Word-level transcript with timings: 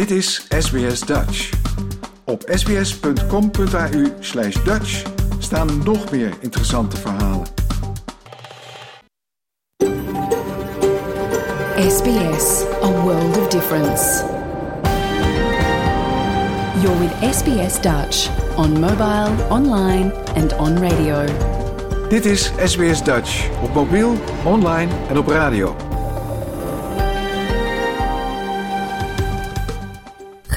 Dit 0.00 0.10
is 0.10 0.46
SBS 0.58 1.00
Dutch. 1.00 1.50
Op 2.24 2.42
sbs.com.au 2.46 4.04
slash 4.20 4.62
Dutch 4.64 5.02
staan 5.38 5.82
nog 5.84 6.10
meer 6.10 6.32
interessante 6.40 6.96
verhalen. 6.96 7.46
SBS, 11.88 12.64
a 12.82 13.02
world 13.02 13.36
of 13.36 13.48
difference. 13.48 14.24
You're 16.82 16.98
with 16.98 17.34
SBS 17.34 17.80
Dutch 17.80 18.28
on 18.56 18.80
mobile, 18.80 19.48
online 19.48 20.12
and 20.34 20.56
on 20.56 20.88
radio. 20.88 21.24
Dit 22.08 22.24
is 22.24 22.52
SBS 22.64 23.02
Dutch 23.02 23.48
op 23.62 23.74
mobiel, 23.74 24.16
online 24.44 24.90
en 25.08 25.18
op 25.18 25.26
radio. 25.26 25.89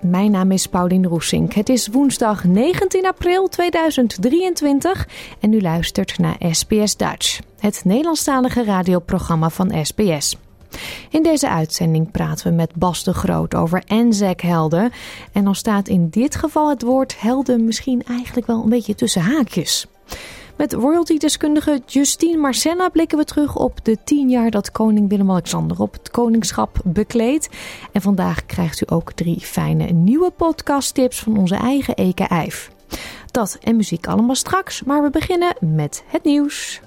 Mijn 0.00 0.30
naam 0.30 0.50
is 0.50 0.66
Paulien 0.66 1.06
Roesink. 1.06 1.52
Het 1.52 1.68
is 1.68 1.88
woensdag 1.88 2.44
19 2.44 3.06
april 3.06 3.48
2023 3.48 5.08
en 5.40 5.52
u 5.52 5.60
luistert 5.60 6.18
naar 6.18 6.36
SBS 6.50 6.96
Dutch, 6.96 7.40
het 7.58 7.80
Nederlandstalige 7.84 8.64
radioprogramma 8.64 9.50
van 9.50 9.84
SBS. 9.84 10.36
In 11.10 11.22
deze 11.22 11.48
uitzending 11.48 12.10
praten 12.10 12.48
we 12.48 12.54
met 12.54 12.74
Bas 12.74 13.04
de 13.04 13.14
Groot 13.14 13.54
over 13.54 13.82
Anzac-helden. 13.86 14.92
En 15.32 15.44
dan 15.44 15.54
staat 15.54 15.88
in 15.88 16.08
dit 16.08 16.36
geval 16.36 16.70
het 16.70 16.82
woord 16.82 17.20
helden 17.20 17.64
misschien 17.64 18.02
eigenlijk 18.08 18.46
wel 18.46 18.62
een 18.62 18.68
beetje 18.68 18.94
tussen 18.94 19.22
haakjes. 19.22 19.86
Met 20.56 20.72
royalty-deskundige 20.72 21.82
Justine 21.86 22.36
Marcella 22.36 22.88
blikken 22.88 23.18
we 23.18 23.24
terug 23.24 23.56
op 23.56 23.84
de 23.84 23.98
tien 24.04 24.28
jaar 24.28 24.50
dat 24.50 24.70
koning 24.70 25.08
Willem-Alexander 25.08 25.80
op 25.80 25.92
het 25.92 26.10
koningschap 26.10 26.78
bekleedt. 26.84 27.48
En 27.92 28.00
vandaag 28.00 28.46
krijgt 28.46 28.80
u 28.80 28.84
ook 28.94 29.12
drie 29.12 29.40
fijne 29.40 29.84
nieuwe 29.84 30.30
podcasttips 30.30 31.18
van 31.18 31.38
onze 31.38 31.54
eigen 31.54 31.94
Eke. 31.94 32.48
Dat 33.30 33.58
en 33.62 33.76
muziek 33.76 34.06
allemaal 34.06 34.34
straks, 34.34 34.82
maar 34.82 35.02
we 35.02 35.10
beginnen 35.10 35.56
met 35.60 36.04
het 36.06 36.24
nieuws. 36.24 36.80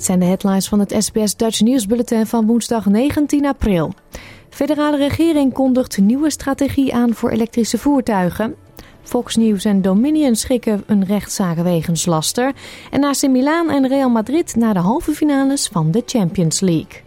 Dit 0.00 0.08
zijn 0.08 0.20
de 0.20 0.26
headlines 0.26 0.68
van 0.68 0.78
het 0.78 0.94
SBS 0.98 1.36
Dutch 1.36 1.60
Nieuwsbulletin 1.60 2.26
van 2.26 2.46
woensdag 2.46 2.86
19 2.86 3.46
april. 3.46 3.92
Federale 4.48 4.96
regering 4.96 5.52
kondigt 5.52 5.98
nieuwe 5.98 6.30
strategie 6.30 6.94
aan 6.94 7.14
voor 7.14 7.30
elektrische 7.30 7.78
voertuigen. 7.78 8.54
Fox 9.02 9.36
News 9.36 9.64
en 9.64 9.82
Dominion 9.82 10.36
schikken 10.36 10.82
een 10.86 11.04
rechtszaak 11.04 11.56
wegens 11.56 12.06
laster. 12.06 12.52
En 12.90 13.04
AC 13.04 13.28
Milan 13.28 13.70
en 13.70 13.88
Real 13.88 14.10
Madrid 14.10 14.56
naar 14.56 14.74
de 14.74 14.80
halve 14.80 15.12
finales 15.12 15.68
van 15.68 15.90
de 15.90 16.02
Champions 16.06 16.60
League. 16.60 17.02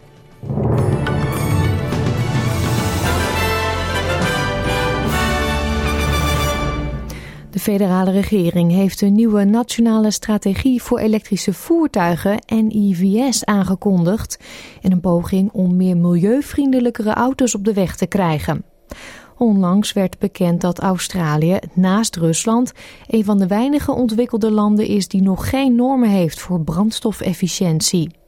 Federale 7.64 8.10
regering 8.10 8.72
heeft 8.72 9.00
een 9.00 9.12
nieuwe 9.12 9.44
nationale 9.44 10.10
strategie 10.10 10.82
voor 10.82 10.98
elektrische 10.98 11.52
voertuigen 11.52 12.38
NIVS 12.46 13.44
aangekondigd 13.44 14.38
in 14.80 14.92
een 14.92 15.00
poging 15.00 15.52
om 15.52 15.76
meer 15.76 15.96
milieuvriendelijkere 15.96 17.12
auto's 17.12 17.54
op 17.54 17.64
de 17.64 17.72
weg 17.72 17.96
te 17.96 18.06
krijgen. 18.06 18.64
Onlangs 19.38 19.92
werd 19.92 20.18
bekend 20.18 20.60
dat 20.60 20.78
Australië, 20.78 21.58
naast 21.74 22.16
Rusland, 22.16 22.72
een 23.06 23.24
van 23.24 23.38
de 23.38 23.46
weinige 23.46 23.92
ontwikkelde 23.92 24.50
landen 24.50 24.86
is 24.86 25.08
die 25.08 25.22
nog 25.22 25.48
geen 25.48 25.74
normen 25.74 26.10
heeft 26.10 26.40
voor 26.40 26.60
brandstofefficiëntie. 26.60 28.23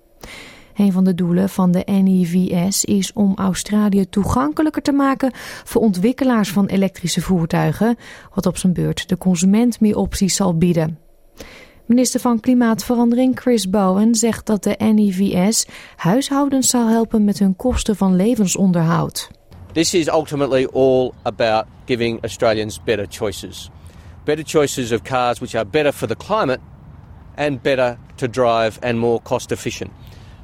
Een 0.76 0.92
van 0.92 1.04
de 1.04 1.14
doelen 1.14 1.48
van 1.48 1.70
de 1.70 1.82
NIVS 1.86 2.84
is 2.84 3.12
om 3.12 3.32
Australië 3.36 4.08
toegankelijker 4.08 4.82
te 4.82 4.92
maken 4.92 5.30
voor 5.64 5.82
ontwikkelaars 5.82 6.50
van 6.50 6.66
elektrische 6.66 7.20
voertuigen, 7.20 7.96
wat 8.34 8.46
op 8.46 8.56
zijn 8.56 8.72
beurt 8.72 9.08
de 9.08 9.18
consument 9.18 9.80
meer 9.80 9.96
opties 9.96 10.36
zal 10.36 10.58
bieden. 10.58 10.98
Minister 11.86 12.20
van 12.20 12.40
Klimaatverandering 12.40 13.40
Chris 13.40 13.70
Bowen 13.70 14.14
zegt 14.14 14.46
dat 14.46 14.62
de 14.62 14.74
NIVS 14.78 15.66
huishoudens 15.96 16.68
zal 16.68 16.88
helpen 16.88 17.24
met 17.24 17.38
hun 17.38 17.56
kosten 17.56 17.96
van 17.96 18.16
levensonderhoud. 18.16 19.30
This 19.72 19.94
is 19.94 20.08
ultimately 20.08 20.68
all 20.72 21.12
about 21.22 21.64
giving 21.84 22.22
Australians 22.22 22.82
better 22.82 23.06
choices. 23.08 23.70
Better 24.24 24.44
choices 24.46 24.92
of 24.92 25.02
cars 25.02 25.38
which 25.38 25.54
are 25.54 25.66
better 25.66 25.92
for 25.92 26.08
the 26.08 26.16
climate 26.16 26.60
and 27.34 27.62
better 27.62 27.98
to 28.14 28.28
drive 28.28 28.80
and 28.80 28.98
more 28.98 29.22
cost 29.22 29.50
efficient. 29.50 29.90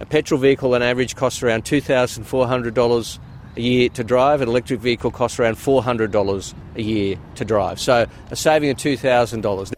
A 0.02 0.04
petrol 0.04 0.40
vehicle 0.40 0.74
on 0.74 0.82
average 0.82 1.14
costs 1.14 1.42
around 1.42 1.64
$2,400 1.64 3.18
a 3.56 3.60
year 3.60 3.88
to 3.88 4.04
drive. 4.04 4.40
An 4.42 4.48
electric 4.48 4.80
vehicle 4.80 5.10
costs 5.10 5.38
around 5.38 5.56
$400 5.56 6.54
a 6.76 6.82
year 6.82 7.16
to 7.34 7.44
drive. 7.44 7.78
So 7.78 8.04
a 8.30 8.34
saving 8.34 8.70
of 8.72 8.78
$2,000. 8.78 9.70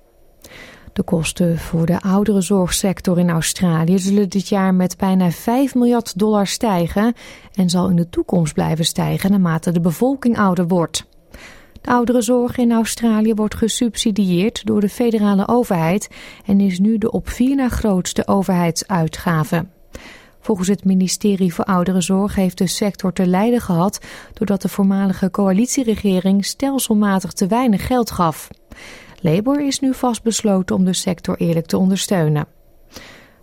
De 0.92 1.02
kosten 1.02 1.58
voor 1.58 1.86
de 1.86 2.00
ouderenzorgsector 2.00 3.18
in 3.18 3.30
Australië 3.30 3.98
zullen 3.98 4.28
dit 4.28 4.48
jaar 4.48 4.74
met 4.74 4.96
bijna 4.96 5.30
5 5.30 5.74
miljard 5.74 6.18
dollar 6.18 6.46
stijgen 6.46 7.14
en 7.54 7.70
zal 7.70 7.88
in 7.88 7.96
de 7.96 8.08
toekomst 8.08 8.54
blijven 8.54 8.84
stijgen 8.84 9.30
naarmate 9.30 9.72
de 9.72 9.80
bevolking 9.80 10.38
ouder 10.38 10.66
wordt. 10.68 11.06
De 11.80 11.90
ouderenzorg 11.90 12.56
in 12.56 12.72
Australië 12.72 13.34
wordt 13.34 13.54
gesubsidieerd 13.54 14.66
door 14.66 14.80
de 14.80 14.88
federale 14.88 15.48
overheid 15.48 16.08
en 16.46 16.60
is 16.60 16.78
nu 16.78 16.98
de 16.98 17.10
op 17.10 17.28
vier 17.28 17.56
na 17.56 17.68
grootste 17.68 18.26
overheidsuitgave. 18.26 19.66
Volgens 20.44 20.68
het 20.68 20.84
ministerie 20.84 21.54
voor 21.54 21.64
Ouderenzorg 21.64 22.34
heeft 22.34 22.58
de 22.58 22.66
sector 22.66 23.12
te 23.12 23.26
lijden 23.26 23.60
gehad 23.60 23.98
doordat 24.32 24.62
de 24.62 24.68
voormalige 24.68 25.30
coalitieregering 25.30 26.44
stelselmatig 26.44 27.32
te 27.32 27.46
weinig 27.46 27.86
geld 27.86 28.10
gaf. 28.10 28.48
Labour 29.20 29.66
is 29.66 29.80
nu 29.80 29.94
vastbesloten 29.94 30.76
om 30.76 30.84
de 30.84 30.92
sector 30.92 31.36
eerlijk 31.36 31.66
te 31.66 31.78
ondersteunen. 31.78 32.46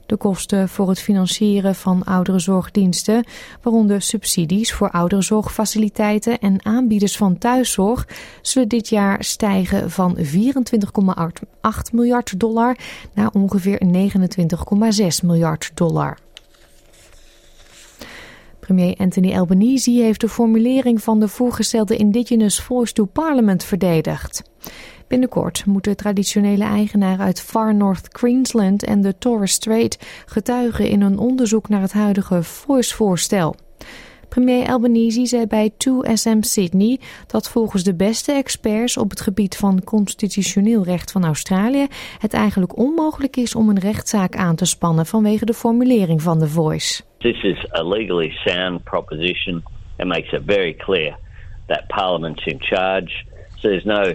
De 0.06 0.18
kosten 0.18 0.70
voor 0.70 0.90
het 0.90 1.00
financieren 1.00 1.76
van 1.76 2.04
ouderenzorgdiensten, 2.04 3.26
waaronder 3.62 4.02
subsidies 4.02 4.74
voor 4.74 4.92
ouderenzorgfaciliteiten 4.92 6.40
en 6.40 6.66
aanbieders 6.66 7.18
van 7.18 7.38
thuiszorg, 7.38 8.08
zullen 8.42 8.70
dit 8.70 8.90
jaar 8.90 9.24
stijgen 9.24 9.92
van 9.92 10.18
24,8 10.18 10.24
miljard 11.92 12.40
dollar 12.40 12.78
naar 13.14 13.30
ongeveer 13.32 13.82
29,6 13.86 15.26
miljard 15.26 15.72
dollar. 15.74 16.18
Premier 18.62 18.96
Anthony 18.98 19.36
Albanese 19.36 19.92
heeft 19.92 20.22
de 20.22 20.30
formulering 20.30 21.04
van 21.04 21.20
de 21.20 21.28
voorgestelde 21.28 21.96
Indigenous 21.96 22.62
Voice 22.62 22.94
to 22.94 23.06
Parliament 23.06 23.64
verdedigd. 23.64 24.44
Binnenkort 25.08 25.66
moeten 25.66 25.96
traditionele 25.96 26.64
eigenaren 26.64 27.26
uit 27.26 27.42
Far 27.42 27.76
North 27.76 28.08
Queensland 28.08 28.84
en 28.84 29.02
de 29.02 29.18
Torres 29.18 29.52
Strait 29.52 30.00
getuigen 30.26 30.90
in 30.90 31.02
een 31.02 31.18
onderzoek 31.18 31.70
naar 31.70 31.82
het 31.82 31.94
huidige 31.94 32.44
Voice-voorstel. 32.44 33.56
Premier 34.36 34.68
Albanese 34.68 35.26
zei 35.26 35.46
bij 35.46 35.72
2SM 35.72 36.40
Sydney 36.40 37.00
dat 37.28 37.50
volgens 37.50 37.84
de 37.84 37.96
beste 37.96 38.32
experts 38.32 38.98
op 38.98 39.10
het 39.10 39.22
gebied 39.22 39.58
van 39.58 39.84
constitutioneel 39.84 40.84
recht 40.84 41.12
van 41.12 41.26
Australië 41.26 41.88
het 42.20 42.34
eigenlijk 42.34 42.78
onmogelijk 42.78 43.38
is 43.38 43.56
om 43.56 43.70
een 43.70 43.80
rechtszaak 43.80 44.36
aan 44.36 44.56
te 44.56 44.66
spannen 44.66 45.06
vanwege 45.06 45.46
de 45.46 45.54
formulering 45.54 46.22
van 46.22 46.40
de 46.40 46.48
Voice. 46.48 47.04
This 47.18 47.44
is 47.44 47.66
a 47.74 47.84
legally 47.84 48.30
sound 48.46 48.84
proposition 48.84 49.64
and 49.98 50.08
makes 50.08 50.32
it 50.32 50.42
very 50.46 50.74
clear 50.74 51.18
that 51.68 51.88
Parliament's 51.88 52.46
in 52.46 52.60
charge. 52.60 53.26
So 53.56 53.70
there's 53.70 53.86
no 53.86 54.14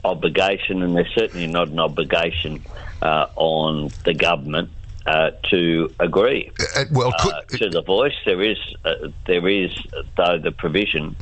obligation, 0.00 0.82
and 0.82 0.94
there's 0.94 1.12
certainly 1.12 1.46
not 1.46 1.68
an 1.68 1.78
obligation 1.78 2.62
uh, 3.02 3.24
on 3.34 3.90
the 4.02 4.14
government 4.26 4.68
uh, 5.08 5.30
to 5.50 5.88
agree 5.98 6.52
Uh, 6.76 6.84
well, 6.92 7.12
could, 7.18 7.32
uh, 7.32 7.58
to 7.58 7.68
the 7.68 7.82
voice. 7.82 8.16
There 8.24 8.50
is 8.50 8.76
uh, 8.84 9.08
there 9.24 9.48
is 9.48 9.72
though 10.16 10.40
the 10.42 10.50
provision 10.50 11.16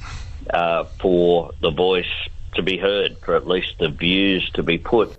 uh, 0.50 0.84
for 0.98 1.52
the 1.60 1.70
voice 1.70 2.28
to 2.54 2.62
be 2.62 2.76
heard, 2.78 3.16
for 3.20 3.36
at 3.36 3.46
least 3.46 3.78
the 3.78 3.90
views 3.90 4.50
to 4.50 4.62
be 4.62 4.78
put. 4.78 5.18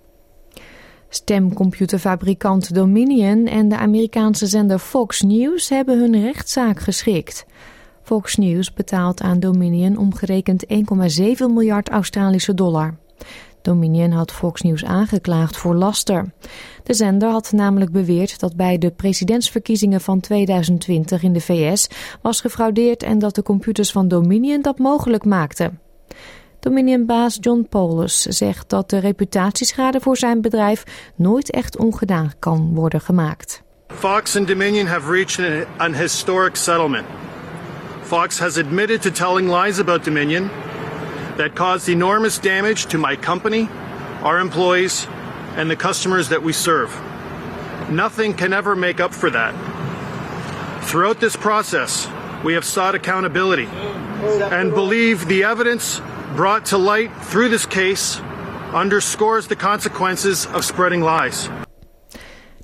Stemcomputerfabrikant 1.08 2.74
Dominion 2.74 3.46
en 3.46 3.68
de 3.68 3.76
Amerikaanse 3.76 4.46
zender 4.46 4.78
Fox 4.78 5.22
News 5.22 5.68
hebben 5.68 5.98
hun 5.98 6.22
rechtszaak 6.22 6.80
geschikt. 6.80 7.46
Fox 8.02 8.36
News 8.36 8.72
betaalt 8.72 9.20
aan 9.20 9.40
Dominion 9.40 9.96
omgerekend 9.96 10.64
1,7 10.66 10.76
miljard 11.38 11.88
Australische 11.88 12.54
dollar. 12.54 12.98
Dominion 13.68 14.10
had 14.10 14.32
Fox 14.32 14.62
News 14.62 14.84
aangeklaagd 14.84 15.56
voor 15.56 15.74
laster. 15.74 16.32
De 16.82 16.94
zender 16.94 17.28
had 17.28 17.52
namelijk 17.52 17.92
beweerd 17.92 18.40
dat 18.40 18.56
bij 18.56 18.78
de 18.78 18.90
presidentsverkiezingen 18.90 20.00
van 20.00 20.20
2020 20.20 21.22
in 21.22 21.32
de 21.32 21.40
VS 21.40 21.88
was 22.22 22.40
gefraudeerd 22.40 23.02
en 23.02 23.18
dat 23.18 23.34
de 23.34 23.42
computers 23.42 23.92
van 23.92 24.08
Dominion 24.08 24.62
dat 24.62 24.78
mogelijk 24.78 25.24
maakten. 25.24 25.80
Dominion-baas 26.60 27.38
John 27.40 27.66
Polis 27.68 28.22
zegt 28.22 28.68
dat 28.68 28.90
de 28.90 28.98
reputatieschade 28.98 30.00
voor 30.00 30.16
zijn 30.16 30.40
bedrijf 30.40 30.84
nooit 31.14 31.50
echt 31.50 31.78
ongedaan 31.78 32.32
kan 32.38 32.74
worden 32.74 33.00
gemaakt. 33.00 33.62
Fox 33.86 34.36
and 34.36 34.48
Dominion 34.48 34.86
have 34.86 35.12
reached 35.12 35.66
an 35.76 35.94
settlement. 36.52 37.06
Fox 38.02 38.38
has 38.38 38.58
admitted 38.58 39.02
to 39.02 39.10
telling 39.10 39.50
lies 39.50 39.78
about 39.78 40.04
Dominion 40.04 40.50
that 41.38 41.54
caused 41.54 41.88
enormous 41.88 42.38
damage 42.38 42.86
to 42.86 42.98
my 42.98 43.16
company, 43.16 43.68
our 44.22 44.38
employees, 44.38 45.06
and 45.56 45.70
the 45.70 45.76
customers 45.76 46.28
that 46.28 46.42
we 46.42 46.52
serve. 46.52 46.90
Nothing 47.90 48.34
can 48.34 48.52
ever 48.52 48.76
make 48.76 49.00
up 49.00 49.14
for 49.14 49.30
that. 49.30 49.54
Throughout 50.84 51.20
this 51.20 51.36
process, 51.36 52.08
we 52.44 52.54
have 52.54 52.64
sought 52.64 52.94
accountability 52.94 53.66
and 54.50 54.74
believe 54.74 55.26
the 55.26 55.44
evidence 55.44 56.00
brought 56.36 56.66
to 56.66 56.78
light 56.78 57.10
through 57.22 57.48
this 57.48 57.66
case 57.66 58.20
underscores 58.74 59.46
the 59.46 59.56
consequences 59.56 60.46
of 60.46 60.64
spreading 60.64 61.02
lies. 61.02 61.48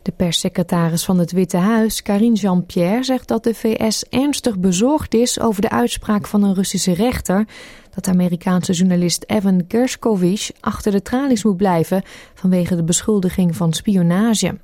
De 0.03 0.13
perssecretaris 0.13 1.05
van 1.05 1.19
het 1.19 1.33
Witte 1.33 1.57
Huis, 1.57 2.03
Karine 2.03 2.35
Jean-Pierre, 2.35 3.03
zegt 3.03 3.29
dat 3.29 3.45
de 3.45 3.55
VS 3.55 4.05
ernstig 4.11 4.59
bezorgd 4.59 5.15
is 5.15 5.41
over 5.41 5.63
de 5.63 5.71
uitspraak 5.71 6.27
van 6.27 6.43
een 6.43 6.55
Russische 6.55 6.95
rechter 6.95 7.47
dat 7.95 8.09
Amerikaanse 8.09 8.73
journalist 8.73 9.25
Evan 9.27 9.65
Gershkovich 9.69 10.51
achter 10.61 10.93
de 10.93 11.03
tralies 11.03 11.45
moet 11.45 11.57
blijven 11.57 12.03
vanwege 12.35 12.77
de 12.77 12.85
beschuldiging 12.85 13.57
van 13.57 13.73
spionage. 13.73 14.59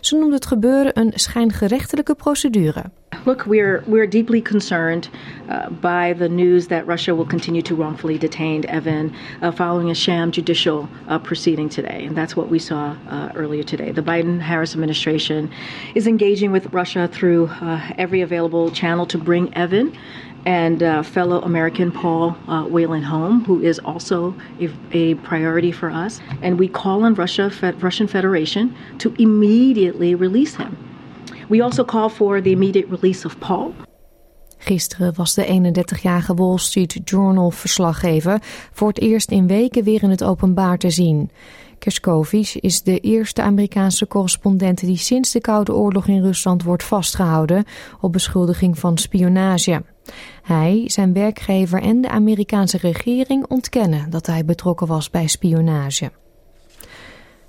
Ze 0.00 0.16
noemde 0.16 0.34
het 0.34 0.46
gebeuren 0.46 0.98
een 1.00 1.12
schijngerechtelijke 1.14 2.14
procedure. 2.14 2.84
Look, 3.24 3.44
we're 3.44 3.82
we're 3.86 4.08
deeply 4.08 4.42
concerned 4.42 5.10
uh, 5.48 5.66
by 5.80 6.14
the 6.18 6.28
news 6.28 6.66
that 6.66 6.86
Russia 6.86 7.14
will 7.14 7.26
continue 7.26 7.62
to 7.62 7.76
wrongfully 7.76 8.18
detain 8.18 8.64
Evan 8.64 9.12
uh, 9.42 9.52
following 9.52 9.90
a 9.90 9.94
sham 9.94 10.30
judicial 10.30 10.88
uh, 11.08 11.18
proceeding 11.18 11.70
today, 11.70 12.06
and 12.06 12.16
that's 12.16 12.34
what 12.34 12.48
we 12.48 12.58
saw 12.58 12.94
uh, 13.08 13.28
earlier 13.34 13.64
today. 13.64 13.92
The 13.92 14.02
Biden-Harris 14.02 14.72
administration 14.74 15.50
is 15.94 16.06
engaging 16.06 16.52
with 16.52 16.72
Russia 16.72 17.06
through 17.06 17.50
every 17.96 18.22
available 18.22 18.70
channel 18.70 19.06
to 19.06 19.18
bring 19.18 19.54
Evan 19.54 19.92
and 20.44 20.82
uh, 20.82 21.02
fellow 21.02 21.40
American 21.42 21.92
Paul 21.92 22.36
uh, 22.48 22.64
Whalen 22.64 23.02
home, 23.02 23.44
who 23.44 23.60
is 23.60 23.78
also 23.78 24.34
a, 24.92 25.14
priority 25.14 25.72
for 25.72 25.90
us. 25.90 26.20
And 26.42 26.58
we 26.58 26.68
call 26.68 27.04
on 27.04 27.14
Russia, 27.14 27.50
Russian 27.80 28.08
Federation 28.08 28.74
to 28.98 29.14
immediately 29.18 30.14
release 30.14 30.56
him. 30.56 30.76
We 31.48 31.60
also 31.60 31.84
call 31.84 32.08
for 32.08 32.40
the 32.40 32.52
immediate 32.52 32.88
release 32.88 33.24
of 33.24 33.38
Paul. 33.38 33.74
Gisteren 34.58 35.14
was 35.14 35.34
de 35.34 35.72
31-jarige 35.72 36.34
Wall 36.34 36.58
Street 36.58 37.00
Journal-verslaggever 37.04 38.42
voor 38.72 38.88
het 38.88 39.00
eerst 39.00 39.30
in 39.30 39.46
weken 39.46 39.84
weer 39.84 40.02
in 40.02 40.10
het 40.10 40.24
openbaar 40.24 40.78
te 40.78 40.90
zien. 40.90 41.30
Kerskovich 41.78 42.60
is 42.60 42.82
de 42.82 42.98
eerste 42.98 43.42
Amerikaanse 43.42 44.06
correspondent 44.06 44.80
die 44.80 44.96
sinds 44.96 45.32
de 45.32 45.40
Koude 45.40 45.74
Oorlog 45.74 46.06
in 46.06 46.22
Rusland 46.22 46.62
wordt 46.62 46.84
vastgehouden 46.84 47.64
op 48.00 48.12
beschuldiging 48.12 48.78
van 48.78 48.98
spionage. 48.98 49.82
Hij, 50.42 50.82
zijn 50.86 51.12
werkgever 51.12 51.82
en 51.82 52.00
de 52.00 52.08
Amerikaanse 52.08 52.78
regering 52.78 53.46
ontkennen 53.48 54.10
dat 54.10 54.26
hij 54.26 54.44
betrokken 54.44 54.86
was 54.86 55.10
bij 55.10 55.26
spionage. 55.26 56.10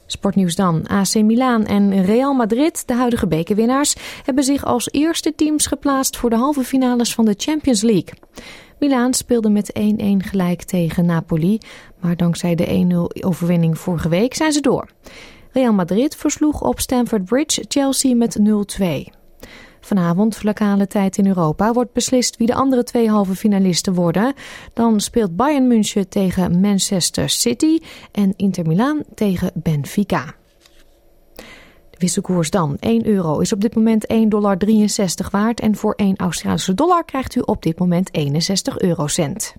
Sportnieuws 0.06 0.56
dan. 0.56 0.88
AC 0.88 1.14
Milan 1.14 1.66
en 1.66 2.06
Real 2.06 2.34
Madrid, 2.34 2.88
de 2.88 2.94
huidige 2.94 3.28
bekerwinnaars, 3.28 3.96
hebben 4.26 4.44
zich 4.44 4.66
als 4.66 4.92
eerste 4.92 5.36
teams 5.36 5.68
geplaatst 5.68 6.18
voor 6.18 6.30
de 6.30 6.36
halve 6.36 6.64
finales 6.64 7.14
van 7.14 7.26
de 7.26 7.34
Champions 7.38 7.82
League. 7.82 8.14
Milaan 8.80 9.14
speelde 9.14 9.50
met 9.50 9.74
1-1 9.80 9.82
gelijk 10.18 10.64
tegen 10.64 11.06
Napoli, 11.06 11.58
maar 12.00 12.18
dankzij 12.18 12.56
de 12.56 13.10
1-0 13.20 13.24
overwinning 13.24 13.78
vorige 13.78 14.10
week 14.10 14.34
zijn 14.34 14.52
ze 14.52 14.62
door. 14.62 14.90
Real 15.52 15.74
Madrid 15.74 16.16
versloeg 16.16 16.62
op 16.62 16.80
Stamford 16.80 17.26
Bridge 17.26 17.66
Chelsea 17.68 18.16
met 18.16 18.40
0-2. 18.40 19.23
Vanavond, 19.86 20.44
lokale 20.44 20.88
tijd 20.88 21.18
in 21.18 21.28
Europa, 21.28 21.74
wordt 21.74 21.94
beslist 21.94 22.38
wie 22.38 22.48
de 22.48 22.54
andere 22.54 22.84
twee 22.84 23.10
halve 23.10 23.36
finalisten 23.36 23.94
worden. 23.94 24.34
Dan 24.74 25.00
speelt 25.00 25.36
Bayern 25.36 25.68
München 25.68 26.10
tegen 26.10 26.60
Manchester 26.60 27.30
City 27.30 27.80
en 28.12 28.34
Inter 28.36 28.68
Milaan 28.68 29.04
tegen 29.16 29.52
Benfica. 29.54 30.36
De 31.90 31.98
wisselkoers 31.98 32.50
dan. 32.50 32.78
1 32.80 33.08
euro 33.08 33.40
is 33.40 33.54
op 33.54 33.62
dit 33.62 33.76
moment 33.76 34.14
1,63 34.14 34.28
dollar 34.28 34.58
waard 35.32 35.60
en 35.60 35.76
voor 35.76 35.94
1 35.94 36.16
Australische 36.16 36.74
dollar 36.74 37.06
krijgt 37.06 37.36
u 37.36 37.40
op 37.40 37.64
dit 37.64 37.80
moment 37.80 38.10
61 38.14 38.80
eurocent. 38.80 39.56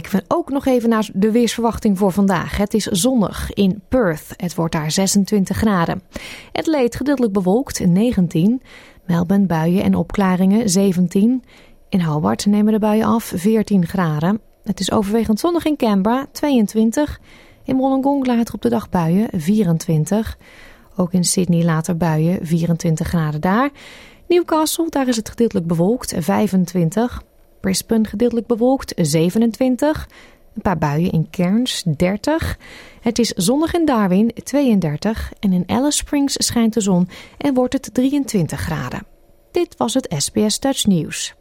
Kijken 0.00 0.18
we 0.18 0.34
ook 0.34 0.50
nog 0.50 0.66
even 0.66 0.88
naar 0.88 1.08
de 1.14 1.30
weersverwachting 1.30 1.98
voor 1.98 2.12
vandaag. 2.12 2.56
Het 2.56 2.74
is 2.74 2.84
zonnig 2.84 3.52
in 3.52 3.82
Perth. 3.88 4.34
Het 4.36 4.54
wordt 4.54 4.72
daar 4.72 4.90
26 4.90 5.56
graden. 5.56 6.02
Het 6.52 6.66
leed 6.66 6.96
gedeeltelijk 6.96 7.32
bewolkt 7.32 7.86
19. 7.86 8.62
Melbourne 9.06 9.46
buien 9.46 9.82
en 9.82 9.94
opklaringen 9.94 10.68
17. 10.68 11.42
In 11.88 12.00
Hobart 12.00 12.46
nemen 12.46 12.72
de 12.72 12.78
buien 12.78 13.06
af 13.06 13.32
14 13.36 13.86
graden. 13.86 14.40
Het 14.64 14.80
is 14.80 14.92
overwegend 14.92 15.40
zonnig 15.40 15.64
in 15.64 15.76
Canberra 15.76 16.26
22. 16.32 17.20
In 17.64 17.76
Wollongong 17.76 18.26
later 18.26 18.54
op 18.54 18.62
de 18.62 18.68
dag 18.68 18.88
buien 18.88 19.28
24. 19.32 20.38
Ook 20.96 21.12
in 21.12 21.24
Sydney 21.24 21.64
later 21.64 21.96
buien 21.96 22.46
24 22.46 23.06
graden 23.06 23.40
daar. 23.40 23.70
Newcastle, 24.28 24.86
daar 24.88 25.08
is 25.08 25.16
het 25.16 25.28
gedeeltelijk 25.28 25.66
bewolkt 25.66 26.14
25. 26.18 27.22
Brisbane 27.60 28.04
gedeeltelijk 28.04 28.46
bewolkt 28.46 28.92
27. 28.96 30.08
Een 30.54 30.62
paar 30.62 30.78
buien 30.78 31.12
in 31.12 31.30
Cairns 31.30 31.82
30. 31.96 32.58
Het 33.00 33.18
is 33.18 33.28
zonnig 33.28 33.74
in 33.74 33.84
Darwin 33.84 34.32
32. 34.44 35.32
En 35.40 35.52
in 35.52 35.64
Alice 35.66 35.96
Springs 35.96 36.34
schijnt 36.38 36.74
de 36.74 36.80
zon 36.80 37.08
en 37.38 37.54
wordt 37.54 37.72
het 37.72 37.90
23 37.92 38.60
graden. 38.60 39.06
Dit 39.50 39.76
was 39.76 39.94
het 39.94 40.14
SBS 40.18 40.60
Dutch 40.60 40.86
News. 40.86 41.34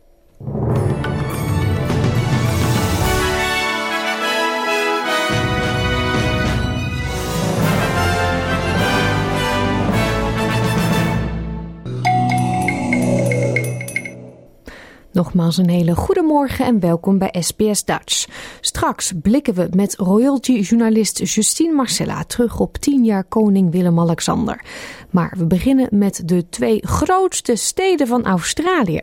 Nogmaals 15.18 15.58
een 15.58 15.70
hele 15.70 15.96
goede 15.96 16.22
morgen 16.22 16.66
en 16.66 16.80
welkom 16.80 17.18
bij 17.18 17.36
SBS 17.40 17.86
Dutch. 17.86 18.28
Straks 18.62 19.14
blikken 19.22 19.54
we 19.54 19.68
met 19.76 19.96
royalty-journalist 19.96 21.34
Justine 21.34 21.74
Marcella 21.74 22.24
terug 22.24 22.60
op 22.60 22.78
10 22.78 23.04
jaar 23.04 23.24
koning 23.24 23.72
Willem-Alexander. 23.72 24.62
Maar 25.10 25.34
we 25.38 25.46
beginnen 25.46 25.88
met 25.92 26.22
de 26.26 26.50
twee 26.50 26.80
grootste 26.86 27.56
steden 27.56 28.08
van 28.08 28.26
Australië. 28.26 29.02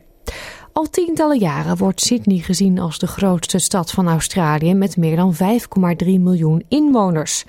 Al 0.74 0.90
tientallen 0.90 1.38
jaren 1.38 1.76
wordt 1.76 2.00
Sydney 2.00 2.38
gezien 2.38 2.78
als 2.78 2.98
de 2.98 3.06
grootste 3.06 3.58
stad 3.58 3.90
van 3.90 4.08
Australië 4.08 4.74
met 4.74 4.96
meer 4.96 5.16
dan 5.16 5.34
5,3 5.34 5.40
miljoen 6.04 6.64
inwoners. 6.68 7.44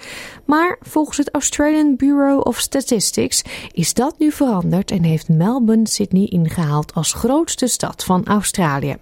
Maar 0.46 0.78
volgens 0.82 1.18
het 1.18 1.32
Australian 1.32 1.96
Bureau 1.96 2.42
of 2.44 2.58
Statistics 2.58 3.44
is 3.72 3.94
dat 3.94 4.16
nu 4.20 4.32
veranderd 4.32 4.92
en 4.92 5.04
heeft 5.04 5.30
Melbourne 5.30 5.88
Sydney 5.88 6.26
ingehaald 6.26 6.94
als 6.94 7.14
grootste 7.14 7.68
stad 7.68 8.04
van 8.04 8.26
Australië. 8.26 8.96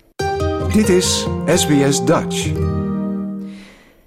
Dit 0.73 0.89
is 0.89 1.27
SBS 1.45 2.05
Dutch. 2.05 2.51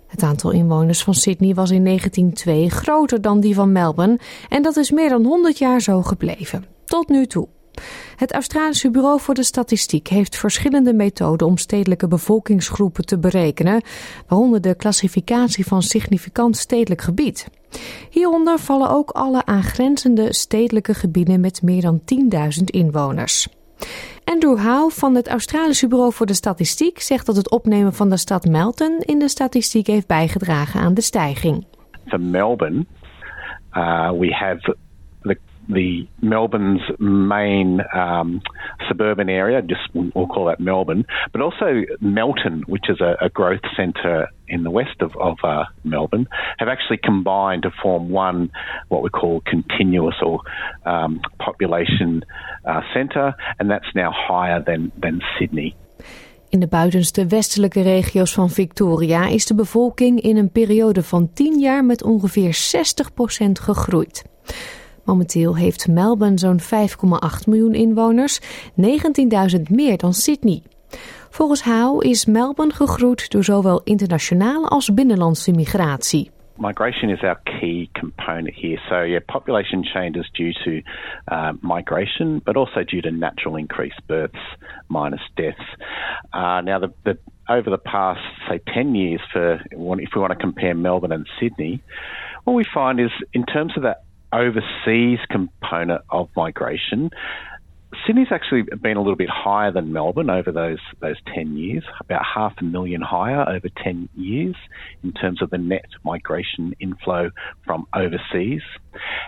Het 0.06 0.22
aantal 0.22 0.50
inwoners 0.50 1.02
van 1.02 1.14
Sydney 1.14 1.54
was 1.54 1.70
in 1.70 1.84
1902 1.84 2.70
groter 2.70 3.20
dan 3.20 3.40
die 3.40 3.54
van 3.54 3.72
Melbourne 3.72 4.18
en 4.48 4.62
dat 4.62 4.76
is 4.76 4.90
meer 4.90 5.08
dan 5.08 5.24
100 5.24 5.58
jaar 5.58 5.80
zo 5.80 6.02
gebleven. 6.02 6.64
Tot 6.84 7.08
nu 7.08 7.26
toe. 7.26 7.48
Het 8.16 8.32
Australische 8.32 8.90
Bureau 8.90 9.20
voor 9.20 9.34
de 9.34 9.42
Statistiek 9.42 10.08
heeft 10.08 10.36
verschillende 10.36 10.94
methoden 10.94 11.46
om 11.46 11.56
stedelijke 11.56 12.08
bevolkingsgroepen 12.08 13.06
te 13.06 13.18
berekenen, 13.18 13.82
waaronder 14.26 14.60
de 14.60 14.74
klassificatie 14.74 15.66
van 15.66 15.82
significant 15.82 16.56
stedelijk 16.56 17.02
gebied. 17.02 17.48
Hieronder 18.10 18.58
vallen 18.58 18.90
ook 18.90 19.10
alle 19.10 19.44
aangrenzende 19.44 20.34
stedelijke 20.34 20.94
gebieden 20.94 21.40
met 21.40 21.62
meer 21.62 21.82
dan 21.82 22.00
10.000 22.58 22.64
inwoners. 22.64 23.48
Andrew 24.24 24.58
Howe 24.58 24.90
van 24.90 25.14
het 25.14 25.28
Australische 25.28 25.88
Bureau 25.88 26.12
voor 26.12 26.26
de 26.26 26.34
Statistiek 26.34 27.00
zegt 27.00 27.26
dat 27.26 27.36
het 27.36 27.50
opnemen 27.50 27.92
van 27.92 28.10
de 28.10 28.16
stad 28.16 28.44
Melton 28.44 28.98
in 28.98 29.18
de 29.18 29.28
statistiek 29.28 29.86
heeft 29.86 30.06
bijgedragen 30.06 30.80
aan 30.80 30.94
de 30.94 31.00
stijging. 31.00 31.66
For 32.06 32.20
Melbourne, 32.20 32.86
uh, 33.72 34.10
we 34.10 34.34
have 34.34 34.76
the 35.26 35.36
the 35.68 36.06
Melbourne's 36.22 36.82
main 36.98 37.80
um, 37.92 38.40
suburban 38.88 39.28
area, 39.28 39.62
just 39.62 39.80
we'll 39.94 40.26
call 40.26 40.46
that 40.46 40.60
Melbourne, 40.60 41.04
but 41.32 41.40
also 41.40 41.82
Melton, 42.00 42.62
which 42.66 42.88
is 42.88 43.00
a, 43.00 43.16
a 43.20 43.28
growth 43.28 43.62
centre 43.76 44.28
in 44.48 44.62
the 44.62 44.70
west 44.70 45.00
of, 45.00 45.16
of 45.16 45.38
uh, 45.42 45.64
Melbourne, 45.82 46.28
have 46.58 46.68
actually 46.68 46.98
combined 46.98 47.62
to 47.62 47.70
form 47.82 48.10
one, 48.10 48.50
what 48.88 49.02
we 49.02 49.10
call 49.10 49.42
continuous 49.44 50.14
or 50.22 50.40
um, 50.84 51.20
population 51.38 52.24
uh, 52.64 52.82
centre, 52.94 53.34
and 53.58 53.70
that's 53.70 53.92
now 53.94 54.12
higher 54.14 54.62
than, 54.62 54.92
than 55.00 55.20
Sydney. 55.38 55.74
In 56.48 56.60
de 56.60 56.68
buitenste 56.68 57.26
westelijke 57.26 57.82
regio's 57.82 58.32
van 58.32 58.50
Victoria 58.50 59.26
is 59.26 59.46
de 59.46 59.54
bevolking 59.54 60.20
in 60.20 60.36
een 60.36 60.50
periode 60.50 61.02
van 61.02 61.32
10 61.32 61.58
jaar 61.58 61.84
met 61.84 62.02
ongeveer 62.02 62.54
60% 62.54 63.52
gegroeid. 63.52 64.24
Momenteel 65.06 65.56
heeft 65.56 65.88
Melbourne 65.88 66.38
zo'n 66.38 66.60
5,8 66.60 67.48
miljoen 67.48 67.74
inwoners, 67.74 68.40
19.000 68.70 69.62
meer 69.70 69.96
dan 69.96 70.12
Sydney. 70.12 70.62
Volgens 71.30 71.62
Howe 71.62 72.04
is 72.04 72.26
Melbourne 72.26 72.72
gegroeid 72.72 73.30
door 73.30 73.44
zowel 73.44 73.80
internationale 73.84 74.68
als 74.68 74.94
binnenlandse 74.94 75.52
migratie. 75.52 76.30
Migration 76.58 77.10
is 77.10 77.22
our 77.22 77.40
key 77.44 77.88
component 77.92 78.54
here. 78.54 78.80
So, 78.88 79.02
yeah, 79.02 79.20
population 79.26 79.84
change 79.84 80.16
is 80.16 80.30
due 80.32 80.52
to 80.64 80.82
uh, 81.34 81.52
migration, 81.60 82.40
but 82.44 82.56
also 82.56 82.82
due 82.84 83.02
to 83.02 83.10
natural 83.10 83.56
increase, 83.56 83.94
births 84.06 84.56
minus 84.88 85.20
deaths. 85.34 85.76
Uh, 86.32 86.62
now, 86.62 86.78
the, 86.78 86.92
the, 87.04 87.18
over 87.48 87.68
the 87.70 87.78
past, 87.78 88.20
say, 88.48 88.60
10 88.74 88.94
years, 88.94 89.20
for 89.32 89.60
if 89.70 90.14
we 90.14 90.20
want 90.20 90.32
to 90.32 90.38
compare 90.38 90.74
Melbourne 90.74 91.12
and 91.12 91.28
Sydney, 91.38 91.82
what 92.44 92.54
we 92.54 92.64
find 92.64 93.00
is 93.00 93.10
in 93.32 93.44
terms 93.44 93.76
of 93.76 93.82
that 93.82 94.05
overseas 94.32 95.18
component 95.30 96.02
of 96.10 96.28
migration, 96.36 97.10
Sydney's 98.06 98.28
actually 98.30 98.62
been 98.62 98.96
a 98.96 99.00
little 99.00 99.16
bit 99.16 99.30
higher 99.30 99.72
than 99.72 99.92
Melbourne 99.92 100.28
over 100.30 100.52
those 100.52 100.80
those 101.00 101.16
ten 101.34 101.56
years, 101.56 101.84
about 102.00 102.22
half 102.24 102.54
a 102.60 102.64
million 102.64 103.00
higher 103.00 103.48
over 103.48 103.68
ten 103.82 104.08
years 104.14 104.56
in 105.02 105.12
terms 105.12 105.40
of 105.40 105.50
the 105.50 105.58
net 105.58 105.86
migration 106.04 106.74
inflow 106.80 107.30
from 107.64 107.86
overseas. 107.94 108.62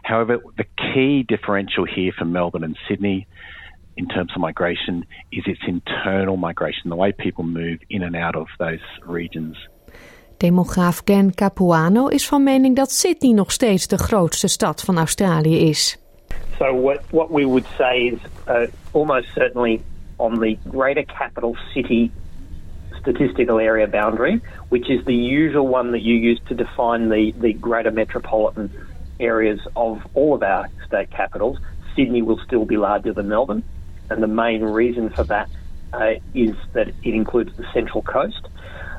However, 0.03 0.39
the 0.57 0.65
key 0.77 1.25
differential 1.27 1.85
here 1.85 2.13
for 2.17 2.25
Melbourne 2.25 2.65
and 2.65 2.77
Sydney 2.89 3.27
in 3.97 4.07
terms 4.09 4.31
of 4.35 4.41
migration 4.41 5.05
is 5.33 5.45
its 5.47 5.61
internal 5.67 6.37
migration, 6.37 6.89
the 6.89 6.97
way 6.97 7.13
people 7.13 7.45
move 7.45 7.81
in 7.91 8.03
and 8.03 8.15
out 8.15 8.37
of 8.37 8.47
those 8.59 8.79
regions. 9.05 9.57
Demograaf 10.39 11.05
Ken 11.05 11.35
Capuano 11.35 12.09
is 12.09 12.29
van 12.29 12.43
mening 12.43 12.77
dat 12.77 12.91
Sydney 12.91 13.33
nog 13.33 13.53
steeds 13.53 13.87
de 13.87 13.99
grootste 13.99 14.49
stad 14.49 14.81
van 14.81 14.99
Australië 14.99 15.69
is. 15.69 15.99
So 16.59 16.75
what 16.75 17.01
what 17.11 17.31
we 17.31 17.45
would 17.45 17.67
say 17.77 17.99
is 17.99 18.19
uh, 18.47 18.67
almost 18.91 19.27
certainly 19.35 19.81
on 20.17 20.39
the 20.39 20.57
greater 20.71 21.05
capital 21.05 21.57
city 21.73 22.11
statistical 23.01 23.59
area 23.59 23.87
boundary, 23.87 24.41
which 24.69 24.91
is 24.91 25.05
the 25.05 25.15
usual 25.15 25.67
one 25.67 25.93
that 25.93 26.03
you 26.03 26.15
use 26.15 26.41
to 26.49 26.55
define 26.55 27.09
the, 27.09 27.33
the 27.41 27.53
greater 27.53 27.91
metropolitan 27.91 28.71
areas 29.21 29.61
of 29.75 30.01
all 30.15 30.35
of 30.35 30.43
our 30.43 30.69
state 30.87 31.11
capitals, 31.11 31.59
Sydney 31.97 32.23
will 32.23 32.39
still 32.47 32.65
be 32.65 32.77
larger 32.77 33.13
than 33.13 33.29
Melbourne. 33.29 33.63
And 34.11 34.23
the 34.23 34.29
main 34.29 34.63
reason 34.63 35.11
for 35.11 35.25
that 35.25 35.49
uh, 35.93 36.15
is 36.35 36.55
that 36.73 36.89
it 36.89 37.15
includes 37.15 37.57
the 37.57 37.65
Central 37.73 38.03
Coast. 38.03 38.49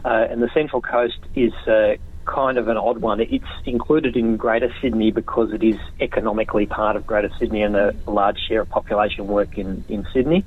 Uh, 0.06 0.28
and 0.30 0.42
the 0.42 0.50
Central 0.54 0.82
Coast 0.82 1.20
is 1.36 1.54
uh, 1.68 1.96
kind 2.26 2.58
of 2.58 2.68
an 2.68 2.78
odd 2.78 3.00
one. 3.00 3.20
It's 3.20 3.46
included 3.66 4.16
in 4.16 4.38
Greater 4.38 4.74
Sydney 4.82 5.12
because 5.12 5.52
it 5.52 5.64
is 5.64 5.76
economically 6.00 6.66
part 6.66 6.96
of 6.96 7.06
Greater 7.06 7.32
Sydney 7.40 7.64
and 7.64 7.76
a 7.76 7.94
large 8.08 8.38
share 8.48 8.62
of 8.62 8.70
population 8.70 9.28
work 9.28 9.58
in, 9.58 9.84
in 9.90 10.06
Sydney. 10.14 10.46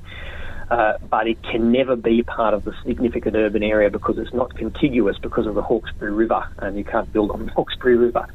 Uh, 0.70 0.96
but 1.10 1.26
it 1.26 1.42
can 1.42 1.70
never 1.70 1.96
be 1.96 2.22
part 2.22 2.54
of 2.54 2.64
the 2.64 2.72
significant 2.86 3.36
urban 3.36 3.62
area 3.62 3.90
because 3.90 4.16
it's 4.16 4.32
not 4.32 4.54
contiguous 4.54 5.18
because 5.18 5.46
of 5.46 5.54
the 5.54 5.60
Hawkesbury 5.60 6.12
River 6.12 6.48
and 6.58 6.78
you 6.78 6.84
can't 6.84 7.12
build 7.12 7.30
on 7.30 7.44
the 7.44 7.52
Hawkesbury 7.52 7.96
River. 7.96 8.26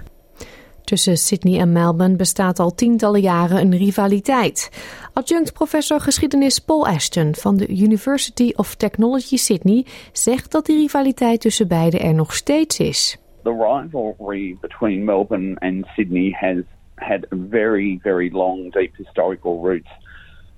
Tussen 0.88 1.18
Sydney 1.18 1.60
en 1.60 1.72
Melbourne 1.72 2.16
bestaat 2.16 2.60
al 2.60 2.76
tientallen 2.76 3.22
jaren 3.22 3.58
een 3.58 3.78
rivaliteit. 3.78 4.72
Adjunct 5.14 5.54
professor 5.54 6.00
geschiedenis 6.00 6.60
Paul 6.60 6.88
Ashton 6.88 7.36
van 7.36 7.58
de 7.58 7.68
University 7.68 8.54
of 8.56 8.76
Technology 8.76 9.38
Sydney 9.38 9.86
zegt 10.12 10.52
dat 10.52 10.66
die 10.66 10.78
rivaliteit 10.78 11.42
tussen 11.42 11.68
beiden 11.68 12.00
er 12.00 12.14
nog 12.14 12.34
steeds 12.34 12.80
is. 12.80 13.18
The 13.44 13.50
rivalry 13.52 14.58
between 14.62 15.04
Melbourne 15.04 15.56
and 15.60 15.86
Sydney 15.96 16.32
has 16.32 16.64
had 16.96 17.26
very, 17.50 18.00
very 18.02 18.30
long, 18.32 18.72
deep 18.72 18.96
historical 18.96 19.60
roots. 19.62 19.90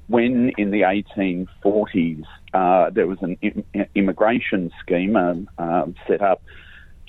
When 0.05 0.50
in 0.50 0.69
the 0.69 0.81
1840s 0.81 2.25
uh, 2.53 2.93
there 2.93 3.07
was 3.07 3.17
an 3.21 3.38
immigration 3.93 4.71
scheme 4.79 5.48
uh, 5.57 5.81
set 6.07 6.21
up 6.21 6.39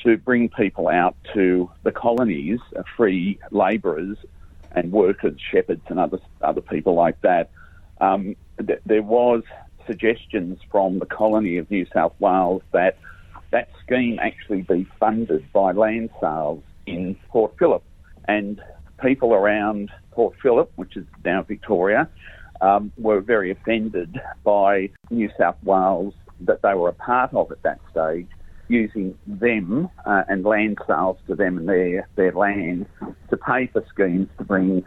to 0.05 0.17
bring 0.17 0.49
people 0.49 0.89
out 0.89 1.17
to 1.35 1.71
the 1.83 1.93
colonies, 1.93 2.59
uh, 2.77 2.83
free 2.97 3.39
labourers 3.51 4.17
and 4.73 4.93
workers, 4.93 5.39
shepherds 5.53 5.83
and 5.89 5.99
other 5.99 6.19
other 6.43 6.61
people 6.61 6.95
like 6.95 7.21
that. 7.23 7.51
Um, 8.01 8.37
th- 8.65 8.81
there 8.87 9.03
was 9.03 9.43
suggestions 9.87 10.59
from 10.71 10.99
the 10.99 11.07
colony 11.07 11.59
of 11.59 11.71
New 11.71 11.87
South 11.93 12.15
Wales 12.19 12.63
that 12.73 12.99
that 13.51 13.69
scheme 13.85 14.19
actually 14.21 14.63
be 14.63 14.87
funded 14.99 15.51
by 15.53 15.73
land 15.73 16.11
sales 16.21 16.63
in 16.87 17.17
Port 17.29 17.55
Phillip, 17.59 17.83
and 18.29 18.61
people 19.03 19.35
around 19.35 19.91
Port 20.13 20.35
Phillip, 20.43 20.71
which 20.77 20.97
is 20.97 21.07
now 21.25 21.43
Victoria, 21.43 22.09
um, 22.61 22.93
were 22.97 23.21
very 23.21 23.51
offended 23.51 24.19
by 24.45 24.91
New 25.11 25.31
South 25.39 25.57
Wales 25.65 26.15
that 26.41 26.63
they 26.63 26.75
were 26.75 26.89
a 26.89 26.95
part 26.95 27.35
of 27.35 27.51
at 27.51 27.63
that 27.63 27.81
stage 27.91 28.29
using 28.71 29.19
them 29.27 29.89
uh, 30.07 30.23
and 30.29 30.45
land 30.45 30.79
sales 30.87 31.19
to 31.27 31.35
them 31.35 31.59
and 31.59 31.69
their, 31.69 32.09
their 32.15 32.33
land 32.33 32.87
to 33.29 33.37
pay 33.37 33.67
for 33.67 33.85
schemes 33.93 34.29
to 34.39 34.45
bring 34.45 34.85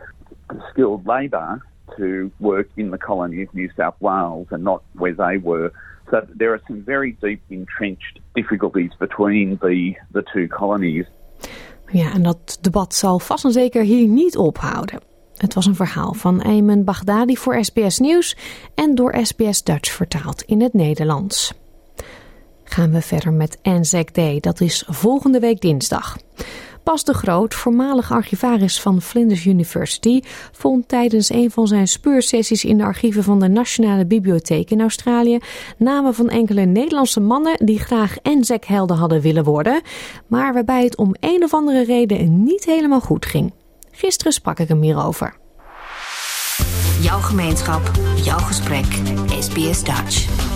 skilled 0.72 1.06
labour 1.06 1.62
to 1.98 2.32
work 2.40 2.68
in 2.76 2.92
the 2.92 2.98
colony 2.98 3.44
of 3.44 3.54
New 3.54 3.70
South 3.76 3.96
Wales 4.00 4.48
and 4.52 4.64
not 4.64 4.82
where 4.94 5.14
they 5.14 5.38
were. 5.38 5.72
So 6.10 6.26
there 6.40 6.54
are 6.54 6.62
some 6.68 6.82
very 6.86 7.12
deep 7.22 7.42
entrenched 7.50 8.20
difficulties 8.36 8.92
between 9.00 9.58
the, 9.62 9.96
the 10.12 10.24
two 10.34 10.48
colonies. 10.48 11.06
Ja, 11.92 12.14
en 12.14 12.24
dat 12.24 12.58
debat 12.62 12.94
zal 12.94 13.20
vast 13.20 13.46
en 13.46 13.52
zeker 13.52 13.84
hier 13.84 14.08
niet 14.08 14.38
ophouden. 14.38 15.00
Het 15.38 15.54
was 15.54 15.66
een 15.66 15.76
verhaal 15.76 16.14
van 16.14 16.42
Ayman 16.42 16.84
Baghdadi 16.84 17.38
voor 17.38 17.64
SBS 17.64 18.00
Nieuws 18.00 18.38
en 18.76 18.96
door 18.96 19.16
SBS 19.22 19.64
Dutch 19.64 19.92
vertaald 19.92 20.42
in 20.42 20.62
het 20.62 20.74
Nederlands 20.74 21.63
gaan 22.74 22.92
we 22.92 23.02
verder 23.02 23.34
met 23.34 23.58
Anzac 23.62 24.14
Day. 24.14 24.40
Dat 24.40 24.62
is 24.62 24.84
volgende 24.88 25.40
week 25.40 25.62
dinsdag. 25.62 26.18
Bas 26.84 27.04
de 27.04 27.14
Groot, 27.14 27.54
voormalig 27.54 28.12
archivaris 28.12 28.82
van 28.82 29.02
Flinders 29.02 29.46
University, 29.46 30.22
vond 30.52 30.88
tijdens 30.88 31.30
een 31.30 31.52
van 31.52 31.68
zijn 31.68 31.88
speursessies 31.88 32.66
in 32.66 32.78
de 32.78 32.84
archieven 32.84 33.24
van 33.24 33.40
de 33.40 33.48
Nationale 33.48 34.06
Bibliotheek 34.06 34.70
in 34.70 34.82
Australië 34.82 35.40
namen 35.78 36.14
van 36.14 36.30
enkele 36.30 36.66
Nederlandse 36.66 37.20
mannen 37.20 37.66
die 37.66 37.80
graag 37.80 38.18
Anzac-helden 38.22 38.98
hadden 38.98 39.22
willen 39.22 39.44
worden, 39.44 39.82
maar 40.28 40.54
waarbij 40.54 40.84
het 40.84 40.98
om 40.98 41.16
een 41.20 41.44
of 41.44 41.54
andere 41.54 41.84
reden 41.84 42.44
niet 42.44 42.66
helemaal 42.66 43.02
goed 43.02 43.26
ging. 43.26 43.54
Gisteren 43.92 44.34
sprak 44.34 44.60
ik 44.60 44.68
hem 44.68 44.82
hierover. 44.82 45.36
Jouw 47.02 47.20
gemeenschap, 47.20 47.92
jouw 48.24 48.40
gesprek, 48.40 48.86
SBS 49.40 49.84
Dutch. 49.84 50.53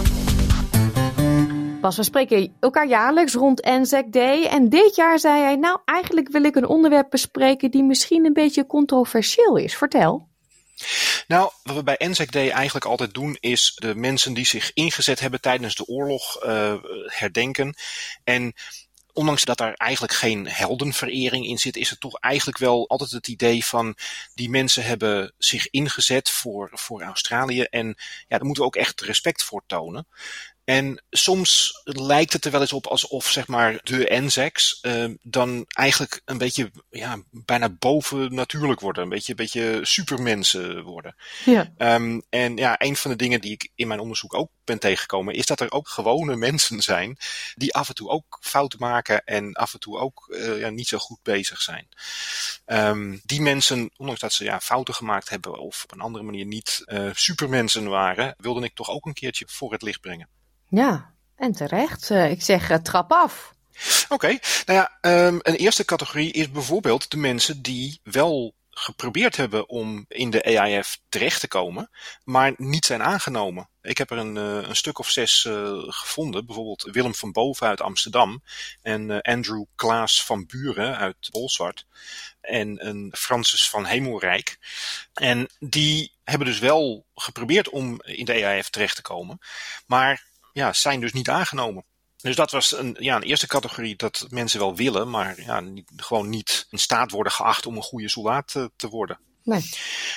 Bas, 1.81 1.97
we 1.97 2.03
spreken 2.03 2.55
elkaar 2.59 2.87
jaarlijks 2.87 3.33
rond 3.33 3.61
Anzac 3.61 4.11
Day. 4.11 4.45
En 4.45 4.69
dit 4.69 4.95
jaar 4.95 5.19
zei 5.19 5.41
hij, 5.41 5.55
nou 5.55 5.79
eigenlijk 5.85 6.29
wil 6.29 6.43
ik 6.43 6.55
een 6.55 6.67
onderwerp 6.67 7.09
bespreken 7.09 7.71
die 7.71 7.83
misschien 7.83 8.25
een 8.25 8.33
beetje 8.33 8.65
controversieel 8.65 9.57
is. 9.57 9.75
Vertel. 9.75 10.27
Nou, 11.27 11.51
wat 11.63 11.75
we 11.75 11.83
bij 11.83 11.97
Anzac 11.97 12.31
Day 12.31 12.49
eigenlijk 12.49 12.85
altijd 12.85 13.13
doen, 13.13 13.37
is 13.39 13.73
de 13.75 13.95
mensen 13.95 14.33
die 14.33 14.45
zich 14.45 14.71
ingezet 14.73 15.19
hebben 15.19 15.41
tijdens 15.41 15.75
de 15.75 15.87
oorlog 15.87 16.45
uh, 16.45 16.73
herdenken. 17.05 17.75
En 18.23 18.53
ondanks 19.13 19.45
dat 19.45 19.57
daar 19.57 19.73
eigenlijk 19.73 20.13
geen 20.13 20.47
heldenverering 20.47 21.45
in 21.45 21.57
zit, 21.57 21.75
is 21.75 21.89
het 21.89 21.99
toch 21.99 22.19
eigenlijk 22.19 22.57
wel 22.57 22.87
altijd 22.87 23.11
het 23.11 23.27
idee 23.27 23.65
van 23.65 23.95
die 24.33 24.49
mensen 24.49 24.83
hebben 24.83 25.33
zich 25.37 25.69
ingezet 25.69 26.29
voor, 26.29 26.69
voor 26.73 27.01
Australië. 27.01 27.61
En 27.61 27.87
ja, 28.27 28.37
daar 28.37 28.45
moeten 28.45 28.63
we 28.63 28.69
ook 28.69 28.75
echt 28.75 29.01
respect 29.01 29.43
voor 29.43 29.63
tonen. 29.67 30.07
En 30.67 31.03
soms 31.09 31.81
lijkt 31.83 32.33
het 32.33 32.45
er 32.45 32.51
wel 32.51 32.61
eens 32.61 32.73
op 32.73 32.87
alsof 32.87 33.29
zeg 33.29 33.47
maar 33.47 33.79
de 33.83 34.09
Anzacs 34.09 34.79
uh, 34.81 35.13
dan 35.21 35.65
eigenlijk 35.67 36.21
een 36.25 36.37
beetje 36.37 36.71
ja, 36.89 37.21
bijna 37.31 37.69
boven 37.69 38.33
natuurlijk 38.33 38.79
worden. 38.79 39.03
Een 39.03 39.09
beetje, 39.09 39.31
een 39.31 39.37
beetje 39.37 39.79
supermensen 39.81 40.83
worden. 40.83 41.15
Ja. 41.45 41.71
Um, 41.77 42.21
en 42.29 42.57
ja, 42.57 42.75
een 42.77 42.95
van 42.95 43.11
de 43.11 43.17
dingen 43.17 43.41
die 43.41 43.51
ik 43.51 43.69
in 43.75 43.87
mijn 43.87 43.99
onderzoek 43.99 44.33
ook 44.33 44.51
ben 44.63 44.79
tegengekomen, 44.79 45.33
is 45.33 45.45
dat 45.45 45.59
er 45.59 45.71
ook 45.71 45.87
gewone 45.87 46.35
mensen 46.35 46.81
zijn 46.81 47.17
die 47.55 47.73
af 47.73 47.89
en 47.89 47.95
toe 47.95 48.09
ook 48.09 48.37
fouten 48.41 48.79
maken 48.79 49.23
en 49.25 49.53
af 49.53 49.73
en 49.73 49.79
toe 49.79 49.97
ook 49.97 50.27
uh, 50.29 50.59
ja, 50.59 50.69
niet 50.69 50.87
zo 50.87 50.97
goed 50.97 51.19
bezig 51.23 51.61
zijn. 51.61 51.87
Um, 52.65 53.21
die 53.23 53.41
mensen, 53.41 53.89
ondanks 53.97 54.21
dat 54.21 54.33
ze 54.33 54.43
ja, 54.43 54.59
fouten 54.59 54.93
gemaakt 54.93 55.29
hebben 55.29 55.59
of 55.59 55.83
op 55.83 55.91
een 55.91 56.01
andere 56.01 56.23
manier 56.23 56.45
niet 56.45 56.83
uh, 56.85 57.09
supermensen 57.13 57.89
waren, 57.89 58.35
wilde 58.37 58.65
ik 58.65 58.75
toch 58.75 58.89
ook 58.89 59.05
een 59.05 59.13
keertje 59.13 59.45
voor 59.49 59.71
het 59.71 59.81
licht 59.81 60.01
brengen. 60.01 60.29
Ja, 60.69 61.13
en 61.35 61.51
terecht. 61.51 62.09
Uh, 62.09 62.31
ik 62.31 62.41
zeg 62.41 62.69
uh, 62.69 62.77
trap 62.77 63.11
af. 63.11 63.55
Oké, 64.09 64.27
nou 64.65 64.79
ja, 64.79 64.97
um, 65.01 65.39
een 65.41 65.55
eerste 65.55 65.85
categorie 65.85 66.31
is 66.31 66.51
bijvoorbeeld 66.51 67.11
de 67.11 67.17
mensen 67.17 67.61
die 67.61 67.99
wel 68.03 68.55
geprobeerd 68.69 69.35
hebben 69.35 69.69
om 69.69 70.05
in 70.07 70.29
de 70.29 70.43
AIF 70.43 70.99
terecht 71.09 71.39
te 71.39 71.47
komen, 71.47 71.89
maar 72.23 72.53
niet 72.57 72.85
zijn 72.85 73.03
aangenomen. 73.03 73.69
Ik 73.81 73.97
heb 73.97 74.11
er 74.11 74.17
een, 74.17 74.35
uh, 74.35 74.67
een 74.67 74.75
stuk 74.75 74.99
of 74.99 75.09
zes 75.09 75.47
gevonden. 75.87 76.45
Bijvoorbeeld 76.45 76.83
Willem 76.91 77.15
van 77.15 77.31
Boven 77.31 77.67
uit 77.67 77.81
Amsterdam. 77.81 78.43
En 78.81 79.21
Andrew 79.21 79.63
Klaas 79.75 80.23
van 80.23 80.45
Buren 80.45 80.97
uit 80.97 81.29
Bolsward. 81.31 81.85
En 82.41 82.87
een 82.87 83.13
Francis 83.17 83.69
van 83.69 83.85
Hemelrijk. 83.85 84.57
En 85.13 85.49
die 85.59 86.11
hebben 86.23 86.47
dus 86.47 86.59
wel 86.59 87.05
geprobeerd 87.15 87.69
om 87.69 88.01
in 88.03 88.25
de 88.25 88.33
EAF 88.33 88.69
terecht 88.69 88.95
te 88.95 89.01
komen. 89.01 89.39
Maar 89.85 90.25
ja, 90.57 90.73
zijn 90.73 90.99
dus 90.99 91.13
niet 91.13 91.29
aangenomen. 91.29 91.85
Dus 92.17 92.35
dat 92.35 92.51
was 92.51 92.71
een, 92.71 92.95
ja, 92.99 93.15
een 93.15 93.23
eerste 93.23 93.47
categorie 93.47 93.95
dat 93.95 94.25
mensen 94.29 94.59
wel 94.59 94.75
willen, 94.75 95.09
maar 95.09 95.41
ja, 95.41 95.59
niet, 95.59 95.91
gewoon 95.95 96.29
niet 96.29 96.67
in 96.69 96.77
staat 96.77 97.11
worden 97.11 97.31
geacht 97.31 97.65
om 97.65 97.75
een 97.75 97.81
goede 97.81 98.09
soldaat 98.09 98.47
te, 98.47 98.71
te 98.75 98.87
worden. 98.87 99.19
Nee. 99.43 99.69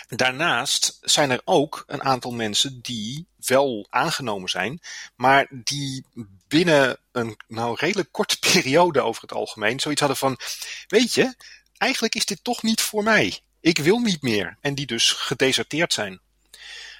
Daarnaast 0.09 0.99
zijn 1.00 1.30
er 1.30 1.40
ook 1.44 1.85
een 1.87 2.02
aantal 2.02 2.30
mensen 2.30 2.80
die 2.82 3.26
wel 3.37 3.87
aangenomen 3.90 4.49
zijn, 4.49 4.80
maar 5.14 5.47
die 5.50 6.04
binnen 6.49 6.99
een 7.12 7.37
nou 7.49 7.76
redelijk 7.78 8.12
korte 8.12 8.38
periode 8.52 9.00
over 9.00 9.23
het 9.23 9.32
algemeen 9.32 9.80
zoiets 9.80 10.00
hadden 10.00 10.18
van, 10.18 10.38
weet 10.87 11.14
je, 11.14 11.35
eigenlijk 11.76 12.14
is 12.14 12.25
dit 12.25 12.44
toch 12.44 12.62
niet 12.62 12.80
voor 12.80 13.02
mij. 13.02 13.40
Ik 13.61 13.78
wil 13.78 13.99
niet 13.99 14.23
meer. 14.23 14.56
En 14.61 14.75
die 14.75 14.87
dus 14.87 15.12
gedeserteerd 15.12 15.92
zijn. 15.92 16.20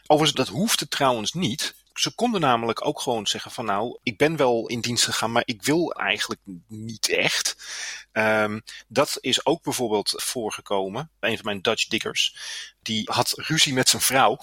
Overigens, 0.06 0.47
dat 0.47 0.56
hoefde 0.56 0.88
trouwens 0.88 1.32
niet. 1.32 1.75
Ze 2.00 2.14
konden 2.14 2.40
namelijk 2.40 2.87
ook 2.87 3.00
gewoon 3.00 3.26
zeggen 3.26 3.50
van 3.50 3.64
nou, 3.64 3.99
ik 4.02 4.16
ben 4.16 4.37
wel 4.37 4.66
in 4.66 4.80
dienst 4.80 5.04
gegaan, 5.04 5.33
maar 5.33 5.42
ik 5.45 5.62
wil 5.62 5.92
eigenlijk 5.92 6.40
niet 6.69 7.09
echt. 7.09 7.57
Um, 8.12 8.62
dat 8.88 9.19
is 9.21 9.47
ook 9.47 9.62
bijvoorbeeld 9.62 10.12
voorgekomen. 10.16 11.11
Een 11.21 11.37
van 11.37 11.45
mijn 11.45 11.61
Dutch 11.61 11.87
diggers, 11.87 12.37
die 12.83 13.11
had 13.12 13.33
ruzie 13.37 13.73
met 13.73 13.88
zijn 13.88 14.02
vrouw, 14.02 14.38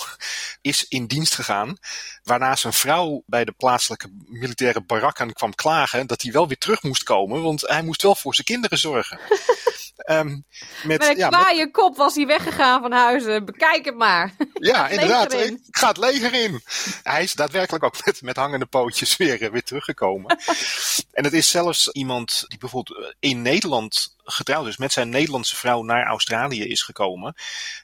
is 0.62 0.88
in 0.88 1.06
dienst 1.06 1.36
gegaan. 1.36 1.78
Waarna 2.24 2.56
zijn 2.56 2.74
vrouw 2.74 3.24
bij 3.26 3.46
de 3.46 3.52
plaatselijke 3.52 4.10
militaire 4.26 4.82
barakken 4.82 5.34
kwam 5.34 5.56
klagen 5.56 6.08
dat 6.08 6.22
hij 6.22 6.32
wel 6.32 6.48
weer 6.48 6.58
terug 6.58 6.84
moest 6.84 7.04
komen, 7.04 7.42
want 7.42 7.62
hij 7.62 7.84
moest 7.84 8.02
wel 8.02 8.16
voor 8.16 8.36
zijn 8.36 8.48
kinderen 8.48 8.78
zorgen. 8.78 9.20
Um, 10.06 10.46
met, 10.84 11.00
met 11.00 11.10
een 11.10 11.18
ja, 11.18 11.27
kwaaie 11.27 11.63
met... 11.63 11.72
kop 11.72 11.98
was 11.98 12.16
hij 12.16 12.25
weggegaan 12.25 12.82
van 12.82 12.92
huizen. 12.92 13.46
Bekijk 13.46 13.86
het 13.86 13.96
maar. 13.96 14.34
Ja, 14.54 14.88
inderdaad. 14.89 15.34
Ik 15.34 15.58
ga 15.72 15.88
het 15.88 15.98
leger 15.98 16.34
in. 16.34 16.62
Hij 17.04 17.24
is 17.24 17.34
daadwerkelijk 17.34 17.84
ook 17.84 18.06
met, 18.06 18.22
met 18.22 18.36
hangende 18.36 18.66
pootjes 18.66 19.18
weer, 19.18 19.42
eh, 19.42 19.51
weer 19.51 19.63
teruggekomen. 19.63 20.38
en 21.18 21.24
het 21.24 21.34
is 21.34 21.50
zelfs 21.50 21.88
iemand 21.88 22.46
die 22.48 22.58
bijvoorbeeld 22.58 23.16
in 23.20 23.42
Nederland 23.42 24.16
getrouwd 24.24 24.68
is 24.68 24.77
met 24.77 24.92
zijn 24.92 25.10
Nederlandse 25.10 25.56
vrouw 25.56 25.84
naar 25.84 26.06
Australië 26.06 26.63
is 26.63 26.82
gekomen. 26.82 27.36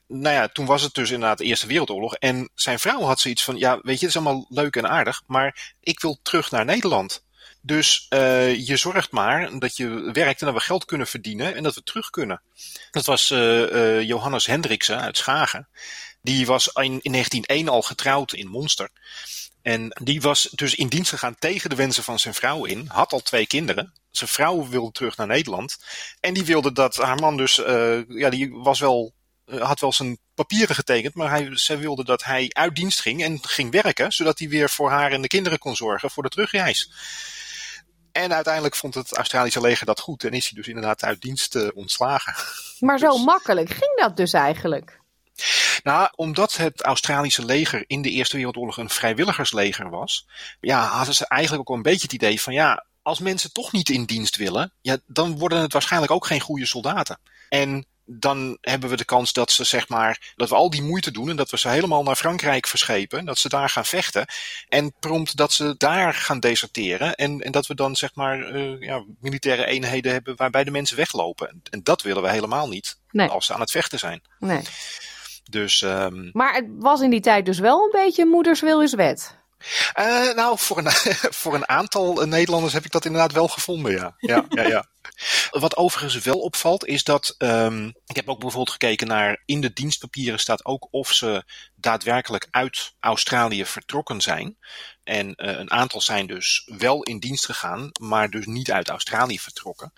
Nou 0.08 0.36
ja, 0.36 0.48
toen 0.48 0.66
was 0.66 0.82
het 0.82 0.94
dus 0.94 1.12
inderdaad 1.12 1.38
de 1.38 1.44
Eerste 1.44 1.68
Wereldoorlog. 1.68 2.16
En 2.16 2.50
zijn 2.56 2.80
vrouw 2.80 3.02
had 3.02 3.20
zoiets 3.20 3.44
van, 3.44 3.58
ja, 3.58 3.80
weet 3.82 4.00
je, 4.00 4.06
het 4.06 4.16
is 4.16 4.22
allemaal 4.22 4.46
leuk 4.50 4.76
en 4.76 4.90
aardig, 4.90 5.22
maar 5.28 5.74
ik 5.80 6.00
wil 6.00 6.20
terug 6.22 6.52
naar 6.52 6.66
Nederland. 6.66 7.24
Dus 7.66 8.06
uh, 8.10 8.68
je 8.68 8.78
zorgt 8.78 9.12
maar 9.12 9.60
dat 9.60 9.78
je 9.78 10.12
werkt 10.14 10.40
en 10.40 10.46
dat 10.46 10.56
we 10.56 10.62
geld 10.62 10.86
kunnen 10.86 11.08
verdienen 11.08 11.56
en 11.56 11.64
dat 11.64 11.76
we 11.76 11.84
terug 11.84 12.10
kunnen. 12.10 12.42
Dat 12.92 13.06
was 13.06 13.32
uh, 13.32 13.40
uh, 13.40 14.02
Johannes 14.02 14.46
Hendriksen 14.46 15.02
uit 15.02 15.18
Schagen. 15.18 15.68
Die 16.22 16.46
was 16.46 16.68
in, 16.68 17.00
in 17.02 17.12
1901 17.12 17.70
al 17.70 17.82
getrouwd 17.82 18.34
in 18.34 18.48
Monster. 18.48 18.90
En 19.62 20.00
die 20.04 20.22
was 20.22 20.50
dus 20.52 20.76
in 20.76 20.88
dienst 20.88 21.10
gegaan 21.10 21.36
tegen 21.40 21.70
de 21.70 21.76
wensen 21.76 22.04
van 22.04 22.20
zijn 22.20 22.34
vrouw 22.34 22.66
in. 22.66 22.86
Had 22.88 23.12
al 23.12 23.22
twee 23.22 23.48
kinderen. 23.48 23.94
Zijn 24.12 24.30
vrouw 24.30 24.68
wilde 24.68 24.92
terug 24.92 25.18
naar 25.18 25.28
Nederland. 25.28 25.78
En 26.20 26.34
die 26.34 26.46
wilde 26.46 26.72
dat 26.72 26.96
haar 26.96 27.20
man 27.20 27.38
dus, 27.38 27.56
ja, 28.08 28.30
die 28.30 28.52
was 28.52 28.80
wel 28.80 29.14
had 29.46 29.80
wel 29.80 29.94
zijn 29.94 30.18
papieren 30.36 30.76
getekend, 30.76 31.16
maar 31.16 31.30
hij, 31.30 31.50
zij 31.52 31.78
wilde 31.78 32.04
dat 32.04 32.24
hij 32.24 32.50
uit 32.50 32.76
dienst 32.76 33.02
ging 33.02 33.24
en 33.24 33.40
ging 33.42 33.72
werken, 33.72 34.12
zodat 34.12 34.40
hij 34.40 34.50
weer 34.50 34.70
voor 34.70 34.90
haar 34.90 35.12
en 35.12 35.22
de 35.22 35.28
kinderen 35.28 35.60
kon 35.60 35.76
zorgen 35.76 36.10
voor 36.10 36.24
de 36.24 36.30
terugreis. 36.30 36.92
En 38.14 38.34
uiteindelijk 38.34 38.76
vond 38.76 38.94
het 38.94 39.16
Australische 39.16 39.62
leger 39.62 39.86
dat 39.86 40.00
goed 40.00 40.24
en 40.24 40.32
is 40.32 40.46
hij 40.46 40.58
dus 40.58 40.68
inderdaad 40.68 41.04
uit 41.04 41.22
dienst 41.22 41.56
uh, 41.56 41.68
ontslagen. 41.74 42.34
Maar 42.80 43.00
zo 43.00 43.12
dus- 43.12 43.24
makkelijk 43.24 43.70
ging 43.70 44.00
dat 44.00 44.18
dus 44.18 44.34
eigenlijk? 44.34 45.02
Nou, 45.84 46.10
omdat 46.16 46.56
het 46.56 46.82
Australische 46.82 47.46
leger 47.46 47.84
in 47.88 48.02
de 48.02 48.10
Eerste 48.10 48.36
Wereldoorlog 48.36 48.78
een 48.78 48.90
vrijwilligersleger 48.90 49.90
was, 49.90 50.28
ja, 50.60 50.86
hadden 50.86 51.16
ze 51.16 51.28
eigenlijk 51.28 51.62
ook 51.62 51.70
al 51.70 51.76
een 51.76 51.92
beetje 51.92 52.02
het 52.02 52.14
idee 52.14 52.42
van 52.42 52.54
ja, 52.54 52.86
als 53.02 53.20
mensen 53.20 53.52
toch 53.52 53.72
niet 53.72 53.90
in 53.90 54.06
dienst 54.06 54.36
willen, 54.36 54.72
ja, 54.82 54.98
dan 55.06 55.38
worden 55.38 55.62
het 55.62 55.74
waarschijnlijk 55.74 56.12
ook 56.12 56.26
geen 56.26 56.40
goede 56.40 56.66
soldaten. 56.66 57.20
En 57.50 57.86
dan 58.06 58.58
hebben 58.62 58.90
we 58.90 58.96
de 58.96 59.06
kans 59.06 59.34
dat 59.34 59.52
ze 59.52 59.64
zeg 59.64 59.90
maar, 59.90 60.34
dat 60.36 60.50
we 60.50 60.56
al 60.56 60.70
die 60.70 60.82
moeite 60.82 61.12
doen 61.12 61.30
en 61.30 61.36
dat 61.36 61.50
we 61.50 61.58
ze 61.58 61.70
helemaal 61.70 62.04
naar 62.04 62.16
Frankrijk 62.16 62.68
verschepen, 62.68 63.26
dat 63.26 63.38
ze 63.38 63.50
daar 63.50 63.70
gaan 63.70 63.86
vechten 63.86 64.26
en 64.70 64.94
prompt 65.00 65.38
dat 65.38 65.54
ze 65.54 65.76
daar 65.78 66.14
gaan 66.14 66.40
deserteren 66.40 67.16
en, 67.16 67.42
en 67.42 67.52
dat 67.52 67.68
we 67.68 67.76
dan 67.76 67.96
zeg 67.96 68.16
maar 68.16 68.56
uh, 68.56 68.82
ja, 68.82 69.04
militaire 69.20 69.66
eenheden 69.66 70.12
hebben 70.12 70.36
waarbij 70.36 70.64
de 70.64 70.72
mensen 70.72 70.98
weglopen. 70.98 71.50
En, 71.50 71.62
en 71.70 71.84
dat 71.84 72.02
willen 72.02 72.24
we 72.24 72.30
helemaal 72.30 72.68
niet 72.68 72.98
nee. 73.12 73.28
als 73.28 73.46
ze 73.46 73.54
aan 73.54 73.60
het 73.60 73.72
vechten 73.72 74.00
zijn. 74.00 74.22
Nee. 74.40 74.62
Dus, 75.50 75.82
um... 75.82 76.30
Maar 76.34 76.54
het 76.54 76.66
was 76.78 77.02
in 77.02 77.10
die 77.10 77.22
tijd 77.22 77.46
dus 77.46 77.60
wel 77.60 77.84
een 77.84 78.02
beetje 78.02 78.26
moeders 78.26 78.62
wil 78.62 78.82
is 78.82 78.94
wet. 78.94 79.42
Uh, 80.00 80.34
nou, 80.34 80.60
voor 80.60 80.78
een, 80.78 80.92
voor 81.42 81.54
een 81.54 81.68
aantal 81.68 82.26
Nederlanders 82.26 82.74
heb 82.74 82.86
ik 82.86 82.92
dat 82.92 83.06
inderdaad 83.06 83.32
wel 83.32 83.48
gevonden, 83.48 83.92
ja. 83.92 84.16
ja, 84.18 84.46
ja, 84.50 84.68
ja. 84.68 84.86
Wat 85.50 85.78
overigens 85.78 86.24
wel 86.24 86.40
opvalt 86.40 86.86
is 86.86 87.04
dat, 87.04 87.36
um, 87.38 87.88
ik 88.06 88.16
heb 88.16 88.30
ook 88.30 88.40
bijvoorbeeld 88.40 88.72
gekeken 88.72 89.08
naar, 89.08 89.42
in 89.46 89.62
de 89.62 89.74
dienstpapieren 89.74 90.40
staat 90.40 90.66
ook 90.66 90.88
of 90.92 91.14
ze 91.14 91.44
daadwerkelijk 91.76 92.48
uit 92.52 92.94
Australië 93.00 93.66
vertrokken 93.66 94.22
zijn. 94.22 94.58
En 95.04 95.28
uh, 95.28 95.34
een 95.36 95.72
aantal 95.72 96.02
zijn 96.02 96.28
dus 96.28 96.70
wel 96.78 97.04
in 97.04 97.20
dienst 97.20 97.46
gegaan, 97.46 97.90
maar 98.02 98.30
dus 98.30 98.46
niet 98.46 98.72
uit 98.72 98.90
Australië 98.90 99.40
vertrokken. 99.40 99.94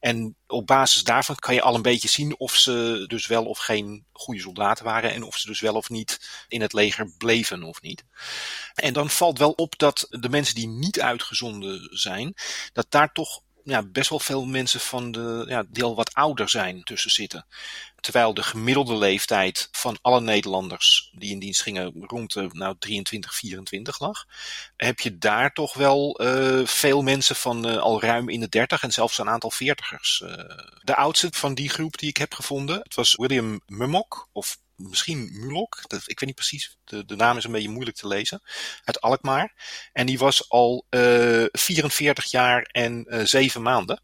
En 0.00 0.36
op 0.46 0.66
basis 0.66 1.04
daarvan 1.04 1.36
kan 1.36 1.54
je 1.54 1.62
al 1.62 1.74
een 1.74 1.82
beetje 1.82 2.08
zien 2.08 2.38
of 2.38 2.56
ze 2.56 3.04
dus 3.06 3.26
wel 3.26 3.44
of 3.44 3.58
geen 3.58 4.04
goede 4.12 4.40
soldaten 4.40 4.84
waren 4.84 5.12
en 5.12 5.22
of 5.22 5.36
ze 5.36 5.46
dus 5.46 5.60
wel 5.60 5.74
of 5.74 5.88
niet 5.88 6.44
in 6.48 6.60
het 6.60 6.72
leger 6.72 7.12
bleven 7.18 7.62
of 7.62 7.82
niet. 7.82 8.04
En 8.74 8.92
dan 8.92 9.10
valt 9.10 9.38
wel 9.38 9.50
op 9.50 9.78
dat 9.78 10.06
de 10.08 10.28
mensen 10.28 10.54
die 10.54 10.68
niet 10.68 11.00
uitgezonden 11.00 11.88
zijn, 11.98 12.34
dat 12.72 12.86
daar 12.88 13.12
toch 13.12 13.42
ja, 13.68 13.82
best 13.82 14.10
wel 14.10 14.20
veel 14.20 14.44
mensen 14.44 14.80
van 14.80 15.12
de, 15.12 15.44
ja, 15.48 15.64
die 15.68 15.84
al 15.84 15.94
wat 15.94 16.14
ouder 16.14 16.48
zijn 16.48 16.82
tussen 16.82 17.10
zitten. 17.10 17.46
Terwijl 18.00 18.34
de 18.34 18.42
gemiddelde 18.42 18.96
leeftijd 18.96 19.68
van 19.70 19.98
alle 20.02 20.20
Nederlanders 20.20 21.10
die 21.12 21.30
in 21.30 21.38
dienst 21.38 21.62
gingen 21.62 21.92
rond 22.06 22.32
de 22.32 22.48
nou, 22.52 22.76
23, 22.78 23.34
24 23.34 24.00
lag, 24.00 24.24
heb 24.76 25.00
je 25.00 25.18
daar 25.18 25.52
toch 25.52 25.74
wel 25.74 26.22
uh, 26.22 26.66
veel 26.66 27.02
mensen 27.02 27.36
van 27.36 27.68
uh, 27.68 27.76
al 27.76 28.00
ruim 28.00 28.28
in 28.28 28.40
de 28.40 28.48
30 28.48 28.82
en 28.82 28.92
zelfs 28.92 29.18
een 29.18 29.28
aantal 29.28 29.50
veertigers. 29.50 30.22
Uh, 30.24 30.30
de 30.82 30.96
oudste 30.96 31.28
van 31.30 31.54
die 31.54 31.68
groep 31.68 31.98
die 31.98 32.08
ik 32.08 32.16
heb 32.16 32.34
gevonden, 32.34 32.78
het 32.82 32.94
was 32.94 33.14
William 33.16 33.60
Mummock, 33.66 34.28
of 34.32 34.58
misschien 34.78 35.30
Mulok. 35.32 35.80
Ik 35.88 36.20
weet 36.20 36.20
niet 36.20 36.34
precies. 36.34 36.76
De, 36.84 37.04
de 37.04 37.16
naam 37.16 37.36
is 37.36 37.44
een 37.44 37.52
beetje 37.52 37.68
moeilijk 37.68 37.96
te 37.96 38.06
lezen. 38.06 38.42
Uit 38.84 39.00
Alkmaar. 39.00 39.52
En 39.92 40.06
die 40.06 40.18
was 40.18 40.50
al 40.50 40.86
uh, 40.90 41.44
44 41.52 42.24
jaar 42.24 42.62
en 42.62 43.04
uh, 43.08 43.24
7 43.24 43.62
maanden. 43.62 44.02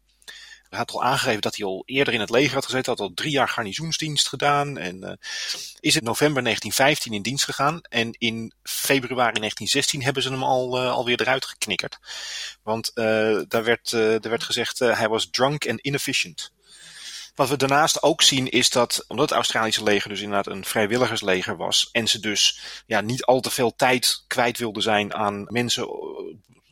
Had 0.75 0.91
al 0.91 1.03
aangegeven 1.03 1.41
dat 1.41 1.55
hij 1.55 1.65
al 1.65 1.83
eerder 1.85 2.13
in 2.13 2.19
het 2.19 2.29
leger 2.29 2.53
had 2.53 2.65
gezeten. 2.65 2.91
Had 2.91 3.01
al 3.01 3.13
drie 3.13 3.31
jaar 3.31 3.49
garnizoensdienst 3.49 4.27
gedaan. 4.27 4.77
En 4.77 4.97
uh, 5.03 5.11
is 5.79 5.95
in 5.95 6.03
november 6.03 6.43
1915 6.43 7.13
in 7.13 7.21
dienst 7.21 7.45
gegaan. 7.45 7.81
En 7.81 8.11
in 8.17 8.53
februari 8.63 9.39
1916 9.39 10.03
hebben 10.03 10.23
ze 10.23 10.29
hem 10.29 10.43
al, 10.43 10.83
uh, 10.83 10.91
alweer 10.91 11.21
eruit 11.21 11.45
geknikkerd. 11.45 11.97
Want 12.63 12.91
uh, 12.95 13.41
daar, 13.47 13.63
werd, 13.63 13.89
daar 13.89 14.29
werd 14.29 14.43
gezegd, 14.43 14.79
hij 14.79 15.07
was 15.07 15.29
drunk 15.31 15.69
and 15.69 15.79
inefficient. 15.79 16.53
Wat 17.35 17.49
we 17.49 17.57
daarnaast 17.57 18.03
ook 18.03 18.21
zien 18.21 18.49
is 18.49 18.69
dat, 18.69 19.05
omdat 19.07 19.29
het 19.29 19.37
Australische 19.37 19.83
leger 19.83 20.09
dus 20.09 20.21
inderdaad 20.21 20.53
een 20.53 20.65
vrijwilligersleger 20.65 21.57
was, 21.57 21.89
en 21.91 22.07
ze 22.07 22.19
dus 22.19 22.59
ja, 22.85 23.01
niet 23.01 23.23
al 23.23 23.39
te 23.39 23.49
veel 23.49 23.75
tijd 23.75 24.23
kwijt 24.27 24.57
wilden 24.57 24.83
zijn 24.83 25.13
aan 25.13 25.45
mensen 25.49 25.87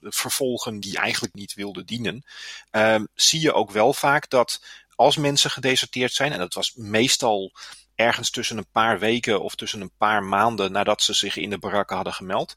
vervolgen 0.04 0.80
die 0.80 0.98
eigenlijk 0.98 1.34
niet 1.34 1.54
wilden 1.54 1.86
dienen, 1.86 2.26
ehm, 2.72 3.06
zie 3.14 3.42
je 3.42 3.54
ook 3.54 3.72
wel 3.72 3.94
vaak 3.94 4.30
dat 4.30 4.62
als 4.96 5.18
mensen 5.18 5.52
gedeserteerd 5.52 6.14
zijn, 6.14 6.32
en 6.32 6.40
dat 6.40 6.54
was 6.54 6.74
meestal 6.76 7.52
ergens 7.96 8.30
tussen 8.30 8.58
een 8.58 8.72
paar 8.72 9.00
weken 9.00 9.42
of 9.42 9.56
tussen 9.56 9.82
een 9.82 9.96
paar 9.98 10.24
maanden 10.24 10.72
nadat 10.72 11.02
ze 11.02 11.14
zich 11.14 11.36
in 11.36 11.50
de 11.50 11.58
barakken 11.58 11.96
hadden 11.96 12.14
gemeld, 12.14 12.56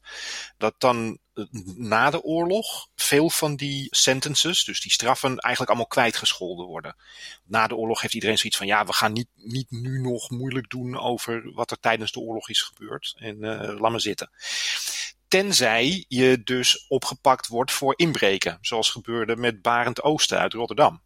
dat 0.57 0.75
dan 0.77 1.17
eh, 1.33 1.45
na 1.75 2.09
de 2.09 2.21
oorlog 2.21 2.87
veel 2.95 3.29
van 3.29 3.55
die 3.55 3.87
sentences, 3.89 4.63
dus 4.63 4.81
die 4.81 4.91
straffen, 4.91 5.29
eigenlijk 5.37 5.67
allemaal 5.69 5.87
kwijtgescholden 5.87 6.65
worden. 6.65 6.95
Na 7.43 7.67
de 7.67 7.75
oorlog 7.75 8.01
heeft 8.01 8.13
iedereen 8.13 8.37
zoiets 8.37 8.57
van, 8.57 8.67
ja, 8.67 8.85
we 8.85 8.93
gaan 8.93 9.13
niet, 9.13 9.29
niet 9.35 9.71
nu 9.71 9.99
nog 9.99 10.29
moeilijk 10.29 10.69
doen 10.69 10.99
over 10.99 11.51
wat 11.53 11.71
er 11.71 11.79
tijdens 11.79 12.11
de 12.11 12.19
oorlog 12.19 12.49
is 12.49 12.61
gebeurd. 12.61 13.15
En 13.17 13.35
uh, 13.35 13.79
laat 13.79 13.91
maar 13.91 14.01
zitten. 14.01 14.29
Tenzij 15.27 16.05
je 16.07 16.41
dus 16.43 16.85
opgepakt 16.87 17.47
wordt 17.47 17.71
voor 17.71 17.93
inbreken, 17.97 18.57
zoals 18.61 18.89
gebeurde 18.89 19.35
met 19.35 19.61
Barend 19.61 20.03
Oosten 20.03 20.39
uit 20.39 20.53
Rotterdam. 20.53 21.01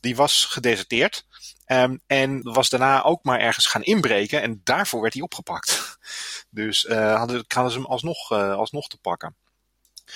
Die 0.00 0.16
was 0.16 0.44
gedeserteerd. 0.44 1.26
Um, 1.66 2.00
en 2.06 2.42
was 2.42 2.68
daarna 2.68 3.02
ook 3.02 3.24
maar 3.24 3.40
ergens 3.40 3.66
gaan 3.66 3.82
inbreken. 3.82 4.42
En 4.42 4.60
daarvoor 4.64 5.00
werd 5.00 5.14
hij 5.14 5.22
opgepakt. 5.22 5.70
Dus 6.50 6.84
uh, 6.84 7.16
hadden, 7.16 7.44
ze 7.48 7.60
hem 7.60 7.84
alsnog, 7.84 8.30
uh, 8.30 8.54
alsnog 8.54 8.88
te 8.88 8.98
pakken. 8.98 9.34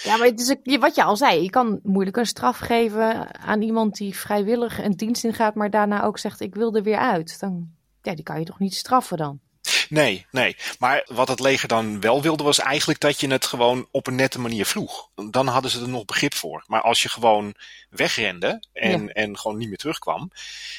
Ja, 0.02 0.16
maar 0.16 0.26
het 0.26 0.40
is 0.40 0.78
wat 0.78 0.94
je 0.94 1.02
al 1.02 1.16
zei. 1.16 1.42
Je 1.42 1.50
kan 1.50 1.80
moeilijk 1.82 2.16
een 2.16 2.26
straf 2.26 2.58
geven 2.58 3.34
aan 3.40 3.62
iemand 3.62 3.96
die 3.96 4.16
vrijwillig 4.16 4.82
een 4.82 4.96
dienst 4.96 5.24
ingaat. 5.24 5.54
Maar 5.54 5.70
daarna 5.70 6.02
ook 6.02 6.18
zegt 6.18 6.40
ik 6.40 6.54
wil 6.54 6.74
er 6.74 6.82
weer 6.82 6.98
uit. 6.98 7.40
Dan, 7.40 7.70
ja, 8.02 8.14
die 8.14 8.24
kan 8.24 8.38
je 8.38 8.44
toch 8.44 8.58
niet 8.58 8.74
straffen 8.74 9.16
dan? 9.16 9.40
Nee, 9.88 10.26
nee. 10.30 10.56
Maar 10.78 11.06
wat 11.12 11.28
het 11.28 11.40
leger 11.40 11.68
dan 11.68 12.00
wel 12.00 12.22
wilde 12.22 12.44
was 12.44 12.58
eigenlijk 12.58 13.00
dat 13.00 13.20
je 13.20 13.28
het 13.28 13.46
gewoon 13.46 13.88
op 13.90 14.06
een 14.06 14.14
nette 14.14 14.40
manier 14.40 14.66
vroeg. 14.66 15.10
Dan 15.30 15.46
hadden 15.46 15.70
ze 15.70 15.80
er 15.80 15.88
nog 15.88 16.04
begrip 16.04 16.34
voor. 16.34 16.64
Maar 16.66 16.80
als 16.82 17.02
je 17.02 17.08
gewoon 17.08 17.54
wegrende 17.90 18.64
en, 18.72 19.04
ja. 19.04 19.12
en 19.12 19.38
gewoon 19.38 19.56
niet 19.56 19.68
meer 19.68 19.78
terugkwam. 19.78 20.30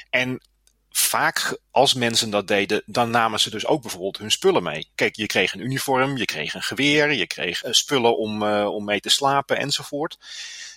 En 0.10 0.42
vaak 0.90 1.58
als 1.72 1.94
mensen 1.94 2.30
dat 2.30 2.48
deden, 2.48 2.84
dan 2.86 3.10
namen 3.10 3.40
ze 3.40 3.50
dus 3.50 3.66
ook 3.66 3.82
bijvoorbeeld 3.82 4.18
hun 4.18 4.32
spullen 4.32 4.64
mee. 4.64 4.90
Kijk, 4.96 5.16
je 5.16 5.26
kreeg 5.26 5.54
een 5.54 5.62
uniform, 5.62 6.18
je 6.18 6.26
kreeg 6.26 6.54
een 6.54 6.64
geweer, 6.64 7.14
je 7.14 7.28
kreeg 7.28 7.62
spullen 7.70 8.18
om, 8.18 8.44
uh, 8.44 8.68
om 8.74 8.86
mee 8.86 9.00
te 9.00 9.10
slapen 9.10 9.58
enzovoort. 9.58 10.18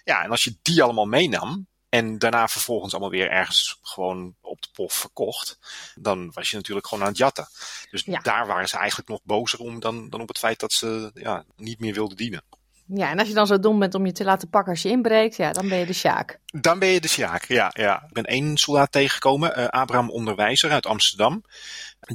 Ja, 0.04 0.22
en 0.22 0.30
als 0.30 0.44
je 0.44 0.56
die 0.62 0.82
allemaal 0.82 1.06
meenam, 1.06 1.66
en 1.90 2.18
daarna 2.18 2.48
vervolgens 2.48 2.92
allemaal 2.92 3.10
weer 3.10 3.30
ergens 3.30 3.78
gewoon 3.82 4.34
op 4.40 4.62
de 4.62 4.68
pof 4.72 4.92
verkocht. 4.92 5.58
Dan 5.94 6.30
was 6.32 6.50
je 6.50 6.56
natuurlijk 6.56 6.86
gewoon 6.86 7.04
aan 7.04 7.10
het 7.10 7.18
jatten. 7.18 7.48
Dus 7.90 8.02
ja. 8.04 8.20
daar 8.20 8.46
waren 8.46 8.68
ze 8.68 8.76
eigenlijk 8.76 9.08
nog 9.08 9.20
bozer 9.24 9.58
om 9.58 9.80
dan, 9.80 10.10
dan 10.10 10.20
op 10.20 10.28
het 10.28 10.38
feit 10.38 10.60
dat 10.60 10.72
ze 10.72 11.10
ja, 11.14 11.44
niet 11.56 11.80
meer 11.80 11.94
wilden 11.94 12.16
dienen. 12.16 12.42
Ja, 12.94 13.10
en 13.10 13.18
als 13.18 13.28
je 13.28 13.34
dan 13.34 13.46
zo 13.46 13.58
dom 13.58 13.78
bent 13.78 13.94
om 13.94 14.06
je 14.06 14.12
te 14.12 14.24
laten 14.24 14.48
pakken 14.48 14.72
als 14.72 14.82
je 14.82 14.88
inbreekt, 14.88 15.36
ja, 15.36 15.52
dan 15.52 15.68
ben 15.68 15.78
je 15.78 15.86
de 15.86 15.92
Sjaak. 15.92 16.38
Dan 16.46 16.78
ben 16.78 16.88
je 16.88 17.00
de 17.00 17.08
Sjaak, 17.08 17.44
ja. 17.44 17.70
ja. 17.72 18.04
Ik 18.06 18.12
ben 18.12 18.24
één 18.24 18.56
soldaat 18.56 18.92
tegengekomen, 18.92 19.58
uh, 19.58 19.66
Abraham 19.66 20.10
Onderwijzer 20.10 20.70
uit 20.70 20.86
Amsterdam. 20.86 21.44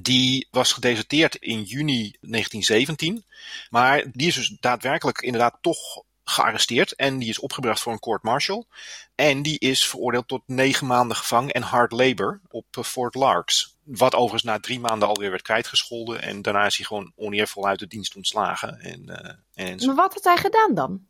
Die 0.01 0.47
was 0.51 0.73
gedeserteerd 0.73 1.35
in 1.35 1.63
juni 1.63 2.17
1917. 2.21 3.25
Maar 3.69 4.03
die 4.11 4.27
is 4.27 4.35
dus 4.35 4.57
daadwerkelijk 4.59 5.21
inderdaad 5.21 5.57
toch 5.61 6.03
gearresteerd 6.25 6.95
en 6.95 7.19
die 7.19 7.29
is 7.29 7.39
opgebracht 7.39 7.81
voor 7.81 7.91
een 7.91 7.99
court 7.99 8.23
martial. 8.23 8.67
En 9.15 9.41
die 9.41 9.59
is 9.59 9.87
veroordeeld 9.87 10.27
tot 10.27 10.41
negen 10.45 10.87
maanden 10.87 11.17
gevangen 11.17 11.51
en 11.51 11.61
hard 11.61 11.91
labor 11.91 12.41
op 12.49 12.65
Fort 12.81 13.15
Larks. 13.15 13.77
Wat 13.83 14.15
overigens 14.15 14.43
na 14.43 14.59
drie 14.59 14.79
maanden 14.79 15.07
alweer 15.07 15.29
werd 15.29 15.41
kwijtgescholden. 15.41 16.21
En 16.21 16.41
daarna 16.41 16.65
is 16.65 16.77
hij 16.77 16.85
gewoon 16.85 17.11
oneervol 17.15 17.67
uit 17.67 17.79
de 17.79 17.87
dienst 17.87 18.15
ontslagen. 18.15 18.79
En, 18.79 19.01
uh, 19.07 19.65
en 19.67 19.85
maar 19.85 19.95
wat 19.95 20.13
had 20.13 20.23
hij 20.23 20.37
gedaan 20.37 20.73
dan? 20.73 21.07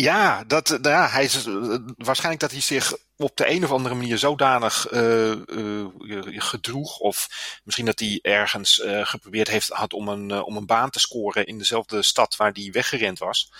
Ja, 0.00 0.44
dat, 0.44 0.78
ja 0.82 1.08
hij 1.08 1.24
is, 1.24 1.46
uh, 1.46 1.76
waarschijnlijk 1.96 2.40
dat 2.40 2.50
hij 2.50 2.60
zich 2.60 2.96
op 3.16 3.36
de 3.36 3.50
een 3.50 3.64
of 3.64 3.70
andere 3.70 3.94
manier 3.94 4.18
zodanig 4.18 4.92
uh, 4.92 5.86
gedroeg. 6.24 6.98
Of 6.98 7.28
misschien 7.64 7.86
dat 7.86 7.98
hij 7.98 8.18
ergens 8.22 8.82
geprobeerd 8.84 9.48
heeft 9.48 9.68
had 9.68 9.92
om 9.92 10.08
een, 10.08 10.32
om 10.32 10.56
een 10.56 10.66
baan 10.66 10.90
te 10.90 10.98
scoren 10.98 11.46
in 11.46 11.58
dezelfde 11.58 12.02
stad 12.02 12.36
waar 12.36 12.52
hij 12.52 12.70
weggerend 12.72 13.18
was. 13.18 13.52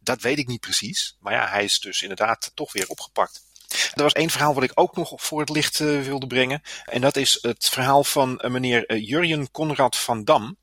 Dat 0.00 0.22
weet 0.22 0.38
ik 0.38 0.46
niet 0.46 0.60
precies. 0.60 1.16
Maar 1.20 1.32
ja, 1.32 1.48
hij 1.48 1.64
is 1.64 1.80
dus 1.80 2.02
inderdaad 2.02 2.50
toch 2.54 2.72
weer 2.72 2.88
opgepakt. 2.88 3.42
Er 3.94 4.02
was 4.02 4.12
één 4.12 4.30
verhaal 4.30 4.54
wat 4.54 4.62
ik 4.62 4.72
ook 4.74 4.96
nog 4.96 5.12
voor 5.16 5.40
het 5.40 5.50
licht 5.50 5.80
uh, 5.80 6.02
wilde 6.02 6.26
brengen. 6.26 6.62
En 6.84 7.00
dat 7.00 7.16
is 7.16 7.38
het 7.40 7.68
verhaal 7.68 8.04
van 8.04 8.40
uh, 8.44 8.50
meneer 8.50 8.90
uh, 8.90 9.08
Jurjen 9.08 9.50
Conrad 9.50 9.96
van 9.96 10.24
Dam. 10.24 10.56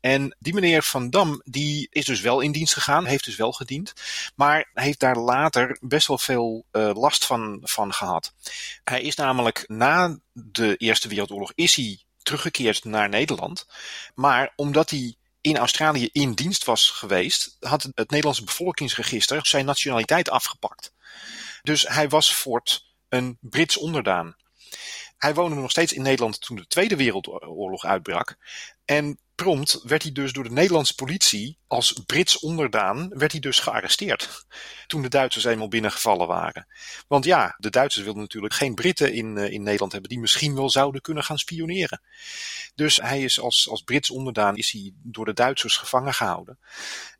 En 0.00 0.36
die 0.38 0.54
meneer 0.54 0.82
Van 0.82 1.10
Dam, 1.10 1.40
die 1.44 1.86
is 1.90 2.04
dus 2.04 2.20
wel 2.20 2.40
in 2.40 2.52
dienst 2.52 2.72
gegaan, 2.72 3.04
heeft 3.04 3.24
dus 3.24 3.36
wel 3.36 3.52
gediend. 3.52 3.92
Maar 4.34 4.70
heeft 4.74 5.00
daar 5.00 5.16
later 5.16 5.78
best 5.80 6.06
wel 6.06 6.18
veel 6.18 6.64
last 6.72 7.26
van, 7.26 7.60
van 7.62 7.92
gehad. 7.92 8.34
Hij 8.84 9.02
is 9.02 9.14
namelijk 9.14 9.64
na 9.66 10.18
de 10.32 10.76
Eerste 10.76 11.08
Wereldoorlog 11.08 11.52
is 11.54 11.74
hij 11.74 12.02
teruggekeerd 12.22 12.84
naar 12.84 13.08
Nederland. 13.08 13.66
Maar 14.14 14.52
omdat 14.56 14.90
hij 14.90 15.14
in 15.40 15.56
Australië 15.56 16.08
in 16.12 16.32
dienst 16.32 16.64
was 16.64 16.90
geweest, 16.90 17.56
had 17.60 17.82
het 17.82 18.10
Nederlandse 18.10 18.44
bevolkingsregister 18.44 19.46
zijn 19.46 19.64
nationaliteit 19.64 20.30
afgepakt. 20.30 20.92
Dus 21.62 21.88
hij 21.88 22.08
was 22.08 22.34
voort 22.34 22.86
een 23.08 23.38
Brits 23.40 23.76
onderdaan. 23.76 24.36
Hij 25.18 25.34
woonde 25.34 25.56
nog 25.56 25.70
steeds 25.70 25.92
in 25.92 26.02
Nederland 26.02 26.40
toen 26.40 26.56
de 26.56 26.66
Tweede 26.66 26.96
Wereldoorlog 26.96 27.84
uitbrak. 27.84 28.36
En 28.84 29.18
prompt 29.34 29.80
werd 29.82 30.02
hij 30.02 30.12
dus 30.12 30.32
door 30.32 30.44
de 30.44 30.50
Nederlandse 30.50 30.94
politie 30.94 31.58
als 31.66 31.92
Brits 32.06 32.38
onderdaan 32.38 33.08
werd 33.08 33.32
hij 33.32 33.40
dus 33.40 33.58
gearresteerd. 33.60 34.46
Toen 34.86 35.02
de 35.02 35.08
Duitsers 35.08 35.44
eenmaal 35.44 35.68
binnengevallen 35.68 36.26
waren. 36.26 36.66
Want 37.08 37.24
ja, 37.24 37.54
de 37.58 37.70
Duitsers 37.70 38.04
wilden 38.04 38.22
natuurlijk 38.22 38.54
geen 38.54 38.74
Britten 38.74 39.12
in, 39.12 39.36
uh, 39.36 39.50
in 39.50 39.62
Nederland 39.62 39.92
hebben 39.92 40.10
die 40.10 40.18
misschien 40.20 40.54
wel 40.54 40.70
zouden 40.70 41.00
kunnen 41.00 41.24
gaan 41.24 41.38
spioneren. 41.38 42.00
Dus 42.74 42.96
hij 42.96 43.22
is 43.22 43.40
als, 43.40 43.68
als 43.68 43.82
Brits 43.82 44.10
onderdaan 44.10 44.56
is 44.56 44.70
hij 44.70 44.92
door 45.02 45.24
de 45.24 45.32
Duitsers 45.32 45.76
gevangen 45.76 46.14
gehouden. 46.14 46.58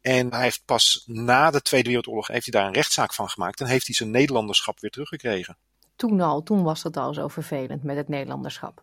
En 0.01 0.33
hij 0.33 0.43
heeft 0.43 0.63
pas 0.65 1.03
na 1.07 1.51
de 1.51 1.63
Tweede 1.63 1.89
Wereldoorlog 1.89 2.27
heeft 2.27 2.53
hij 2.53 2.61
daar 2.61 2.69
een 2.69 2.75
rechtszaak 2.75 3.15
van 3.15 3.29
gemaakt 3.29 3.61
en 3.61 3.67
heeft 3.67 3.87
hij 3.87 3.95
zijn 3.95 4.11
Nederlanderschap 4.11 4.81
weer 4.81 4.91
teruggekregen. 4.91 5.59
Toen 5.99 6.21
al, 6.21 6.43
toen 6.43 6.63
was 6.63 6.83
het 6.83 6.97
al 6.97 7.15
zo 7.15 7.29
vervelend 7.29 7.83
met 7.83 7.97
het 7.97 8.09
Nederlanderschap. 8.09 8.83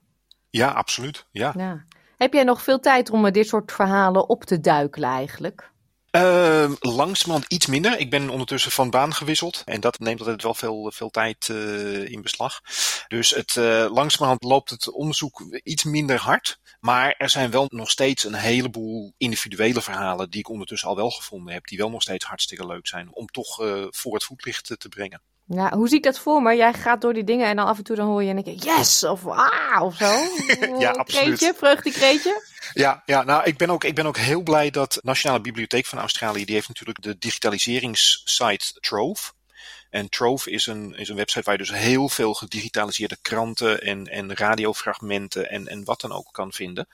Ja, 0.49 0.71
absoluut. 0.71 1.25
Ja. 1.31 1.53
ja. 1.57 1.85
Heb 2.17 2.33
jij 2.33 2.43
nog 2.43 2.61
veel 2.61 2.79
tijd 2.79 3.09
om 3.09 3.31
dit 3.31 3.47
soort 3.47 3.71
verhalen 3.71 4.29
op 4.29 4.43
te 4.43 4.59
duikelen 4.59 5.09
eigenlijk? 5.09 5.71
Uh, 6.11 6.71
langzamerhand 6.79 7.51
iets 7.51 7.65
minder. 7.65 7.99
Ik 7.99 8.09
ben 8.09 8.29
ondertussen 8.29 8.71
van 8.71 8.89
baan 8.89 9.13
gewisseld. 9.13 9.61
En 9.65 9.81
dat 9.81 9.99
neemt 9.99 10.19
altijd 10.19 10.43
wel 10.43 10.53
veel, 10.53 10.91
veel 10.91 11.09
tijd 11.09 11.47
uh, 11.47 12.09
in 12.09 12.21
beslag. 12.21 12.61
Dus 13.07 13.29
het, 13.29 13.55
uh, 13.55 13.87
langzamerhand 13.91 14.43
loopt 14.43 14.69
het 14.69 14.91
onderzoek 14.91 15.59
iets 15.63 15.83
minder 15.83 16.19
hard. 16.19 16.59
Maar 16.79 17.15
er 17.17 17.29
zijn 17.29 17.51
wel 17.51 17.65
nog 17.69 17.89
steeds 17.89 18.23
een 18.23 18.33
heleboel 18.33 19.13
individuele 19.17 19.81
verhalen 19.81 20.29
die 20.29 20.39
ik 20.39 20.49
ondertussen 20.49 20.89
al 20.89 20.95
wel 20.95 21.09
gevonden 21.09 21.53
heb. 21.53 21.67
Die 21.67 21.77
wel 21.77 21.89
nog 21.89 22.01
steeds 22.01 22.25
hartstikke 22.25 22.65
leuk 22.65 22.87
zijn 22.87 23.13
om 23.13 23.27
toch 23.27 23.55
voor 23.89 24.13
het 24.13 24.23
voetlicht 24.23 24.75
te 24.77 24.89
brengen. 24.89 25.21
Ja, 25.47 25.73
hoe 25.73 25.87
zie 25.87 25.97
ik 25.97 26.03
dat 26.03 26.19
voor 26.19 26.41
me? 26.41 26.55
Jij 26.55 26.73
gaat 26.73 27.01
door 27.01 27.13
die 27.13 27.23
dingen 27.23 27.47
en 27.47 27.55
dan 27.55 27.65
af 27.65 27.77
en 27.77 27.83
toe 27.83 27.95
dan 27.95 28.07
hoor 28.07 28.23
je 28.23 28.29
en 28.29 28.37
ik 28.37 28.63
yes 28.63 29.03
of 29.03 29.27
ah 29.27 29.81
of 29.81 29.95
zo. 29.95 30.05
ja, 30.79 30.91
absoluut. 30.91 31.37
Kreetje, 31.37 31.53
vreugdekreetje. 31.57 32.43
Ja, 32.73 33.03
ja, 33.05 33.23
nou 33.23 33.43
ik 33.43 33.57
ben, 33.57 33.69
ook, 33.69 33.83
ik 33.83 33.95
ben 33.95 34.05
ook 34.05 34.17
heel 34.17 34.41
blij 34.41 34.69
dat 34.69 34.99
Nationale 35.01 35.41
Bibliotheek 35.41 35.85
van 35.85 35.99
Australië, 35.99 36.45
die 36.45 36.55
heeft 36.55 36.67
natuurlijk 36.67 37.01
de 37.01 37.17
digitaliseringssite 37.17 38.79
Trove. 38.79 39.31
En 39.89 40.09
Trove 40.09 40.51
is 40.51 40.67
een, 40.67 40.95
is 40.95 41.09
een 41.09 41.15
website 41.15 41.43
waar 41.43 41.53
je 41.53 41.63
dus 41.63 41.71
heel 41.71 42.09
veel 42.09 42.33
gedigitaliseerde 42.33 43.17
kranten 43.21 43.81
en, 43.81 44.07
en 44.07 44.35
radiofragmenten 44.35 45.49
en, 45.49 45.67
en 45.67 45.83
wat 45.83 46.01
dan 46.01 46.11
ook 46.11 46.27
kan 46.31 46.53
vinden. 46.53 46.87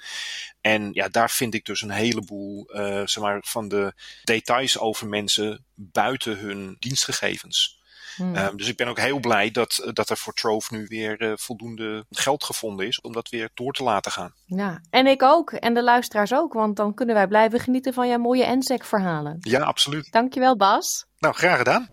En 0.61 0.89
ja, 0.93 1.07
daar 1.07 1.29
vind 1.29 1.53
ik 1.53 1.65
dus 1.65 1.81
een 1.81 1.91
heleboel 1.91 2.69
uh, 2.75 3.01
zeg 3.05 3.23
maar, 3.23 3.39
van 3.43 3.67
de 3.67 3.93
details 4.23 4.79
over 4.79 5.07
mensen 5.07 5.65
buiten 5.75 6.37
hun 6.37 6.75
dienstgegevens. 6.79 7.80
Hmm. 8.15 8.35
Um, 8.35 8.57
dus 8.57 8.67
ik 8.67 8.77
ben 8.77 8.87
ook 8.87 8.99
heel 8.99 9.19
blij 9.19 9.51
dat, 9.51 9.89
dat 9.93 10.09
er 10.09 10.17
voor 10.17 10.33
Trove 10.33 10.75
nu 10.75 10.85
weer 10.87 11.21
uh, 11.21 11.33
voldoende 11.35 12.05
geld 12.09 12.43
gevonden 12.43 12.87
is 12.87 13.01
om 13.01 13.11
dat 13.13 13.29
weer 13.29 13.49
door 13.53 13.73
te 13.73 13.83
laten 13.83 14.11
gaan. 14.11 14.33
Ja, 14.45 14.81
en 14.89 15.07
ik 15.07 15.23
ook. 15.23 15.51
En 15.51 15.73
de 15.73 15.83
luisteraars 15.83 16.33
ook, 16.33 16.53
want 16.53 16.75
dan 16.75 16.93
kunnen 16.93 17.15
wij 17.15 17.27
blijven 17.27 17.59
genieten 17.59 17.93
van 17.93 18.07
jouw 18.07 18.17
mooie 18.17 18.55
NSEC-verhalen. 18.55 19.37
Ja, 19.39 19.59
absoluut. 19.59 20.11
Dankjewel, 20.11 20.57
Bas. 20.57 21.05
Nou, 21.19 21.33
graag 21.33 21.57
gedaan. 21.57 21.89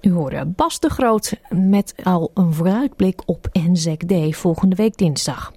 U 0.00 0.12
hoorde 0.12 0.46
Bas 0.46 0.80
de 0.80 0.90
Groot 0.90 1.32
met 1.48 1.94
al 2.02 2.30
een 2.34 2.54
vooruitblik 2.54 3.22
op 3.26 3.48
NSEC 3.52 4.08
Day 4.08 4.32
volgende 4.32 4.76
week 4.76 4.96
dinsdag. 4.96 5.52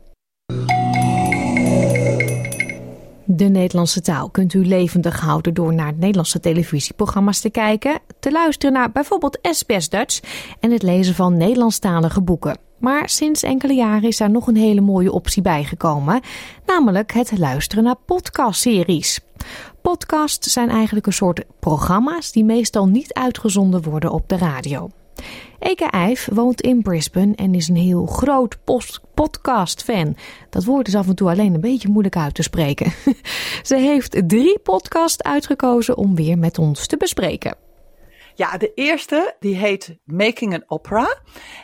De 3.30 3.46
Nederlandse 3.46 4.02
taal 4.02 4.30
kunt 4.30 4.54
u 4.54 4.66
levendig 4.66 5.20
houden 5.20 5.54
door 5.54 5.74
naar 5.74 5.94
Nederlandse 5.94 6.40
televisieprogramma's 6.40 7.40
te 7.40 7.50
kijken, 7.50 8.00
te 8.20 8.32
luisteren 8.32 8.74
naar 8.74 8.92
bijvoorbeeld 8.92 9.40
SBS 9.42 9.90
Dutch 9.90 10.20
en 10.60 10.72
het 10.72 10.84
lezen 10.84 11.16
van 11.16 11.38
Nederlandstalige 11.38 12.22
boeken. 12.22 12.58
Maar 12.80 13.10
sinds 13.10 13.44
enkele 13.44 13.74
jaren 13.74 14.08
is 14.08 14.18
daar 14.18 14.30
nog 14.30 14.48
een 14.48 14.56
hele 14.56 14.82
mooie 14.82 15.12
optie 15.12 15.42
bijgekomen, 15.42 16.22
namelijk 16.66 17.12
het 17.12 17.38
luisteren 17.38 17.84
naar 17.84 17.98
podcastseries. 18.06 19.20
Podcasts 19.82 20.54
zijn 20.54 20.70
eigenlijk 20.70 21.06
een 21.06 21.14
soort 21.14 21.44
programma's 21.60 22.32
die 22.32 22.46
meestal 22.46 22.88
niet 22.88 23.14
uitgezonden 23.14 23.82
worden 23.82 24.12
op 24.12 24.30
de 24.30 24.38
radio. 24.38 24.90
Eke 25.60 25.86
Eif 25.86 26.30
woont 26.32 26.62
in 26.62 26.82
Brisbane 26.82 27.36
en 27.36 27.56
is 27.56 27.68
een 27.68 27.76
heel 27.76 28.06
groot 28.06 28.58
podcast-fan. 29.14 30.16
Dat 30.50 30.64
woord 30.66 30.88
is 30.88 30.96
af 30.96 31.08
en 31.08 31.16
toe 31.16 31.30
alleen 31.30 31.54
een 31.54 31.62
beetje 31.62 31.90
moeilijk 31.90 32.18
uit 32.18 32.34
te 32.34 32.44
spreken. 32.44 32.94
Ze 33.64 33.76
heeft 33.76 34.30
drie 34.30 34.60
podcasts 34.60 35.24
uitgekozen 35.24 35.98
om 35.98 36.16
weer 36.16 36.38
met 36.38 36.58
ons 36.58 36.88
te 36.88 36.98
bespreken. 36.98 37.67
Ja, 38.38 38.58
de 38.58 38.74
eerste 38.74 39.36
die 39.40 39.56
heet 39.56 39.98
Making 40.04 40.54
an 40.54 40.64
Opera. 40.68 41.22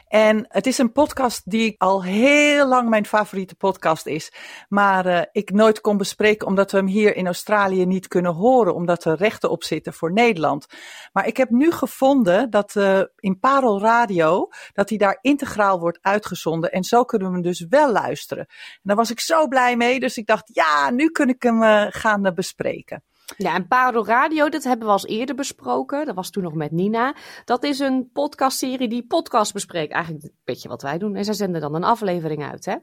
En 0.07 0.45
het 0.47 0.67
is 0.67 0.77
een 0.77 0.91
podcast 0.91 1.49
die 1.49 1.75
al 1.77 2.03
heel 2.03 2.67
lang 2.67 2.89
mijn 2.89 3.05
favoriete 3.05 3.55
podcast 3.55 4.05
is. 4.05 4.33
Maar 4.69 5.05
uh, 5.05 5.21
ik 5.31 5.51
nooit 5.51 5.81
kon 5.81 5.97
bespreken 5.97 6.47
omdat 6.47 6.71
we 6.71 6.77
hem 6.77 6.87
hier 6.87 7.15
in 7.15 7.25
Australië 7.25 7.85
niet 7.85 8.07
kunnen 8.07 8.33
horen. 8.33 8.75
Omdat 8.75 9.05
er 9.05 9.15
rechten 9.15 9.49
op 9.49 9.63
zitten 9.63 9.93
voor 9.93 10.13
Nederland. 10.13 10.65
Maar 11.11 11.27
ik 11.27 11.37
heb 11.37 11.49
nu 11.49 11.71
gevonden 11.71 12.49
dat 12.49 12.75
uh, 12.75 13.01
in 13.15 13.39
Parel 13.39 13.81
Radio, 13.81 14.47
dat 14.71 14.89
hij 14.89 14.97
daar 14.97 15.17
integraal 15.21 15.79
wordt 15.79 15.99
uitgezonden. 16.01 16.71
En 16.71 16.83
zo 16.83 17.03
kunnen 17.03 17.27
we 17.27 17.33
hem 17.33 17.43
dus 17.43 17.65
wel 17.69 17.91
luisteren. 17.91 18.45
En 18.47 18.81
daar 18.81 18.95
was 18.95 19.11
ik 19.11 19.19
zo 19.19 19.47
blij 19.47 19.77
mee. 19.77 19.99
Dus 19.99 20.17
ik 20.17 20.27
dacht, 20.27 20.49
ja, 20.53 20.89
nu 20.89 21.09
kun 21.09 21.29
ik 21.29 21.43
hem 21.43 21.63
uh, 21.63 21.85
gaan 21.89 22.31
bespreken. 22.35 23.03
Ja, 23.37 23.55
en 23.55 23.67
Parel 23.67 24.05
Radio, 24.05 24.49
dat 24.49 24.63
hebben 24.63 24.87
we 24.87 24.93
al 24.93 25.05
eerder 25.05 25.35
besproken. 25.35 26.05
Dat 26.05 26.15
was 26.15 26.29
toen 26.29 26.43
nog 26.43 26.53
met 26.53 26.71
Nina. 26.71 27.15
Dat 27.45 27.63
is 27.63 27.79
een 27.79 28.09
podcastserie 28.13 28.87
die 28.87 29.07
podcast 29.07 29.53
bespreekt. 29.53 29.93
Eigenlijk 29.93 30.23
een 30.23 30.31
beetje 30.43 30.69
wat 30.69 30.81
wij 30.81 30.97
doen. 30.97 31.15
En 31.15 31.25
zij 31.25 31.33
zenden 31.33 31.61
dan 31.61 31.75
een 31.75 31.83
aflevering 31.83 32.43
uit, 32.43 32.65
hè? 32.65 32.75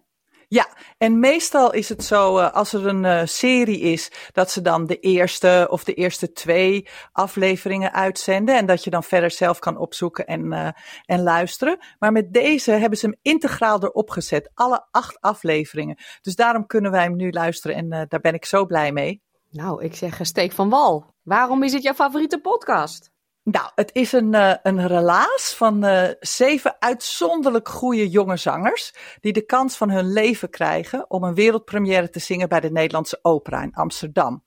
Ja, 0.48 0.68
en 0.98 1.18
meestal 1.18 1.72
is 1.72 1.88
het 1.88 2.04
zo, 2.04 2.38
uh, 2.38 2.52
als 2.52 2.72
er 2.72 2.86
een 2.86 3.04
uh, 3.04 3.22
serie 3.24 3.80
is, 3.80 4.10
dat 4.32 4.50
ze 4.50 4.62
dan 4.62 4.86
de 4.86 4.98
eerste 4.98 5.66
of 5.70 5.84
de 5.84 5.94
eerste 5.94 6.32
twee 6.32 6.88
afleveringen 7.12 7.92
uitzenden. 7.92 8.56
En 8.56 8.66
dat 8.66 8.84
je 8.84 8.90
dan 8.90 9.04
verder 9.04 9.30
zelf 9.30 9.58
kan 9.58 9.76
opzoeken 9.76 10.26
en, 10.26 10.52
uh, 10.52 10.68
en 11.04 11.22
luisteren. 11.22 11.78
Maar 11.98 12.12
met 12.12 12.32
deze 12.32 12.70
hebben 12.70 12.98
ze 12.98 13.06
hem 13.06 13.18
integraal 13.22 13.82
erop 13.82 14.10
gezet. 14.10 14.50
Alle 14.54 14.86
acht 14.90 15.20
afleveringen. 15.20 15.98
Dus 16.22 16.34
daarom 16.34 16.66
kunnen 16.66 16.90
wij 16.90 17.02
hem 17.02 17.16
nu 17.16 17.30
luisteren 17.30 17.76
en 17.76 18.06
daar 18.08 18.20
ben 18.20 18.34
ik 18.34 18.44
zo 18.44 18.66
blij 18.66 18.92
mee. 18.92 19.22
Nou, 19.50 19.84
ik 19.84 19.94
zeg 19.94 20.18
steek 20.22 20.52
van 20.52 20.68
wal. 20.68 21.14
Waarom 21.22 21.62
is 21.62 21.72
het 21.72 21.82
jouw 21.82 21.94
favoriete 21.94 22.40
podcast? 22.40 23.10
Nou, 23.42 23.70
het 23.74 23.90
is 23.94 24.12
een, 24.12 24.34
uh, 24.34 24.54
een 24.62 24.86
relaas 24.86 25.54
van 25.56 25.84
uh, 25.84 26.08
zeven 26.20 26.76
uitzonderlijk 26.78 27.68
goede 27.68 28.08
jonge 28.08 28.36
zangers. 28.36 28.94
die 29.20 29.32
de 29.32 29.44
kans 29.44 29.76
van 29.76 29.90
hun 29.90 30.12
leven 30.12 30.50
krijgen 30.50 31.10
om 31.10 31.24
een 31.24 31.34
wereldpremière 31.34 32.10
te 32.10 32.18
zingen 32.18 32.48
bij 32.48 32.60
de 32.60 32.70
Nederlandse 32.70 33.18
Opera 33.22 33.62
in 33.62 33.74
Amsterdam. 33.74 34.44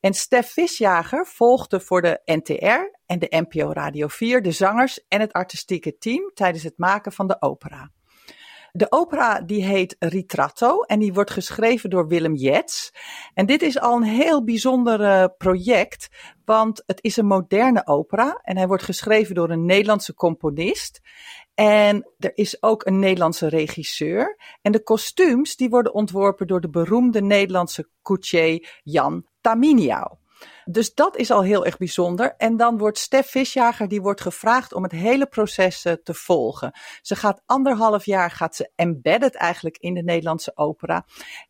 En 0.00 0.14
Stef 0.14 0.52
Visjager 0.52 1.26
volgde 1.26 1.80
voor 1.80 2.02
de 2.02 2.20
NTR 2.24 2.98
en 3.06 3.18
de 3.18 3.44
NPO 3.48 3.72
Radio 3.72 4.06
4 4.08 4.42
de 4.42 4.52
zangers 4.52 5.06
en 5.08 5.20
het 5.20 5.32
artistieke 5.32 5.98
team 5.98 6.30
tijdens 6.34 6.64
het 6.64 6.78
maken 6.78 7.12
van 7.12 7.26
de 7.26 7.42
opera. 7.42 7.90
De 8.72 8.86
opera 8.92 9.40
die 9.40 9.64
heet 9.64 9.96
Ritratto 9.98 10.82
en 10.82 10.98
die 10.98 11.12
wordt 11.12 11.30
geschreven 11.30 11.90
door 11.90 12.08
Willem 12.08 12.34
Jets. 12.34 12.92
En 13.34 13.46
dit 13.46 13.62
is 13.62 13.80
al 13.80 13.96
een 13.96 14.02
heel 14.02 14.44
bijzonder 14.44 15.00
uh, 15.00 15.24
project, 15.38 16.08
want 16.44 16.82
het 16.86 17.02
is 17.02 17.16
een 17.16 17.26
moderne 17.26 17.86
opera 17.86 18.40
en 18.42 18.56
hij 18.56 18.66
wordt 18.66 18.82
geschreven 18.82 19.34
door 19.34 19.50
een 19.50 19.64
Nederlandse 19.64 20.14
componist. 20.14 21.00
En 21.54 22.12
er 22.18 22.32
is 22.34 22.62
ook 22.62 22.86
een 22.86 22.98
Nederlandse 22.98 23.48
regisseur. 23.48 24.36
En 24.62 24.72
de 24.72 24.82
kostuums 24.82 25.56
die 25.56 25.68
worden 25.68 25.94
ontworpen 25.94 26.46
door 26.46 26.60
de 26.60 26.70
beroemde 26.70 27.22
Nederlandse 27.22 27.88
coutier 28.02 28.80
Jan 28.82 29.26
Taminiau. 29.40 30.16
Dus 30.64 30.94
dat 30.94 31.16
is 31.16 31.30
al 31.30 31.42
heel 31.42 31.64
erg 31.64 31.76
bijzonder. 31.76 32.34
En 32.36 32.56
dan 32.56 32.78
wordt 32.78 32.98
Stef 32.98 33.30
Visjager, 33.30 33.88
die 33.88 34.02
wordt 34.02 34.20
gevraagd 34.20 34.72
om 34.72 34.82
het 34.82 34.92
hele 34.92 35.26
proces 35.26 35.84
uh, 35.84 35.92
te 35.92 36.14
volgen. 36.14 36.72
Ze 37.02 37.16
gaat 37.16 37.42
anderhalf 37.46 38.04
jaar, 38.04 38.30
gaat 38.30 38.56
ze 38.56 38.70
embedded 38.74 39.34
eigenlijk 39.34 39.78
in 39.78 39.94
de 39.94 40.02
Nederlandse 40.02 40.52
opera. 40.54 41.04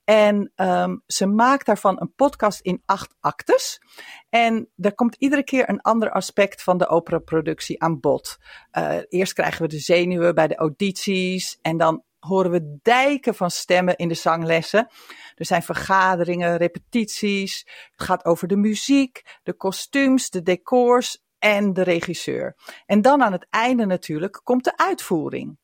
En 0.04 0.52
um, 0.56 1.02
ze 1.06 1.26
maakt 1.26 1.66
daarvan 1.66 2.00
een 2.00 2.14
podcast 2.14 2.60
in 2.60 2.82
acht 2.84 3.14
actes. 3.20 3.80
En 4.28 4.68
er 4.76 4.94
komt 4.94 5.16
iedere 5.18 5.44
keer 5.44 5.68
een 5.68 5.80
ander 5.80 6.10
aspect 6.10 6.62
van 6.62 6.78
de 6.78 6.88
operaproductie 6.88 7.82
aan 7.82 8.00
bod. 8.00 8.38
Uh, 8.72 8.96
eerst 9.08 9.32
krijgen 9.32 9.62
we 9.62 9.68
de 9.68 9.78
zenuwen 9.78 10.34
bij 10.34 10.48
de 10.48 10.56
audities 10.56 11.58
en 11.62 11.76
dan 11.76 12.02
horen 12.18 12.50
we 12.50 12.78
dijken 12.82 13.34
van 13.34 13.50
stemmen 13.50 13.96
in 13.96 14.08
de 14.08 14.14
zanglessen. 14.14 14.88
Er 15.34 15.46
zijn 15.46 15.62
vergaderingen, 15.62 16.56
repetities. 16.56 17.66
Het 17.90 18.02
gaat 18.02 18.24
over 18.24 18.48
de 18.48 18.56
muziek, 18.56 19.38
de 19.42 19.52
kostuums, 19.52 20.30
de 20.30 20.42
decors 20.42 21.22
en 21.38 21.72
de 21.72 21.82
regisseur. 21.82 22.56
En 22.86 23.02
dan 23.02 23.22
aan 23.22 23.32
het 23.32 23.46
einde 23.50 23.86
natuurlijk 23.86 24.40
komt 24.44 24.64
de 24.64 24.76
uitvoering. 24.76 25.58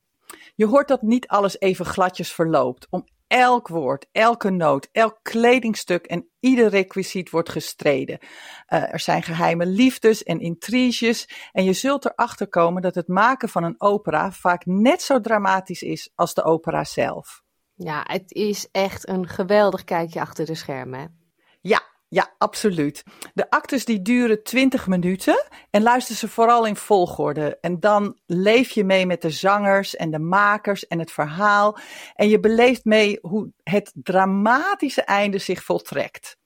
Je 0.55 0.67
hoort 0.67 0.89
dat 0.89 1.03
niet 1.03 1.29
alles 1.29 1.61
even 1.61 1.85
gladjes 1.85 2.33
verloopt. 2.33 2.87
Om 2.91 3.07
elk 3.35 3.69
woord, 3.69 4.07
elke 4.13 4.51
noot, 4.51 4.89
elk 4.93 5.19
kledingstuk 5.23 6.07
en 6.07 6.29
ieder 6.41 6.69
requisiet 6.69 7.31
wordt 7.31 7.49
gestreden. 7.49 8.19
Uh, 8.21 8.93
er 8.93 9.01
zijn 9.01 9.23
geheime 9.23 9.67
liefdes 9.67 10.23
en 10.23 10.41
intriges 10.41 11.29
en 11.53 11.65
je 11.65 11.73
zult 11.73 12.05
erachter 12.05 12.49
komen 12.49 12.83
dat 12.83 12.95
het 12.95 13.09
maken 13.09 13.49
van 13.49 13.65
een 13.65 13.81
opera 13.81 14.33
vaak 14.33 14.67
net 14.67 15.03
zo 15.03 15.21
dramatisch 15.21 15.83
is 15.83 16.11
als 16.15 16.35
de 16.35 16.45
opera 16.45 16.85
zelf. 16.85 17.43
Ja, 17.75 18.05
het 18.07 18.33
is 18.33 18.69
echt 18.71 19.09
een 19.09 19.29
geweldig 19.29 19.85
kijkje 19.85 20.21
achter 20.21 20.47
de 20.47 20.55
schermen. 20.55 21.33
Ja, 21.61 21.83
ja, 22.09 22.35
absoluut. 22.39 23.03
De 23.35 23.51
actes 23.51 23.85
die 23.85 24.03
duren 24.03 24.43
20 24.43 24.87
minuten 24.87 25.45
en 25.71 25.83
luister 25.83 26.15
ze 26.15 26.29
vooral 26.29 26.67
in 26.67 26.77
volgorde. 26.77 27.59
En 27.61 27.81
dan 27.81 28.19
leef 28.27 28.71
je 28.71 28.85
mee 28.85 29.07
met 29.07 29.23
de 29.23 29.31
zangers 29.31 29.97
en 29.97 30.11
de 30.11 30.19
makers 30.19 30.87
en 30.87 30.99
het 30.99 31.13
verhaal. 31.13 31.79
En 32.15 32.29
je 32.29 32.41
beleeft 32.41 32.85
mee 32.85 33.19
hoe 33.23 33.53
het 33.63 33.93
dramatische 33.95 35.03
einde 35.03 35.39
zich 35.39 35.63
voltrekt. 35.63 36.37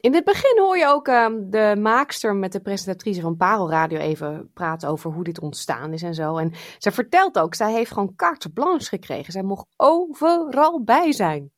In 0.00 0.14
het 0.14 0.24
begin 0.24 0.58
hoor 0.58 0.78
je 0.78 0.86
ook 0.86 1.08
uh, 1.08 1.26
de 1.40 1.76
maakster 1.78 2.36
met 2.36 2.52
de 2.52 2.60
presentatrice 2.60 3.20
van 3.20 3.36
Parel 3.36 3.70
Radio 3.70 3.98
even 3.98 4.50
praten 4.54 4.88
over 4.88 5.10
hoe 5.10 5.24
dit 5.24 5.40
ontstaan 5.40 5.92
is 5.92 6.02
en 6.02 6.14
zo. 6.14 6.36
En 6.36 6.52
zij 6.78 6.92
vertelt 6.92 7.38
ook, 7.38 7.54
zij 7.54 7.72
heeft 7.72 7.92
gewoon 7.92 8.14
carte 8.14 8.50
blanche 8.50 8.88
gekregen. 8.88 9.32
Zij 9.32 9.42
mocht 9.42 9.66
overal 9.76 10.82
bij 10.84 11.12
zijn. 11.12 11.52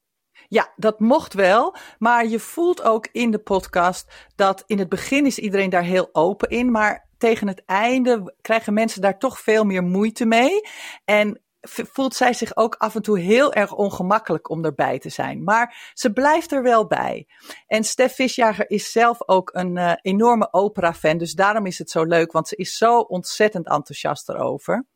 Ja, 0.48 0.72
dat 0.76 1.00
mocht 1.00 1.34
wel. 1.34 1.76
Maar 1.98 2.26
je 2.26 2.40
voelt 2.40 2.82
ook 2.82 3.08
in 3.12 3.30
de 3.30 3.38
podcast 3.38 4.12
dat 4.36 4.64
in 4.66 4.78
het 4.78 4.88
begin 4.88 5.26
is 5.26 5.38
iedereen 5.38 5.70
daar 5.70 5.82
heel 5.82 6.08
open 6.12 6.48
in. 6.48 6.70
Maar 6.70 7.08
tegen 7.18 7.48
het 7.48 7.62
einde 7.66 8.34
krijgen 8.40 8.74
mensen 8.74 9.00
daar 9.00 9.18
toch 9.18 9.40
veel 9.40 9.64
meer 9.64 9.82
moeite 9.82 10.26
mee. 10.26 10.60
En 11.04 11.40
voelt 11.62 12.14
zij 12.14 12.32
zich 12.32 12.56
ook 12.56 12.74
af 12.74 12.94
en 12.94 13.02
toe 13.02 13.18
heel 13.18 13.52
erg 13.52 13.72
ongemakkelijk 13.72 14.50
om 14.50 14.64
erbij 14.64 14.98
te 14.98 15.08
zijn. 15.08 15.44
Maar 15.44 15.90
ze 15.94 16.12
blijft 16.12 16.52
er 16.52 16.62
wel 16.62 16.86
bij. 16.86 17.26
En 17.66 17.84
Stef 17.84 18.14
Visjager 18.14 18.70
is 18.70 18.92
zelf 18.92 19.28
ook 19.28 19.50
een 19.54 19.76
uh, 19.76 19.92
enorme 20.02 20.52
opera-fan. 20.52 21.18
Dus 21.18 21.32
daarom 21.32 21.66
is 21.66 21.78
het 21.78 21.90
zo 21.90 22.04
leuk, 22.04 22.32
want 22.32 22.48
ze 22.48 22.56
is 22.56 22.76
zo 22.76 22.98
ontzettend 22.98 23.68
enthousiast 23.68 24.28
erover. 24.28 24.86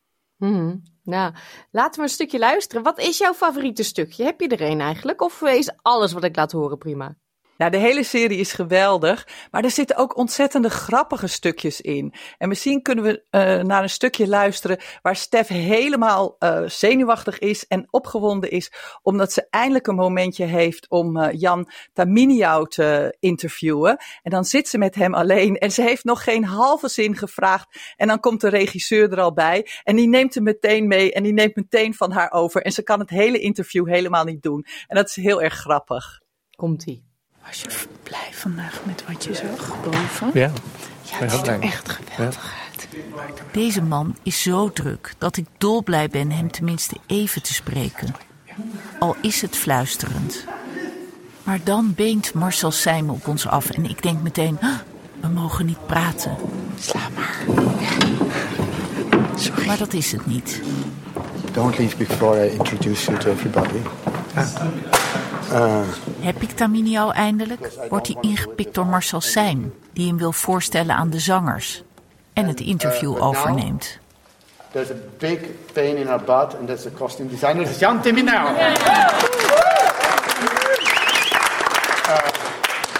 Mm, 0.44 0.82
nou, 1.02 1.32
laten 1.70 2.00
we 2.00 2.02
een 2.02 2.12
stukje 2.12 2.38
luisteren. 2.38 2.82
Wat 2.82 2.98
is 2.98 3.18
jouw 3.18 3.32
favoriete 3.32 3.82
stukje? 3.82 4.24
Heb 4.24 4.40
je 4.40 4.48
er 4.48 4.62
een 4.62 4.80
eigenlijk? 4.80 5.22
Of 5.22 5.42
is 5.42 5.70
alles 5.82 6.12
wat 6.12 6.24
ik 6.24 6.36
laat 6.36 6.52
horen 6.52 6.78
prima? 6.78 7.16
Nou, 7.56 7.70
de 7.70 7.76
hele 7.76 8.02
serie 8.02 8.38
is 8.38 8.52
geweldig, 8.52 9.28
maar 9.50 9.64
er 9.64 9.70
zitten 9.70 9.96
ook 9.96 10.16
ontzettende 10.16 10.70
grappige 10.70 11.26
stukjes 11.26 11.80
in. 11.80 12.14
En 12.38 12.48
misschien 12.48 12.82
kunnen 12.82 13.04
we 13.04 13.22
uh, 13.30 13.64
naar 13.64 13.82
een 13.82 13.90
stukje 13.90 14.28
luisteren 14.28 14.78
waar 15.02 15.16
Stef 15.16 15.48
helemaal 15.48 16.36
uh, 16.38 16.62
zenuwachtig 16.66 17.38
is 17.38 17.66
en 17.66 17.86
opgewonden 17.90 18.50
is, 18.50 18.72
omdat 19.02 19.32
ze 19.32 19.46
eindelijk 19.50 19.86
een 19.86 19.94
momentje 19.94 20.44
heeft 20.44 20.88
om 20.88 21.16
uh, 21.16 21.28
Jan 21.32 21.70
Taminiau 21.92 22.68
te 22.68 23.16
interviewen. 23.20 23.96
En 24.22 24.30
dan 24.30 24.44
zit 24.44 24.68
ze 24.68 24.78
met 24.78 24.94
hem 24.94 25.14
alleen 25.14 25.56
en 25.56 25.70
ze 25.70 25.82
heeft 25.82 26.04
nog 26.04 26.24
geen 26.24 26.44
halve 26.44 26.88
zin 26.88 27.16
gevraagd. 27.16 27.94
En 27.96 28.08
dan 28.08 28.20
komt 28.20 28.40
de 28.40 28.48
regisseur 28.48 29.12
er 29.12 29.20
al 29.20 29.32
bij 29.32 29.66
en 29.82 29.96
die 29.96 30.08
neemt 30.08 30.34
hem 30.34 30.42
meteen 30.42 30.86
mee 30.86 31.12
en 31.12 31.22
die 31.22 31.32
neemt 31.32 31.56
meteen 31.56 31.94
van 31.94 32.12
haar 32.12 32.32
over. 32.32 32.62
En 32.62 32.72
ze 32.72 32.82
kan 32.82 33.00
het 33.00 33.10
hele 33.10 33.38
interview 33.38 33.88
helemaal 33.88 34.24
niet 34.24 34.42
doen. 34.42 34.66
En 34.86 34.96
dat 34.96 35.08
is 35.08 35.16
heel 35.16 35.42
erg 35.42 35.54
grappig. 35.54 36.20
Komt-ie. 36.56 37.13
Was 37.46 37.60
je 37.60 37.68
blij 38.02 38.28
vandaag 38.32 38.80
met 38.84 39.04
wat 39.08 39.24
je 39.24 39.34
zag 39.34 39.82
boven? 39.82 40.30
Ja, 40.34 40.52
ja 41.02 41.16
het 41.16 41.30
ziet 41.30 41.46
er 41.46 41.60
echt 41.60 41.88
geweldig 41.88 42.54
uit. 42.68 42.88
Deze 43.52 43.82
man 43.82 44.16
is 44.22 44.42
zo 44.42 44.70
druk 44.70 45.14
dat 45.18 45.36
ik 45.36 45.46
dolblij 45.58 46.08
ben 46.08 46.30
hem 46.30 46.50
tenminste 46.50 46.96
even 47.06 47.42
te 47.42 47.54
spreken. 47.54 48.14
Al 48.98 49.16
is 49.20 49.40
het 49.40 49.56
fluisterend. 49.56 50.44
Maar 51.42 51.60
dan 51.64 51.94
beent 51.94 52.34
Marcel 52.34 52.70
Sijmen 52.70 53.14
op 53.14 53.28
ons 53.28 53.46
af 53.46 53.70
en 53.70 53.84
ik 53.84 54.02
denk 54.02 54.22
meteen, 54.22 54.58
we 55.20 55.28
mogen 55.28 55.66
niet 55.66 55.86
praten. 55.86 56.36
Sla 56.78 57.08
maar. 57.14 57.36
Sorry. 59.36 59.66
Maar 59.66 59.78
dat 59.78 59.92
is 59.92 60.12
het 60.12 60.26
niet. 60.26 60.60
Don't 61.52 61.78
leave 61.78 61.96
before 61.96 62.46
I 62.46 62.50
introduce 62.50 63.04
you 63.10 63.18
to 63.18 63.30
everybody. 63.30 63.80
Ah. 64.34 64.46
Heb 66.20 66.42
ik 66.42 66.50
Tamini 66.50 66.98
al 66.98 67.12
eindelijk? 67.12 67.72
Wordt 67.88 68.06
hij 68.06 68.16
ingepikt 68.20 68.74
door 68.74 68.86
Marcel 68.86 69.20
Seijn, 69.20 69.72
die 69.92 70.08
hem 70.08 70.18
wil 70.18 70.32
voorstellen 70.32 70.96
aan 70.96 71.10
de 71.10 71.18
zangers 71.18 71.82
en 72.32 72.46
het 72.46 72.60
interview 72.60 73.22
overneemt. 73.22 73.98
There's 74.72 74.90
a 74.90 74.94
big 75.18 75.38
pain 75.72 75.96
in 75.96 76.08
our 76.08 76.18
butt, 76.18 76.54
and 76.58 76.66
that's 76.66 76.82
the 76.82 76.92
costume 76.92 77.28
designer. 77.28 77.62
It's 77.62 77.78
Jan 77.78 78.00
Timmy 78.02 78.22
now. 78.22 78.46
Uh, 78.46 78.74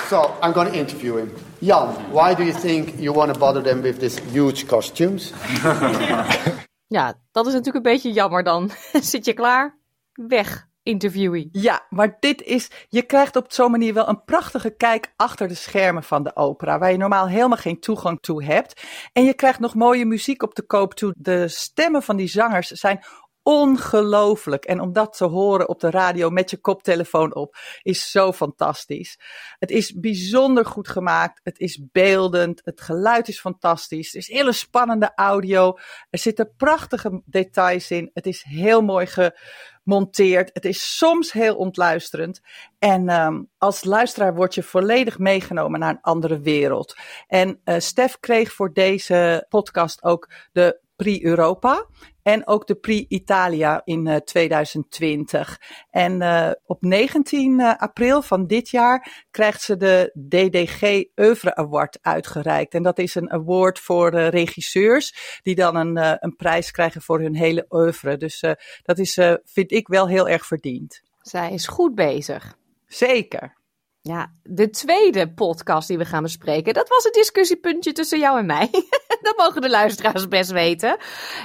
so 0.09 0.31
I'm 0.43 0.53
going 0.53 0.69
to 0.69 0.79
interview 0.79 1.17
him. 1.17 1.33
Jan, 1.59 1.89
why 2.13 2.35
do 2.35 2.43
you 2.43 2.61
think 2.61 2.95
you 2.99 3.13
want 3.13 3.33
to 3.33 3.39
bother 3.39 3.63
them 3.63 3.83
with 3.83 3.99
these 3.99 4.21
huge 4.33 4.67
costumes? 4.67 5.33
Ja, 6.87 7.15
dat 7.33 7.47
is 7.47 7.53
natuurlijk 7.53 7.85
een 7.85 7.93
beetje 7.93 8.13
jammer 8.13 8.43
dan. 8.43 8.71
Zit 9.13 9.25
je 9.25 9.33
klaar? 9.33 9.79
Weg, 10.13 10.67
interviewee. 10.85 11.49
Ja, 11.53 11.87
maar 11.91 12.17
dit 12.21 12.43
is. 12.43 12.71
Je 12.89 13.03
krijgt 13.03 13.37
op 13.37 13.53
zo'n 13.53 13.71
manier 13.71 13.95
wel 13.95 14.09
een 14.09 14.25
prachtige 14.25 14.71
kijk 14.71 15.13
achter 15.17 15.49
de 15.49 15.55
schermen 15.55 16.03
van 16.03 16.23
de 16.23 16.37
opera. 16.37 16.79
Waar 16.79 16.91
je 16.91 16.97
normaal 16.97 17.29
helemaal 17.29 17.59
geen 17.59 17.81
toegang 17.81 18.19
toe 18.21 18.45
hebt. 18.45 18.83
En 19.13 19.25
je 19.25 19.35
krijgt 19.35 19.59
nog 19.59 19.75
mooie 19.75 20.05
muziek 20.05 20.43
op 20.43 20.55
de 20.55 20.67
koop 20.67 20.95
toe. 20.95 21.15
De 21.17 21.49
stemmen 21.49 22.03
van 22.03 22.17
die 22.17 22.29
zangers 22.29 22.69
zijn 22.69 23.05
ongelooflijk. 23.45 24.65
En 24.65 24.81
om 24.81 24.93
dat 24.93 25.17
te 25.17 25.25
horen 25.25 25.69
op 25.69 25.81
de 25.81 25.91
radio 25.91 26.31
met 26.31 26.51
je 26.51 26.57
koptelefoon 26.57 27.35
op 27.35 27.57
is 27.83 28.11
zo 28.11 28.33
fantastisch. 28.33 29.19
Het 29.59 29.71
is 29.71 29.95
bijzonder 29.95 30.67
goed 30.67 30.89
gemaakt. 30.89 31.41
Het 31.43 31.59
is 31.59 31.81
beeldend. 31.93 32.61
Het 32.65 32.81
geluid 32.81 33.29
is 33.29 33.41
fantastisch. 33.41 34.13
Er 34.13 34.19
is 34.19 34.29
hele 34.29 34.53
spannende 34.53 35.13
audio. 35.15 35.79
Er 36.11 36.19
zitten 36.19 36.55
prachtige 36.57 37.23
details 37.25 37.91
in. 37.91 38.11
Het 38.15 38.27
is 38.27 38.45
heel 38.49 38.83
mooi 38.83 39.07
gemonteerd. 39.07 40.51
Het 40.53 40.65
is 40.65 40.97
soms 40.99 41.33
heel 41.33 41.57
ontluisterend. 41.57 42.41
En 42.79 43.09
um, 43.09 43.51
als 43.59 43.85
luisteraar 43.85 44.35
word 44.35 44.55
je 44.55 44.63
volledig 44.63 45.19
meegenomen 45.19 45.81
naar 45.81 45.91
een 45.91 46.01
andere 46.01 46.41
wereld. 46.41 46.97
En 47.27 47.61
uh, 47.65 47.79
Stef 47.79 48.21
kreeg 48.21 48.53
voor 48.53 48.73
deze 48.73 49.47
podcast 49.49 50.03
ook 50.03 50.31
de 50.53 50.83
Prix 50.97 51.25
Europa. 51.25 51.87
En 52.25 52.47
ook 52.47 52.67
de 52.67 52.75
Prix 52.75 53.09
Italia 53.09 53.83
in 53.85 54.07
uh, 54.07 54.17
2020. 54.17 55.61
En 55.91 56.21
uh, 56.23 56.51
op 56.67 56.83
19 56.83 57.61
uh, 57.61 57.75
april 57.77 58.23
van 58.23 58.47
dit 58.47 58.71
jaar 58.71 59.27
krijgt 59.31 59.63
ze 59.63 59.77
de 59.77 60.13
DDG 60.29 61.05
Oeuvre 61.17 61.55
Award 61.55 61.99
uitgereikt. 62.03 62.75
En 62.75 62.83
dat 62.83 62.99
is 62.99 63.15
een 63.15 63.31
award 63.31 63.79
voor 63.79 64.15
regisseurs 64.15 65.41
die 65.43 65.55
dan 65.55 65.77
een, 65.77 66.25
een 66.25 66.37
prijs 66.37 66.71
krijgen 66.71 67.03
voor 67.03 67.21
hun 67.21 67.37
hele 67.37 67.67
oeuvre. 67.69 68.17
Dus 68.17 68.45
dat 68.83 68.99
is, 68.99 69.19
vind 69.45 69.73
ik 69.73 69.89
wel 69.89 70.09
heel 70.09 70.29
erg 70.29 70.47
verdiend. 70.47 71.03
Zij 71.21 71.53
is 71.53 71.67
goed 71.67 71.95
bezig. 71.95 72.57
Zeker. 72.87 73.64
Ja, 74.09 74.33
de 74.43 74.71
tweede 74.71 75.33
podcast 75.35 75.89
die 75.89 75.99
we 75.99 76.05
gaan 76.05 76.23
bespreken, 76.23 76.75
dat 76.75 76.89
was 76.89 77.05
een 77.05 77.13
discussiepuntje 77.13 77.93
tussen 77.93 78.19
jou 78.19 78.39
en 78.39 78.47
mij. 78.47 78.69
dat 79.23 79.37
mogen 79.37 79.61
de 79.61 79.71
luisteraars 79.71 80.29
best 80.29 80.51
weten. 80.51 80.97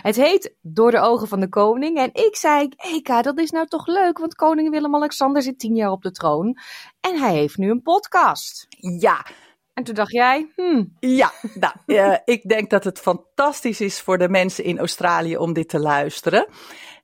Het 0.02 0.16
heet 0.16 0.56
Door 0.62 0.92
de 0.92 1.00
ogen 1.00 1.28
van 1.28 1.40
de 1.40 1.50
koning. 1.50 1.98
En 1.98 2.10
ik 2.14 2.36
zei, 2.36 2.70
Eka, 2.78 3.22
dat 3.22 3.40
is 3.40 3.52
nou 3.52 3.68
toch 3.68 3.88
leuk, 3.88 4.18
want 4.18 4.36
koning 4.36 4.70
Willem-Alexander 4.70 5.42
zit 5.42 5.60
tien 5.60 5.76
jaar 5.76 5.92
op 5.92 6.02
de 6.02 6.12
troon. 6.12 6.58
En 7.00 7.20
hij 7.20 7.34
heeft 7.34 7.58
nu 7.58 7.70
een 7.70 7.82
podcast. 7.82 8.66
Ja, 9.00 9.26
en 9.74 9.84
toen 9.84 9.96
dacht 9.96 10.12
jij, 10.12 10.52
hmm. 10.56 10.96
Ja, 11.00 11.32
nou, 11.54 11.74
uh, 11.86 12.18
ik 12.26 12.50
denk 12.50 12.70
dat 12.70 12.84
het 12.84 13.00
fantastisch 13.00 13.82
is 13.82 14.02
voor 14.02 14.18
de 14.18 14.30
mensen 14.30 14.64
in 14.64 14.80
Australië 14.80 15.38
om 15.38 15.54
dit 15.54 15.70
te 15.70 15.80
luisteren. 15.80 16.48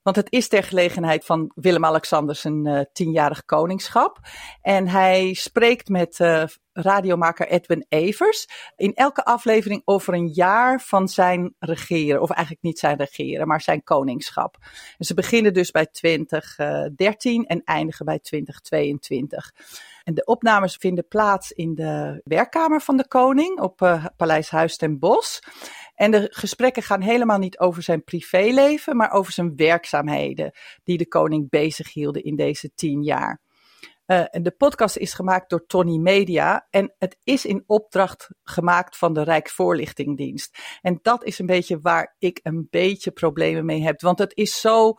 Want 0.05 0.17
het 0.17 0.31
is 0.31 0.47
ter 0.47 0.63
gelegenheid 0.63 1.25
van 1.25 1.51
Willem-Alexander 1.55 2.35
zijn 2.35 2.67
uh, 2.67 2.81
tienjarig 2.93 3.45
koningschap. 3.45 4.19
En 4.61 4.87
hij 4.87 5.33
spreekt 5.33 5.89
met 5.89 6.19
uh, 6.19 6.43
radiomaker 6.73 7.47
Edwin 7.47 7.85
Evers 7.89 8.47
in 8.75 8.93
elke 8.93 9.25
aflevering 9.25 9.81
over 9.85 10.13
een 10.13 10.27
jaar 10.27 10.81
van 10.81 11.07
zijn 11.07 11.55
regeren. 11.59 12.21
Of 12.21 12.29
eigenlijk 12.29 12.63
niet 12.63 12.79
zijn 12.79 12.97
regeren, 12.97 13.47
maar 13.47 13.61
zijn 13.61 13.83
koningschap. 13.83 14.57
Ze 14.97 15.13
beginnen 15.13 15.53
dus 15.53 15.71
bij 15.71 15.85
2013 15.85 17.45
en 17.45 17.61
eindigen 17.63 18.05
bij 18.05 18.19
2022. 18.19 19.51
En 20.03 20.13
de 20.13 20.25
opnames 20.25 20.75
vinden 20.75 21.07
plaats 21.07 21.51
in 21.51 21.75
de 21.75 22.21
werkkamer 22.23 22.81
van 22.81 22.97
de 22.97 23.07
koning 23.07 23.59
op 23.59 23.81
uh, 23.81 24.05
Paleis 24.17 24.49
Huis 24.49 24.77
ten 24.77 24.99
Bosch. 24.99 25.39
En 25.95 26.11
de 26.11 26.27
gesprekken 26.31 26.83
gaan 26.83 27.01
helemaal 27.01 27.37
niet 27.37 27.59
over 27.59 27.83
zijn 27.83 28.03
privéleven, 28.03 28.95
maar 28.95 29.11
over 29.11 29.33
zijn 29.33 29.55
werkzaamheden 29.55 30.51
die 30.83 30.97
de 30.97 31.07
koning 31.07 31.49
bezig 31.49 31.93
hielden 31.93 32.23
in 32.23 32.35
deze 32.35 32.73
tien 32.73 33.03
jaar. 33.03 33.41
Uh, 34.07 34.23
en 34.29 34.43
de 34.43 34.51
podcast 34.51 34.97
is 34.97 35.13
gemaakt 35.13 35.49
door 35.49 35.65
Tony 35.65 35.97
Media 35.97 36.67
en 36.69 36.93
het 36.99 37.17
is 37.23 37.45
in 37.45 37.63
opdracht 37.67 38.29
gemaakt 38.43 38.97
van 38.97 39.13
de 39.13 39.23
Rijksvoorlichtingdienst. 39.23 40.57
En 40.81 40.99
dat 41.01 41.23
is 41.23 41.39
een 41.39 41.45
beetje 41.45 41.79
waar 41.79 42.15
ik 42.19 42.39
een 42.43 42.67
beetje 42.69 43.11
problemen 43.11 43.65
mee 43.65 43.83
heb, 43.83 44.01
want 44.01 44.19
het 44.19 44.31
is 44.35 44.61
zo 44.61 44.95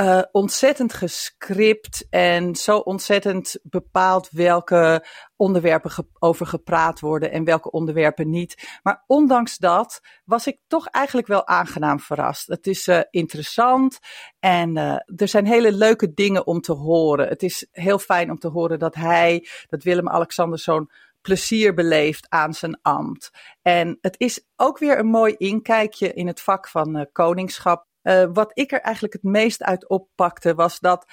uh, 0.00 0.22
ontzettend 0.32 0.92
gescript 0.92 2.06
en 2.10 2.54
zo 2.54 2.78
ontzettend 2.78 3.58
bepaald 3.62 4.28
welke 4.30 5.06
onderwerpen 5.36 5.90
ge 5.90 6.06
over 6.18 6.46
gepraat 6.46 7.00
worden 7.00 7.30
en 7.32 7.44
welke 7.44 7.70
onderwerpen 7.70 8.30
niet. 8.30 8.78
Maar 8.82 9.04
ondanks 9.06 9.56
dat 9.56 10.00
was 10.24 10.46
ik 10.46 10.58
toch 10.66 10.86
eigenlijk 10.86 11.26
wel 11.26 11.46
aangenaam 11.46 12.00
verrast. 12.00 12.46
Het 12.46 12.66
is 12.66 12.88
uh, 12.88 13.00
interessant 13.10 13.98
en 14.38 14.76
uh, 14.76 14.96
er 15.16 15.28
zijn 15.28 15.46
hele 15.46 15.72
leuke 15.72 16.14
dingen 16.14 16.46
om 16.46 16.60
te 16.60 16.72
horen. 16.72 17.28
Het 17.28 17.42
is 17.42 17.66
heel 17.72 17.98
fijn 17.98 18.30
om 18.30 18.38
te 18.38 18.48
horen 18.48 18.78
dat 18.78 18.94
hij, 18.94 19.48
dat 19.66 19.82
Willem-Alexander 19.82 20.58
zo'n 20.58 20.90
plezier 21.20 21.74
beleeft 21.74 22.26
aan 22.28 22.54
zijn 22.54 22.78
ambt. 22.82 23.30
En 23.62 23.98
het 24.00 24.14
is 24.18 24.46
ook 24.56 24.78
weer 24.78 24.98
een 24.98 25.06
mooi 25.06 25.34
inkijkje 25.36 26.12
in 26.12 26.26
het 26.26 26.40
vak 26.40 26.68
van 26.68 27.08
koningschap. 27.12 27.87
Uh, 28.08 28.24
wat 28.32 28.50
ik 28.54 28.72
er 28.72 28.80
eigenlijk 28.80 29.14
het 29.14 29.22
meest 29.22 29.62
uit 29.62 29.88
oppakte 29.88 30.54
was 30.54 30.80
dat 30.80 31.06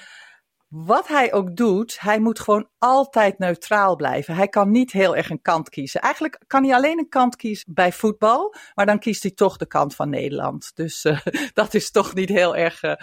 wat 0.67 1.07
hij 1.07 1.33
ook 1.33 1.55
doet, 1.55 1.99
hij 1.99 2.19
moet 2.19 2.39
gewoon 2.39 2.69
altijd 2.77 3.39
neutraal 3.39 3.95
blijven. 3.95 4.35
Hij 4.35 4.47
kan 4.47 4.71
niet 4.71 4.91
heel 4.91 5.15
erg 5.15 5.29
een 5.29 5.41
kant 5.41 5.69
kiezen. 5.69 6.01
Eigenlijk 6.01 6.41
kan 6.47 6.63
hij 6.63 6.75
alleen 6.75 6.99
een 6.99 7.09
kant 7.09 7.35
kiezen 7.35 7.73
bij 7.73 7.91
voetbal, 7.91 8.55
maar 8.73 8.85
dan 8.85 8.99
kiest 8.99 9.23
hij 9.23 9.31
toch 9.31 9.57
de 9.57 9.65
kant 9.67 9.95
van 9.95 10.09
Nederland. 10.09 10.71
Dus 10.73 11.05
uh, 11.05 11.19
dat 11.53 11.73
is 11.73 11.91
toch 11.91 12.13
niet 12.13 12.29
heel 12.29 12.55
erg 12.55 12.83
uh, 12.83 12.93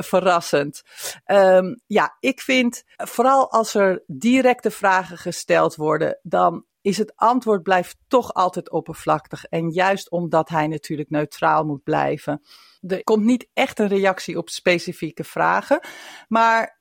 verrassend. 0.00 0.82
Um, 1.26 1.80
ja, 1.86 2.16
ik 2.20 2.40
vind 2.40 2.82
vooral 2.96 3.50
als 3.50 3.74
er 3.74 4.02
directe 4.06 4.70
vragen 4.70 5.18
gesteld 5.18 5.74
worden, 5.74 6.18
dan 6.22 6.64
is 6.84 6.98
het 6.98 7.12
antwoord 7.16 7.62
blijft 7.62 7.96
toch 8.08 8.34
altijd 8.34 8.70
oppervlakkig. 8.70 9.44
En 9.44 9.70
juist 9.70 10.10
omdat 10.10 10.48
hij 10.48 10.66
natuurlijk 10.66 11.10
neutraal 11.10 11.64
moet 11.64 11.82
blijven. 11.82 12.42
Er 12.80 13.04
komt 13.04 13.24
niet 13.24 13.48
echt 13.52 13.78
een 13.78 13.88
reactie 13.88 14.38
op 14.38 14.48
specifieke 14.48 15.24
vragen. 15.24 15.80
Maar 16.28 16.80